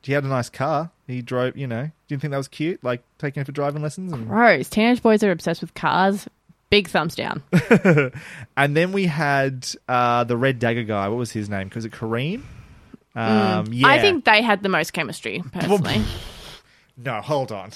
He 0.02 0.12
had 0.12 0.24
a 0.24 0.28
nice 0.28 0.50
car. 0.50 0.90
He 1.06 1.22
drove. 1.22 1.56
You 1.56 1.66
know, 1.66 1.90
didn't 2.08 2.22
think 2.22 2.30
that 2.32 2.36
was 2.38 2.48
cute. 2.48 2.82
Like 2.82 3.02
taking 3.18 3.40
her 3.40 3.44
for 3.44 3.52
driving 3.52 3.82
lessons. 3.82 4.12
And, 4.12 4.26
Gross. 4.28 4.68
Teenage 4.70 5.02
boys 5.02 5.22
are 5.22 5.30
obsessed 5.30 5.60
with 5.60 5.74
cars. 5.74 6.26
Big 6.70 6.88
thumbs 6.88 7.14
down. 7.14 7.42
and 8.56 8.76
then 8.76 8.92
we 8.92 9.06
had 9.06 9.68
uh, 9.88 10.24
the 10.24 10.36
red 10.36 10.58
dagger 10.58 10.82
guy. 10.82 11.08
What 11.08 11.18
was 11.18 11.30
his 11.30 11.48
name? 11.48 11.70
Was 11.74 11.84
it 11.84 11.92
Kareem? 11.92 12.42
Um, 13.14 13.66
yeah. 13.72 13.84
Mm. 13.84 13.84
I 13.84 14.00
think 14.00 14.24
they 14.24 14.42
had 14.42 14.62
the 14.62 14.68
most 14.68 14.92
chemistry, 14.92 15.42
personally. 15.52 16.02
No, 16.96 17.20
hold 17.20 17.50
on. 17.50 17.70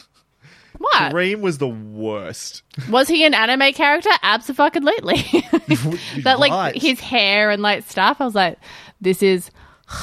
what? 0.79 1.13
Kareem 1.13 1.41
was 1.41 1.59
the 1.59 1.67
worst. 1.69 2.63
Was 2.89 3.09
he 3.09 3.25
an 3.25 3.35
anime 3.35 3.73
character? 3.73 4.11
Absolutely. 4.23 5.17
that 6.23 6.37
like 6.39 6.53
Right. 6.53 6.81
his 6.81 7.01
hair 7.01 7.51
and 7.51 7.61
like 7.61 7.83
stuff. 7.91 8.21
I 8.21 8.25
was 8.25 8.37
like, 8.37 8.59
this 9.01 9.21
is 9.21 9.51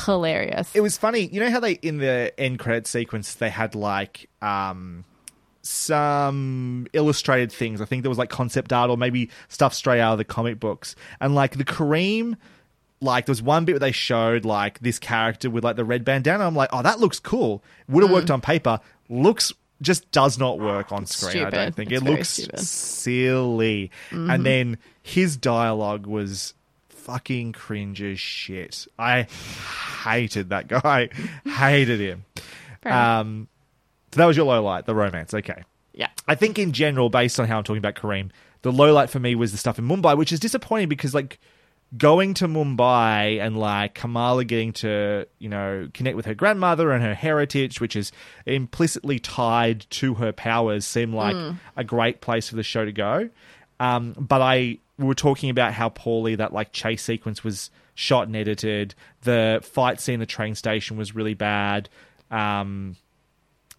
hilarious. 0.06 0.72
It 0.74 0.82
was 0.82 0.98
funny. 0.98 1.28
You 1.28 1.40
know 1.42 1.50
how 1.50 1.60
they 1.60 1.74
in 1.74 1.98
the 1.98 2.34
end 2.40 2.60
credit 2.60 2.88
sequence 2.88 3.36
they 3.36 3.50
had 3.50 3.76
like 3.76 4.30
um 4.42 5.06
some 5.62 6.88
illustrated 6.94 7.52
things. 7.52 7.82
I 7.82 7.86
think 7.86 8.04
there 8.04 8.10
was 8.10 8.18
like 8.18 8.30
concept 8.30 8.72
art 8.72 8.90
or 8.90 8.98
maybe 8.98 9.30
stuff 9.48 9.74
straight 9.74 10.00
out 10.00 10.14
of 10.14 10.18
the 10.20 10.24
comic 10.24 10.60
books. 10.60 10.96
And 11.20 11.34
like 11.36 11.58
the 11.58 11.66
Kareem 11.66 12.36
like 13.02 13.26
there 13.26 13.32
was 13.32 13.42
one 13.42 13.66
bit 13.66 13.74
where 13.74 13.80
they 13.80 13.92
showed 13.92 14.46
like 14.46 14.80
this 14.80 15.00
character 15.00 15.50
with 15.50 15.64
like 15.64 15.76
the 15.76 15.86
red 15.86 16.06
bandana. 16.06 16.46
I'm 16.46 16.56
like, 16.56 16.70
oh, 16.72 16.82
that 16.82 17.00
looks 17.00 17.20
cool. 17.20 17.64
Would 17.90 18.04
have 18.04 18.12
worked 18.12 18.32
on 18.32 18.42
paper. 18.42 18.80
Looks 19.10 19.54
just 19.82 20.10
does 20.12 20.40
not 20.40 20.58
work 20.60 20.92
on 20.92 21.06
screen. 21.06 21.44
I 21.46 21.50
don't 21.50 21.76
think 21.76 21.92
It's 21.92 22.02
it 22.02 22.06
looks 22.10 22.30
stupid. 22.30 22.60
silly. 22.60 23.92
And 24.12 24.46
then 24.46 24.78
his 25.04 25.36
dialogue 25.36 26.06
was 26.08 26.54
fucking 27.06 27.54
cringe 27.54 28.02
as 28.02 28.20
shit. 28.20 28.88
I 28.98 29.28
hated 30.04 30.50
that 30.50 30.68
guy. 30.68 31.10
hated 31.46 32.00
him. 32.00 32.26
Um, 32.84 33.48
so 34.12 34.20
that 34.20 34.26
was 34.26 34.36
your 34.36 34.48
low 34.48 34.64
light, 34.64 34.86
the 34.86 34.96
romance. 34.96 35.34
Okay. 35.34 35.64
yeah. 35.94 36.10
I 36.28 36.36
think 36.36 36.58
in 36.58 36.72
general, 36.72 37.10
based 37.10 37.40
on 37.40 37.48
how 37.48 37.60
I'm 37.60 37.64
talking 37.64 37.78
about 37.78 37.96
Kareem, 37.96 38.32
the 38.64 38.72
low 38.72 38.92
light 38.92 39.12
for 39.12 39.20
me 39.20 39.36
was 39.36 39.52
the 39.52 39.58
stuff 39.60 39.78
in 39.78 39.88
Mumbai, 39.88 40.18
which 40.18 40.32
is 40.34 40.40
disappointing 40.40 40.90
because 40.90 41.14
like 41.14 41.40
going 41.96 42.34
to 42.36 42.48
Mumbai 42.48 43.40
and 43.40 43.58
like 43.58 43.94
Kamala 43.94 44.44
getting 44.44 44.74
to 44.74 45.28
you 45.38 45.50
know 45.50 45.88
connect 45.94 46.16
with 46.16 46.26
her 46.26 46.34
grandmother 46.34 46.92
and 46.92 47.04
her 47.04 47.14
heritage, 47.14 47.80
which 47.80 47.96
is 47.96 48.12
implicitly 48.48 49.20
tied 49.20 49.86
to 49.92 50.16
her 50.16 50.32
powers, 50.32 50.86
seemed 50.86 51.14
like 51.14 51.36
a 51.78 51.84
great 51.84 52.22
place 52.22 52.50
for 52.50 52.56
the 52.56 52.64
show 52.64 52.84
to 52.84 52.92
go. 52.92 53.30
Um, 53.80 54.14
but 54.18 54.42
I 54.42 54.80
we 54.98 55.06
were 55.06 55.16
talking 55.16 55.50
about 55.50 55.74
how 55.74 55.90
poorly 55.90 56.36
that 56.36 56.54
like 56.54 56.72
chase 56.72 57.04
sequence 57.04 57.44
was 57.44 57.70
shot 57.96 58.28
and 58.28 58.36
edited. 58.36 58.96
The 59.22 59.60
fight 59.64 60.00
scene, 60.00 60.20
the 60.20 60.26
train 60.26 60.56
station 60.56 60.98
was 60.98 61.16
really 61.16 61.34
bad. 61.34 61.90
Um, 62.32 62.96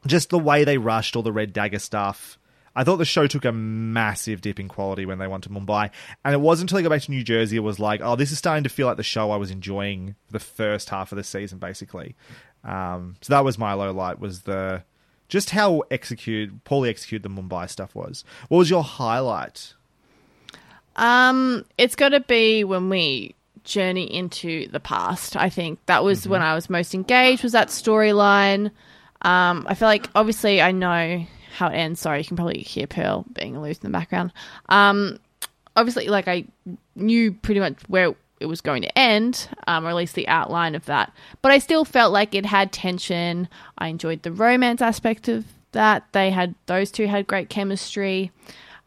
just 0.07 0.31
the 0.31 0.39
way 0.39 0.65
they 0.65 0.79
rushed 0.79 1.17
all 1.17 1.23
the 1.23 1.33
Red 1.33 1.53
Dagger 1.53 1.79
stuff. 1.79 2.39
I 2.75 2.85
thought 2.85 2.97
the 2.97 3.07
show 3.07 3.27
took 3.27 3.47
a 3.47 3.53
massive 3.53 4.43
dip 4.43 4.61
in 4.61 4.69
quality 4.69 5.07
when 5.07 5.19
they 5.19 5.27
went 5.27 5.45
to 5.45 5.51
Mumbai, 5.51 5.91
and 6.23 6.35
it 6.35 6.41
wasn't 6.43 6.71
until 6.71 6.77
they 6.77 6.83
got 6.83 6.95
back 6.95 7.03
to 7.03 7.11
New 7.11 7.25
Jersey 7.25 7.57
it 7.57 7.61
was 7.61 7.81
like, 7.81 8.03
oh, 8.05 8.17
this 8.17 8.31
is 8.31 8.37
starting 8.37 8.65
to 8.65 8.69
feel 8.69 8.87
like 8.87 8.99
the 8.99 9.03
show 9.03 9.31
I 9.31 9.37
was 9.37 9.51
enjoying 9.51 10.15
the 10.31 10.39
first 10.39 10.91
half 10.91 11.11
of 11.11 11.17
the 11.17 11.25
season, 11.25 11.59
basically. 11.59 12.17
Um, 12.65 13.17
so 13.23 13.33
that 13.33 13.45
was 13.45 13.59
my 13.59 13.73
low 13.73 13.93
light 13.93 14.19
was 14.19 14.43
the 14.43 14.85
just 15.29 15.51
how 15.51 15.83
executed, 15.91 16.65
poorly 16.65 16.91
executed 16.91 17.23
the 17.23 17.35
Mumbai 17.35 17.69
stuff 17.71 17.95
was. 17.95 18.25
What 18.49 18.59
was 18.59 18.71
your 18.71 18.85
highlight? 18.85 19.73
Um, 20.97 21.65
it's 21.79 21.95
got 21.95 22.11
to 22.11 22.21
be 22.21 22.65
when 22.65 22.89
we 22.89 23.35
journey 23.65 24.13
into 24.13 24.69
the 24.69 24.81
past. 24.81 25.37
I 25.37 25.51
think 25.51 25.79
that 25.87 26.03
was 26.03 26.27
when 26.27 26.43
I 26.43 26.55
was 26.55 26.71
most 26.71 26.95
engaged. 26.95 27.43
Was 27.43 27.53
that 27.53 27.69
storyline? 27.69 28.71
Um, 29.23 29.67
I 29.69 29.75
feel 29.75 29.89
like 29.89 30.09
obviously 30.15 30.63
I 30.63 30.73
know 30.73 31.27
how 31.57 31.69
it 31.69 31.75
ends. 31.75 32.01
Sorry, 32.01 32.19
you 32.19 32.25
can 32.25 32.37
probably 32.37 32.61
hear 32.61 32.87
Pearl 32.87 33.25
being 33.33 33.61
loose 33.61 33.79
in 33.79 33.91
the 33.91 33.99
background. 33.99 34.33
Um, 34.69 35.19
obviously, 35.75 36.09
like 36.09 36.29
I 36.29 36.45
knew 36.95 37.33
pretty 37.33 37.61
much 37.61 37.77
where 37.89 38.15
it 38.39 38.47
was 38.47 38.61
going 38.61 38.83
to 38.83 38.99
end, 38.99 39.49
um, 39.67 39.87
or 39.87 39.91
at 39.91 39.97
least 39.97 40.15
the 40.15 40.29
outline 40.29 40.75
of 40.75 40.85
that. 40.87 41.13
But 41.43 41.53
I 41.53 41.59
still 41.59 41.85
felt 41.85 42.13
like 42.13 42.35
it 42.35 42.47
had 42.47 42.73
tension. 42.73 43.49
I 43.79 43.89
enjoyed 43.89 44.23
the 44.23 44.33
romance 44.33 44.83
aspect 44.83 45.29
of 45.29 45.45
that. 45.73 46.05
They 46.13 46.31
had 46.31 46.55
those 46.67 46.91
two 46.91 47.07
had 47.07 47.27
great 47.27 47.49
chemistry. 47.49 48.31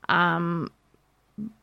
Um, 0.08 0.72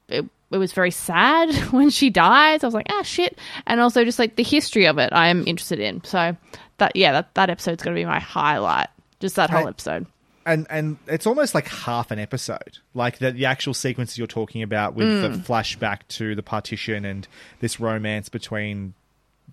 it, 0.09 0.25
it 0.51 0.59
was 0.59 0.73
very 0.73 0.91
sad 0.91 1.55
when 1.73 1.91
she 1.91 2.11
dies. 2.11 2.63
I 2.63 2.67
was 2.67 2.75
like, 2.75 2.87
ah, 2.91 3.03
shit. 3.03 3.39
And 3.67 3.81
also 3.81 4.05
just 4.05 4.19
like 4.19 4.37
the 4.37 4.43
history 4.43 4.87
of 4.87 4.99
it, 4.99 5.13
I 5.13 5.29
am 5.29 5.45
interested 5.47 5.81
in. 5.81 6.03
So 6.05 6.37
that 6.79 6.95
yeah, 6.95 7.13
that 7.13 7.35
that 7.35 7.51
episode's 7.51 7.83
going 7.83 7.95
to 7.95 8.01
be 8.01 8.05
my 8.05 8.21
highlight. 8.21 8.89
Just 9.21 9.37
that 9.37 9.51
whole 9.51 9.65
Right. 9.65 9.69
episode. 9.71 10.07
and 10.45 10.67
and 10.71 10.99
it's 11.09 11.27
almost 11.27 11.55
like 11.55 11.67
half 11.67 12.11
an 12.13 12.19
episode 12.21 12.79
like 12.95 13.19
the, 13.19 13.33
the 13.33 13.47
actual 13.47 13.75
sequences 13.75 14.17
you're 14.19 14.27
talking 14.29 14.63
about 14.63 14.95
with 14.95 15.09
the 15.23 15.29
flashback 15.39 16.01
to 16.09 16.35
the 16.37 16.43
partition 16.43 17.05
and 17.05 17.27
this 17.61 17.81
romance 17.81 18.29
between 18.29 18.93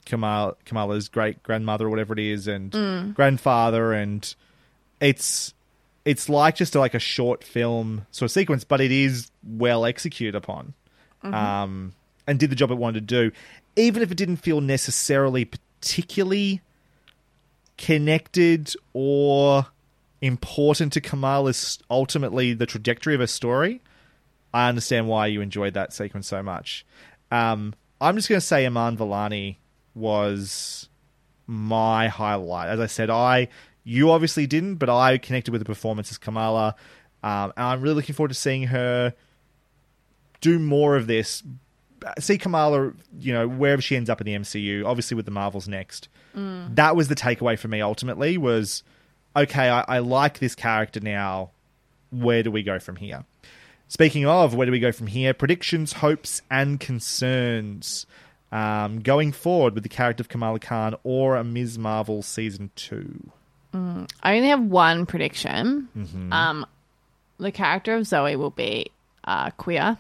Kamal 0.06 0.58
Kamala's 0.66 1.08
great 1.10 1.42
grandmother 1.44 1.88
or 1.88 1.90
whatever 1.90 2.14
it 2.14 2.20
is 2.20 2.48
and 2.48 3.16
grandfather 3.16 3.94
and 3.94 4.36
it's 5.00 5.54
it's 6.06 6.28
like 6.30 6.56
just 6.58 6.76
like 6.76 6.94
a 6.94 7.00
short 7.00 7.44
film 7.44 8.06
sort 8.12 8.28
of 8.28 8.32
sequence, 8.32 8.64
but 8.66 8.82
it 8.82 8.92
is 8.92 9.32
well 9.48 9.86
executed 9.86 10.36
upon, 10.36 10.74
um, 11.24 11.94
and 12.28 12.40
did 12.40 12.50
the 12.50 12.56
job 12.56 12.72
it 12.72 12.76
wanted 12.76 13.08
to 13.08 13.30
do, 13.30 13.32
even 13.76 14.02
if 14.02 14.12
it 14.12 14.18
didn't 14.18 14.38
feel 14.38 14.62
necessarily 14.62 15.46
particularly 15.46 16.62
connected 17.78 18.74
or 18.94 19.68
important 20.22 20.94
to 20.94 21.02
Kamala's 21.02 21.80
ultimately 21.90 22.54
the 22.54 22.66
trajectory 22.66 23.14
of 23.14 23.20
her 23.20 23.28
story. 23.28 23.82
I 24.54 24.70
understand 24.70 25.08
why 25.08 25.28
you 25.28 25.42
enjoyed 25.42 25.74
that 25.74 25.94
sequence 25.94 26.28
so 26.28 26.44
much. 26.44 26.86
Um, 27.32 27.74
I'm 28.00 28.16
just 28.16 28.30
going 28.30 28.40
to 28.40 28.46
say 28.46 28.66
Iman 28.66 28.98
Vellani 28.98 29.58
was 29.96 30.88
my 31.48 32.08
highlight. 32.08 32.70
As 32.70 32.80
I 32.80 32.86
said, 32.86 33.10
I 33.10 33.50
you 33.84 34.12
obviously 34.12 34.48
didn't, 34.48 34.76
but 34.76 34.90
I 34.90 35.18
connected 35.18 35.52
with 35.52 35.60
the 35.60 35.66
performance 35.66 36.12
as 36.12 36.18
Kamala, 36.18 36.76
um, 37.22 37.54
and 37.58 37.66
I'm 37.66 37.82
really 37.82 37.96
looking 37.96 38.16
forward 38.16 38.30
to 38.30 38.36
seeing 38.36 38.64
her 38.68 39.14
do 40.44 40.60
more 40.60 40.96
of 40.96 41.08
this. 41.08 41.42
See 42.20 42.38
Kamala, 42.38 42.92
you 43.18 43.34
know, 43.34 43.48
wherever 43.48 43.82
she 43.82 43.96
ends 43.96 44.10
up 44.10 44.20
in 44.20 44.26
the 44.26 44.36
MCU, 44.36 44.86
obviously 44.86 45.16
with 45.16 45.26
the 45.26 45.32
Marvels 45.32 45.70
next. 45.70 46.10
That 46.76 46.96
was 46.96 47.08
the 47.08 47.16
takeaway 47.16 47.58
for 47.58 47.70
me. 47.70 47.82
Ultimately, 47.82 48.38
was 48.38 48.84
okay. 49.36 49.70
I, 49.70 49.86
I 49.88 50.00
like 50.00 50.40
this 50.40 50.54
character 50.54 51.00
now. 51.00 51.52
Where 52.12 52.44
do 52.44 52.52
we 52.52 52.62
go 52.62 52.78
from 52.78 52.98
here? 52.98 53.24
Speaking 53.88 54.26
of, 54.26 54.54
where 54.54 54.66
do 54.66 54.72
we 54.72 54.80
go 54.80 54.92
from 54.92 55.08
here? 55.08 55.34
Predictions, 55.34 55.94
hopes, 55.94 56.42
and 56.52 56.80
concerns 56.80 58.06
um, 58.52 59.00
going 59.00 59.32
forward 59.32 59.74
with 59.74 59.84
the 59.84 59.90
character 59.90 60.22
of 60.22 60.30
Kamala 60.30 60.60
Khan 60.60 60.96
or 61.04 61.36
a 61.38 61.44
Ms. 61.44 61.78
Marvel 61.80 62.22
season 62.22 62.72
two. 62.76 63.32
I 63.74 64.36
only 64.36 64.50
have 64.50 64.62
one 64.62 65.06
prediction. 65.08 65.90
Mm-hmm. 65.98 66.32
Um, 66.32 66.66
the 67.40 67.52
character 67.52 67.96
of 67.96 68.06
Zoe 68.06 68.36
will 68.36 68.52
be 68.52 68.92
uh, 69.24 69.50
queer 69.52 69.98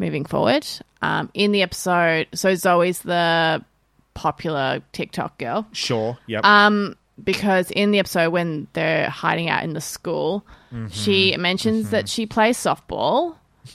moving 0.00 0.24
forward. 0.24 0.66
Um, 1.02 1.30
in 1.34 1.52
the 1.52 1.62
episode, 1.62 2.26
so 2.34 2.54
Zoe's 2.56 3.00
the 3.02 3.64
popular 4.14 4.82
TikTok 4.92 5.38
girl. 5.38 5.66
Sure. 5.72 6.18
Yep. 6.26 6.44
Um, 6.44 6.96
because 7.22 7.70
in 7.70 7.90
the 7.92 7.98
episode 8.00 8.30
when 8.30 8.66
they're 8.72 9.08
hiding 9.08 9.48
out 9.48 9.62
in 9.62 9.74
the 9.74 9.80
school, 9.80 10.44
Mm-hmm. 10.72 10.86
she 10.86 11.36
mentions 11.36 11.90
that 11.90 12.08
she 12.08 12.26
plays 12.26 12.56
softball. 12.56 13.34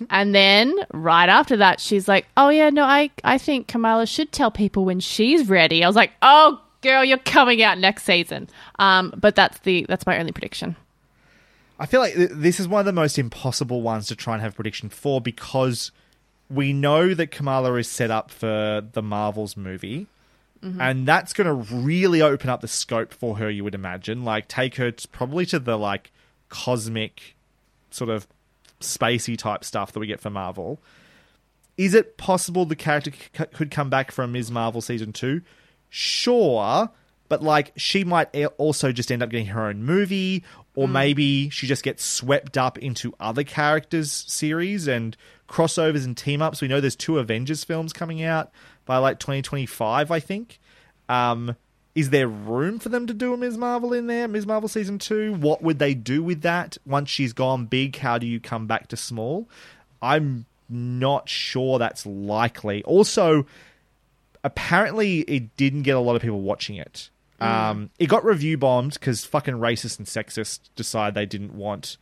And 0.10 0.34
then 0.34 0.74
right 0.94 1.28
after 1.28 1.58
that, 1.58 1.82
she's 1.82 2.08
like, 2.08 2.26
"Oh 2.38 2.48
yeah, 2.48 2.70
no, 2.70 2.84
I 2.86 3.10
I 3.24 3.38
think 3.38 3.68
Kamala 3.68 4.06
should 4.08 4.32
tell 4.32 4.50
people 4.50 4.86
when 4.86 5.02
she's 5.02 5.50
ready." 5.50 5.84
I 5.84 5.88
was 5.88 5.96
like, 5.98 6.12
"Oh, 6.22 6.58
girl, 6.82 7.04
you're 7.04 7.18
coming 7.18 7.62
out 7.62 7.78
next 7.80 8.04
season." 8.04 8.48
Um, 8.80 9.14
but 9.18 9.36
that's 9.36 9.60
the 9.60 9.86
that's 9.90 10.06
my 10.06 10.18
only 10.18 10.32
prediction. 10.32 10.78
I 11.78 11.86
feel 11.86 12.00
like 12.00 12.14
th- 12.14 12.30
this 12.32 12.62
is 12.62 12.68
one 12.70 12.80
of 12.80 12.86
the 12.86 12.94
most 12.94 13.20
impossible 13.20 13.82
ones 13.82 14.08
to 14.08 14.16
try 14.16 14.34
and 14.36 14.42
have 14.42 14.56
prediction 14.56 14.88
for 14.88 15.20
because 15.20 15.92
we 16.50 16.74
know 16.74 17.14
that 17.14 17.32
Kamala 17.32 17.76
is 17.76 17.90
set 17.90 18.12
up 18.12 18.32
for 18.32 18.84
the 18.92 19.02
Marvels 19.02 19.58
movie. 19.58 20.08
Mm-hmm. 20.64 20.82
And 20.82 21.08
that's 21.08 21.34
going 21.34 21.48
to 21.48 21.76
really 21.76 22.22
open 22.22 22.50
up 22.50 22.62
the 22.62 22.68
scope 22.68 23.14
for 23.14 23.38
her, 23.38 23.50
you 23.50 23.64
would 23.64 23.76
imagine. 23.76 24.24
Like, 24.24 24.48
take 24.48 24.76
her 24.76 24.92
t- 24.92 25.08
probably 25.12 25.46
to 25.48 25.60
the, 25.60 25.78
like, 25.78 26.12
cosmic, 26.50 27.36
sort 27.92 28.10
of 28.10 28.28
spacey 28.80 29.38
type 29.38 29.64
stuff 29.64 29.92
that 29.92 30.00
we 30.00 30.08
get 30.08 30.20
for 30.20 30.30
Marvel. 30.30 30.80
Is 31.78 31.94
it 31.94 32.18
possible 32.18 32.66
the 32.66 32.76
character 32.76 33.12
c- 33.12 33.46
could 33.54 33.70
come 33.70 33.90
back 33.90 34.12
from 34.12 34.32
Ms. 34.32 34.50
Marvel 34.50 34.82
season 34.82 35.14
two? 35.14 35.42
Sure, 35.90 36.90
but 37.30 37.44
like 37.44 37.72
she 37.76 38.04
might 38.04 38.34
also 38.58 38.92
just 38.92 39.12
end 39.12 39.24
up 39.24 39.30
getting 39.30 39.48
her 39.48 39.68
own 39.68 39.84
movie, 39.84 40.44
or 40.76 40.88
mm. 40.88 40.92
maybe 40.92 41.50
she 41.50 41.68
just 41.68 41.84
gets 41.84 42.04
swept 42.04 42.58
up 42.58 42.78
into 42.78 43.14
other 43.20 43.44
characters' 43.44 44.12
series 44.28 44.88
and 44.88 45.16
crossovers 45.48 46.06
and 46.06 46.16
team 46.16 46.42
ups. 46.42 46.62
We 46.62 46.68
know 46.68 46.82
there's 46.82 46.96
two 46.96 47.20
Avengers 47.20 47.64
films 47.64 47.94
coming 47.94 48.24
out 48.24 48.52
by 48.86 48.98
like 48.98 49.20
2025, 49.20 50.12
I 50.12 50.20
think. 50.20 50.60
Um, 51.10 51.56
is 51.94 52.10
there 52.10 52.28
room 52.28 52.80
for 52.80 52.90
them 52.90 53.08
to 53.08 53.14
do 53.14 53.34
a 53.34 53.38
Ms. 53.38 53.58
Marvel 53.58 53.94
in 53.94 54.08
there? 54.08 54.28
Ms. 54.28 54.46
Marvel 54.46 54.68
season 54.68 55.00
two? 55.00 55.34
What 55.34 55.62
would 55.62 55.80
they 55.80 55.94
do 55.94 56.22
with 56.22 56.42
that 56.42 56.78
once 56.86 57.10
she's 57.10 57.32
gone 57.32 57.66
big? 57.66 57.98
How 57.98 58.18
do 58.18 58.28
you 58.28 58.40
come 58.40 58.68
back 58.68 58.90
to 58.90 58.98
small? 58.98 59.50
I'm 60.02 60.46
not 60.68 61.30
sure 61.30 61.80
that's 61.80 62.06
likely. 62.06 62.84
Also, 62.84 63.46
apparently 64.44 65.22
it 65.22 65.56
didn't 65.56 65.84
get 65.84 65.96
a 65.96 66.00
lot 66.00 66.16
of 66.16 66.22
people 66.22 66.42
watching 66.42 66.76
it. 66.76 67.10
Um, 67.40 67.90
it 68.00 68.08
got 68.08 68.24
review 68.24 68.58
bombed 68.58 68.94
because 68.94 69.26
fucking 69.26 69.56
racist 69.56 69.98
and 69.98 70.08
sexist 70.08 70.62
decide 70.76 71.14
they 71.14 71.26
didn't 71.26 71.54
want, 71.54 71.98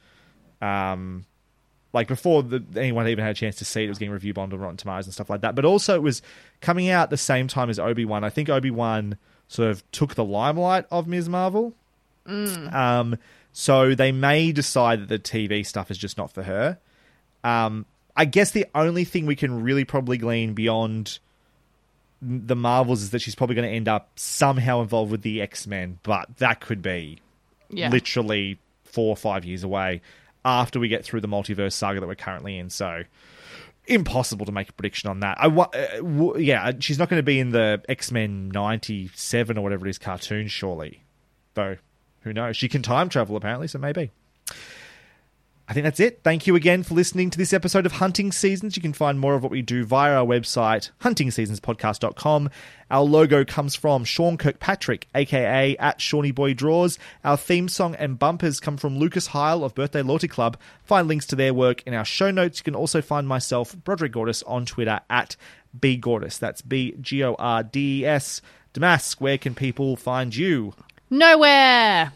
um, 0.61 1.25
like 1.93 2.07
before 2.07 2.43
the, 2.43 2.63
anyone 2.75 3.07
even 3.07 3.23
had 3.23 3.31
a 3.31 3.39
chance 3.39 3.55
to 3.57 3.65
see 3.65 3.83
it, 3.83 3.85
it 3.85 3.89
was 3.89 3.99
getting 3.99 4.11
review 4.11 4.33
bombed 4.33 4.51
on 4.53 4.59
Rotten 4.59 4.77
Tomatoes 4.77 5.05
and 5.05 5.13
stuff 5.13 5.29
like 5.29 5.41
that. 5.41 5.55
But 5.55 5.63
also, 5.63 5.95
it 5.95 6.01
was 6.01 6.21
coming 6.59 6.89
out 6.89 7.09
the 7.11 7.17
same 7.17 7.47
time 7.47 7.69
as 7.69 7.77
Obi 7.79 8.03
Wan. 8.03 8.23
I 8.23 8.29
think 8.29 8.49
Obi 8.49 8.71
Wan 8.71 9.17
sort 9.47 9.69
of 9.69 9.89
took 9.91 10.15
the 10.15 10.23
limelight 10.25 10.85
of 10.91 11.07
Ms. 11.07 11.29
Marvel. 11.29 11.73
Um, 12.25 13.17
so 13.51 13.93
they 13.95 14.11
may 14.11 14.51
decide 14.51 15.01
that 15.01 15.09
the 15.09 15.19
TV 15.19 15.65
stuff 15.65 15.91
is 15.91 15.97
just 15.97 16.17
not 16.17 16.31
for 16.31 16.43
her. 16.43 16.79
Um, 17.43 17.85
I 18.15 18.25
guess 18.25 18.51
the 18.51 18.65
only 18.73 19.03
thing 19.03 19.25
we 19.25 19.35
can 19.35 19.61
really 19.63 19.85
probably 19.85 20.17
glean 20.17 20.53
beyond 20.53 21.19
the 22.21 22.55
Marvels 22.55 23.01
is 23.03 23.09
that 23.11 23.19
she's 23.19 23.35
probably 23.35 23.55
going 23.55 23.67
to 23.69 23.75
end 23.75 23.87
up 23.89 24.09
somehow 24.15 24.81
involved 24.81 25.11
with 25.11 25.21
the 25.23 25.41
X 25.41 25.67
Men, 25.67 25.99
but 26.03 26.37
that 26.37 26.61
could 26.61 26.81
be 26.81 27.19
Yeah. 27.69 27.89
literally 27.89 28.57
four 28.85 29.09
or 29.09 29.17
five 29.17 29.43
years 29.43 29.63
away 29.63 30.01
after 30.45 30.79
we 30.79 30.87
get 30.87 31.03
through 31.05 31.21
the 31.21 31.27
multiverse 31.27 31.73
saga 31.73 31.99
that 31.99 32.07
we're 32.07 32.15
currently 32.15 32.57
in. 32.57 32.69
So 32.69 33.03
impossible 33.85 34.45
to 34.45 34.51
make 34.51 34.69
a 34.69 34.73
prediction 34.73 35.09
on 35.09 35.19
that. 35.21 35.37
I 35.39 35.47
uh, 35.47 35.67
w- 35.97 36.37
yeah, 36.37 36.71
she's 36.79 36.97
not 36.97 37.09
going 37.09 37.19
to 37.19 37.23
be 37.23 37.39
in 37.39 37.51
the 37.51 37.81
X 37.87 38.11
Men 38.11 38.49
'97 38.49 39.57
or 39.57 39.61
whatever 39.61 39.85
it 39.85 39.89
is 39.89 39.97
cartoon, 39.97 40.47
surely. 40.47 41.03
Though, 41.53 41.77
who 42.21 42.33
knows? 42.33 42.57
She 42.57 42.69
can 42.69 42.81
time 42.81 43.09
travel 43.09 43.35
apparently, 43.35 43.67
so 43.67 43.79
maybe. 43.79 44.11
I 45.65 45.73
think 45.73 45.85
that's 45.85 46.01
it. 46.01 46.19
Thank 46.23 46.45
you 46.45 46.57
again 46.57 46.83
for 46.83 46.93
listening 46.93 47.29
to 47.29 47.37
this 47.37 47.53
episode 47.53 47.85
of 47.85 47.93
Hunting 47.93 48.33
Seasons. 48.33 48.75
You 48.75 48.81
can 48.81 48.91
find 48.91 49.17
more 49.17 49.33
of 49.33 49.43
what 49.43 49.51
we 49.51 49.61
do 49.61 49.85
via 49.85 50.13
our 50.13 50.25
website, 50.25 50.91
huntingseasonspodcast.com. 51.01 52.49
Our 52.91 53.03
logo 53.03 53.45
comes 53.45 53.73
from 53.73 54.03
Sean 54.03 54.37
Kirkpatrick, 54.37 55.07
aka 55.15 55.77
at 55.77 56.01
Shawnee 56.01 56.31
Boy 56.31 56.53
Draws. 56.53 56.99
Our 57.23 57.37
theme 57.37 57.69
song 57.69 57.95
and 57.95 58.19
bumpers 58.19 58.59
come 58.59 58.75
from 58.75 58.97
Lucas 58.97 59.27
Heil 59.27 59.63
of 59.63 59.73
Birthday 59.73 60.01
Loyalty 60.01 60.27
Club. 60.27 60.57
Find 60.83 61.07
links 61.07 61.27
to 61.27 61.37
their 61.37 61.53
work 61.53 61.81
in 61.83 61.93
our 61.93 62.05
show 62.05 62.29
notes. 62.29 62.59
You 62.59 62.65
can 62.65 62.75
also 62.75 63.01
find 63.01 63.25
myself, 63.25 63.73
Broderick 63.85 64.11
Gordis, 64.11 64.43
on 64.43 64.65
Twitter 64.65 64.99
at 65.09 65.37
bgordis. 65.79 66.39
That's 66.39 66.61
B 66.61 66.93
G 66.99 67.23
O 67.23 67.35
R 67.39 67.63
D 67.63 68.01
E 68.01 68.05
S. 68.05 68.41
Damask, 68.73 69.21
where 69.21 69.37
can 69.37 69.55
people 69.55 69.95
find 69.95 70.35
you? 70.35 70.73
Nowhere. 71.09 72.11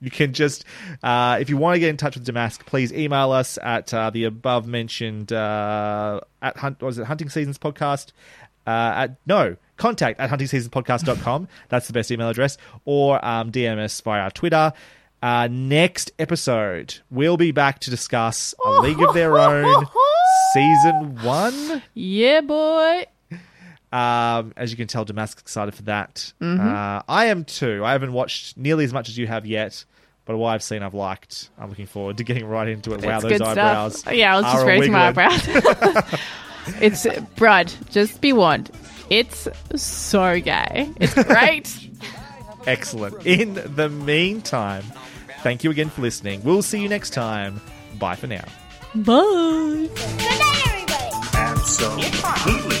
You 0.00 0.10
can 0.10 0.32
just, 0.32 0.64
uh, 1.02 1.38
if 1.40 1.48
you 1.48 1.56
want 1.56 1.76
to 1.76 1.80
get 1.80 1.88
in 1.88 1.96
touch 1.96 2.16
with 2.16 2.26
Damask, 2.26 2.64
please 2.66 2.92
email 2.92 3.32
us 3.32 3.58
at 3.62 3.92
uh, 3.94 4.10
the 4.10 4.24
above 4.24 4.66
mentioned 4.66 5.32
uh, 5.32 6.20
at 6.42 6.56
hunt, 6.58 6.82
was 6.82 6.98
it 6.98 7.04
Hunting 7.06 7.28
Seasons 7.30 7.58
Podcast? 7.58 8.12
Uh, 8.66 8.92
at 8.96 9.16
no 9.26 9.56
contact 9.76 10.18
at 10.20 10.28
huntingseasonspodcast.com. 10.28 11.48
That's 11.68 11.86
the 11.86 11.92
best 11.92 12.10
email 12.10 12.28
address, 12.28 12.58
or 12.84 13.24
um, 13.24 13.52
DM 13.52 13.78
us 13.78 14.00
via 14.00 14.22
our 14.22 14.30
Twitter. 14.30 14.72
Uh, 15.22 15.48
next 15.50 16.12
episode, 16.18 16.98
we'll 17.10 17.36
be 17.36 17.50
back 17.52 17.78
to 17.80 17.90
discuss 17.90 18.54
A 18.64 18.70
League 18.80 19.00
of 19.00 19.14
Their 19.14 19.38
Own 19.38 19.86
season 20.52 21.22
one. 21.22 21.82
Yeah, 21.94 22.42
boy. 22.42 23.06
Um, 23.92 24.52
as 24.56 24.70
you 24.70 24.76
can 24.76 24.88
tell, 24.88 25.04
Damask 25.04 25.38
excited 25.38 25.74
for 25.74 25.82
that. 25.82 26.32
Uh, 26.40 27.02
I 27.08 27.26
am 27.26 27.44
too. 27.44 27.84
I 27.84 27.92
haven't 27.92 28.12
watched 28.12 28.56
nearly 28.56 28.84
as 28.84 28.92
much 28.92 29.08
as 29.08 29.16
you 29.16 29.26
have 29.26 29.46
yet, 29.46 29.84
but 30.24 30.36
what 30.36 30.48
I've 30.50 30.62
seen, 30.62 30.82
I've 30.82 30.94
liked. 30.94 31.50
I'm 31.58 31.68
looking 31.68 31.86
forward 31.86 32.18
to 32.18 32.24
getting 32.24 32.44
right 32.46 32.68
into 32.68 32.92
it. 32.94 33.02
wow, 33.04 33.14
It's 33.16 33.22
those 33.22 33.32
good 33.32 33.42
eyebrows! 33.42 33.98
Stuff. 34.00 34.14
Yeah, 34.14 34.36
I 34.36 34.40
was 34.40 34.52
just 34.52 34.66
raising 34.66 34.92
my 34.92 35.08
eyebrows. 35.08 35.40
it's 36.82 37.06
Brud. 37.36 37.72
Just 37.90 38.20
be 38.20 38.32
warned. 38.32 38.70
It's 39.08 39.46
so 39.76 40.40
gay. 40.40 40.90
It's 40.96 41.14
great. 41.14 41.90
Excellent. 42.66 43.24
In 43.24 43.54
the 43.76 43.88
meantime, 43.88 44.82
thank 45.42 45.62
you 45.62 45.70
again 45.70 45.88
for 45.90 46.02
listening. 46.02 46.42
We'll 46.42 46.62
see 46.62 46.82
you 46.82 46.88
next 46.88 47.10
time. 47.10 47.60
Bye 48.00 48.16
for 48.16 48.26
now. 48.26 48.44
Bye. 48.96 49.88
Good 49.94 50.20
night, 50.20 50.62
everybody. 50.66 51.28
Absolutely. 51.34 52.80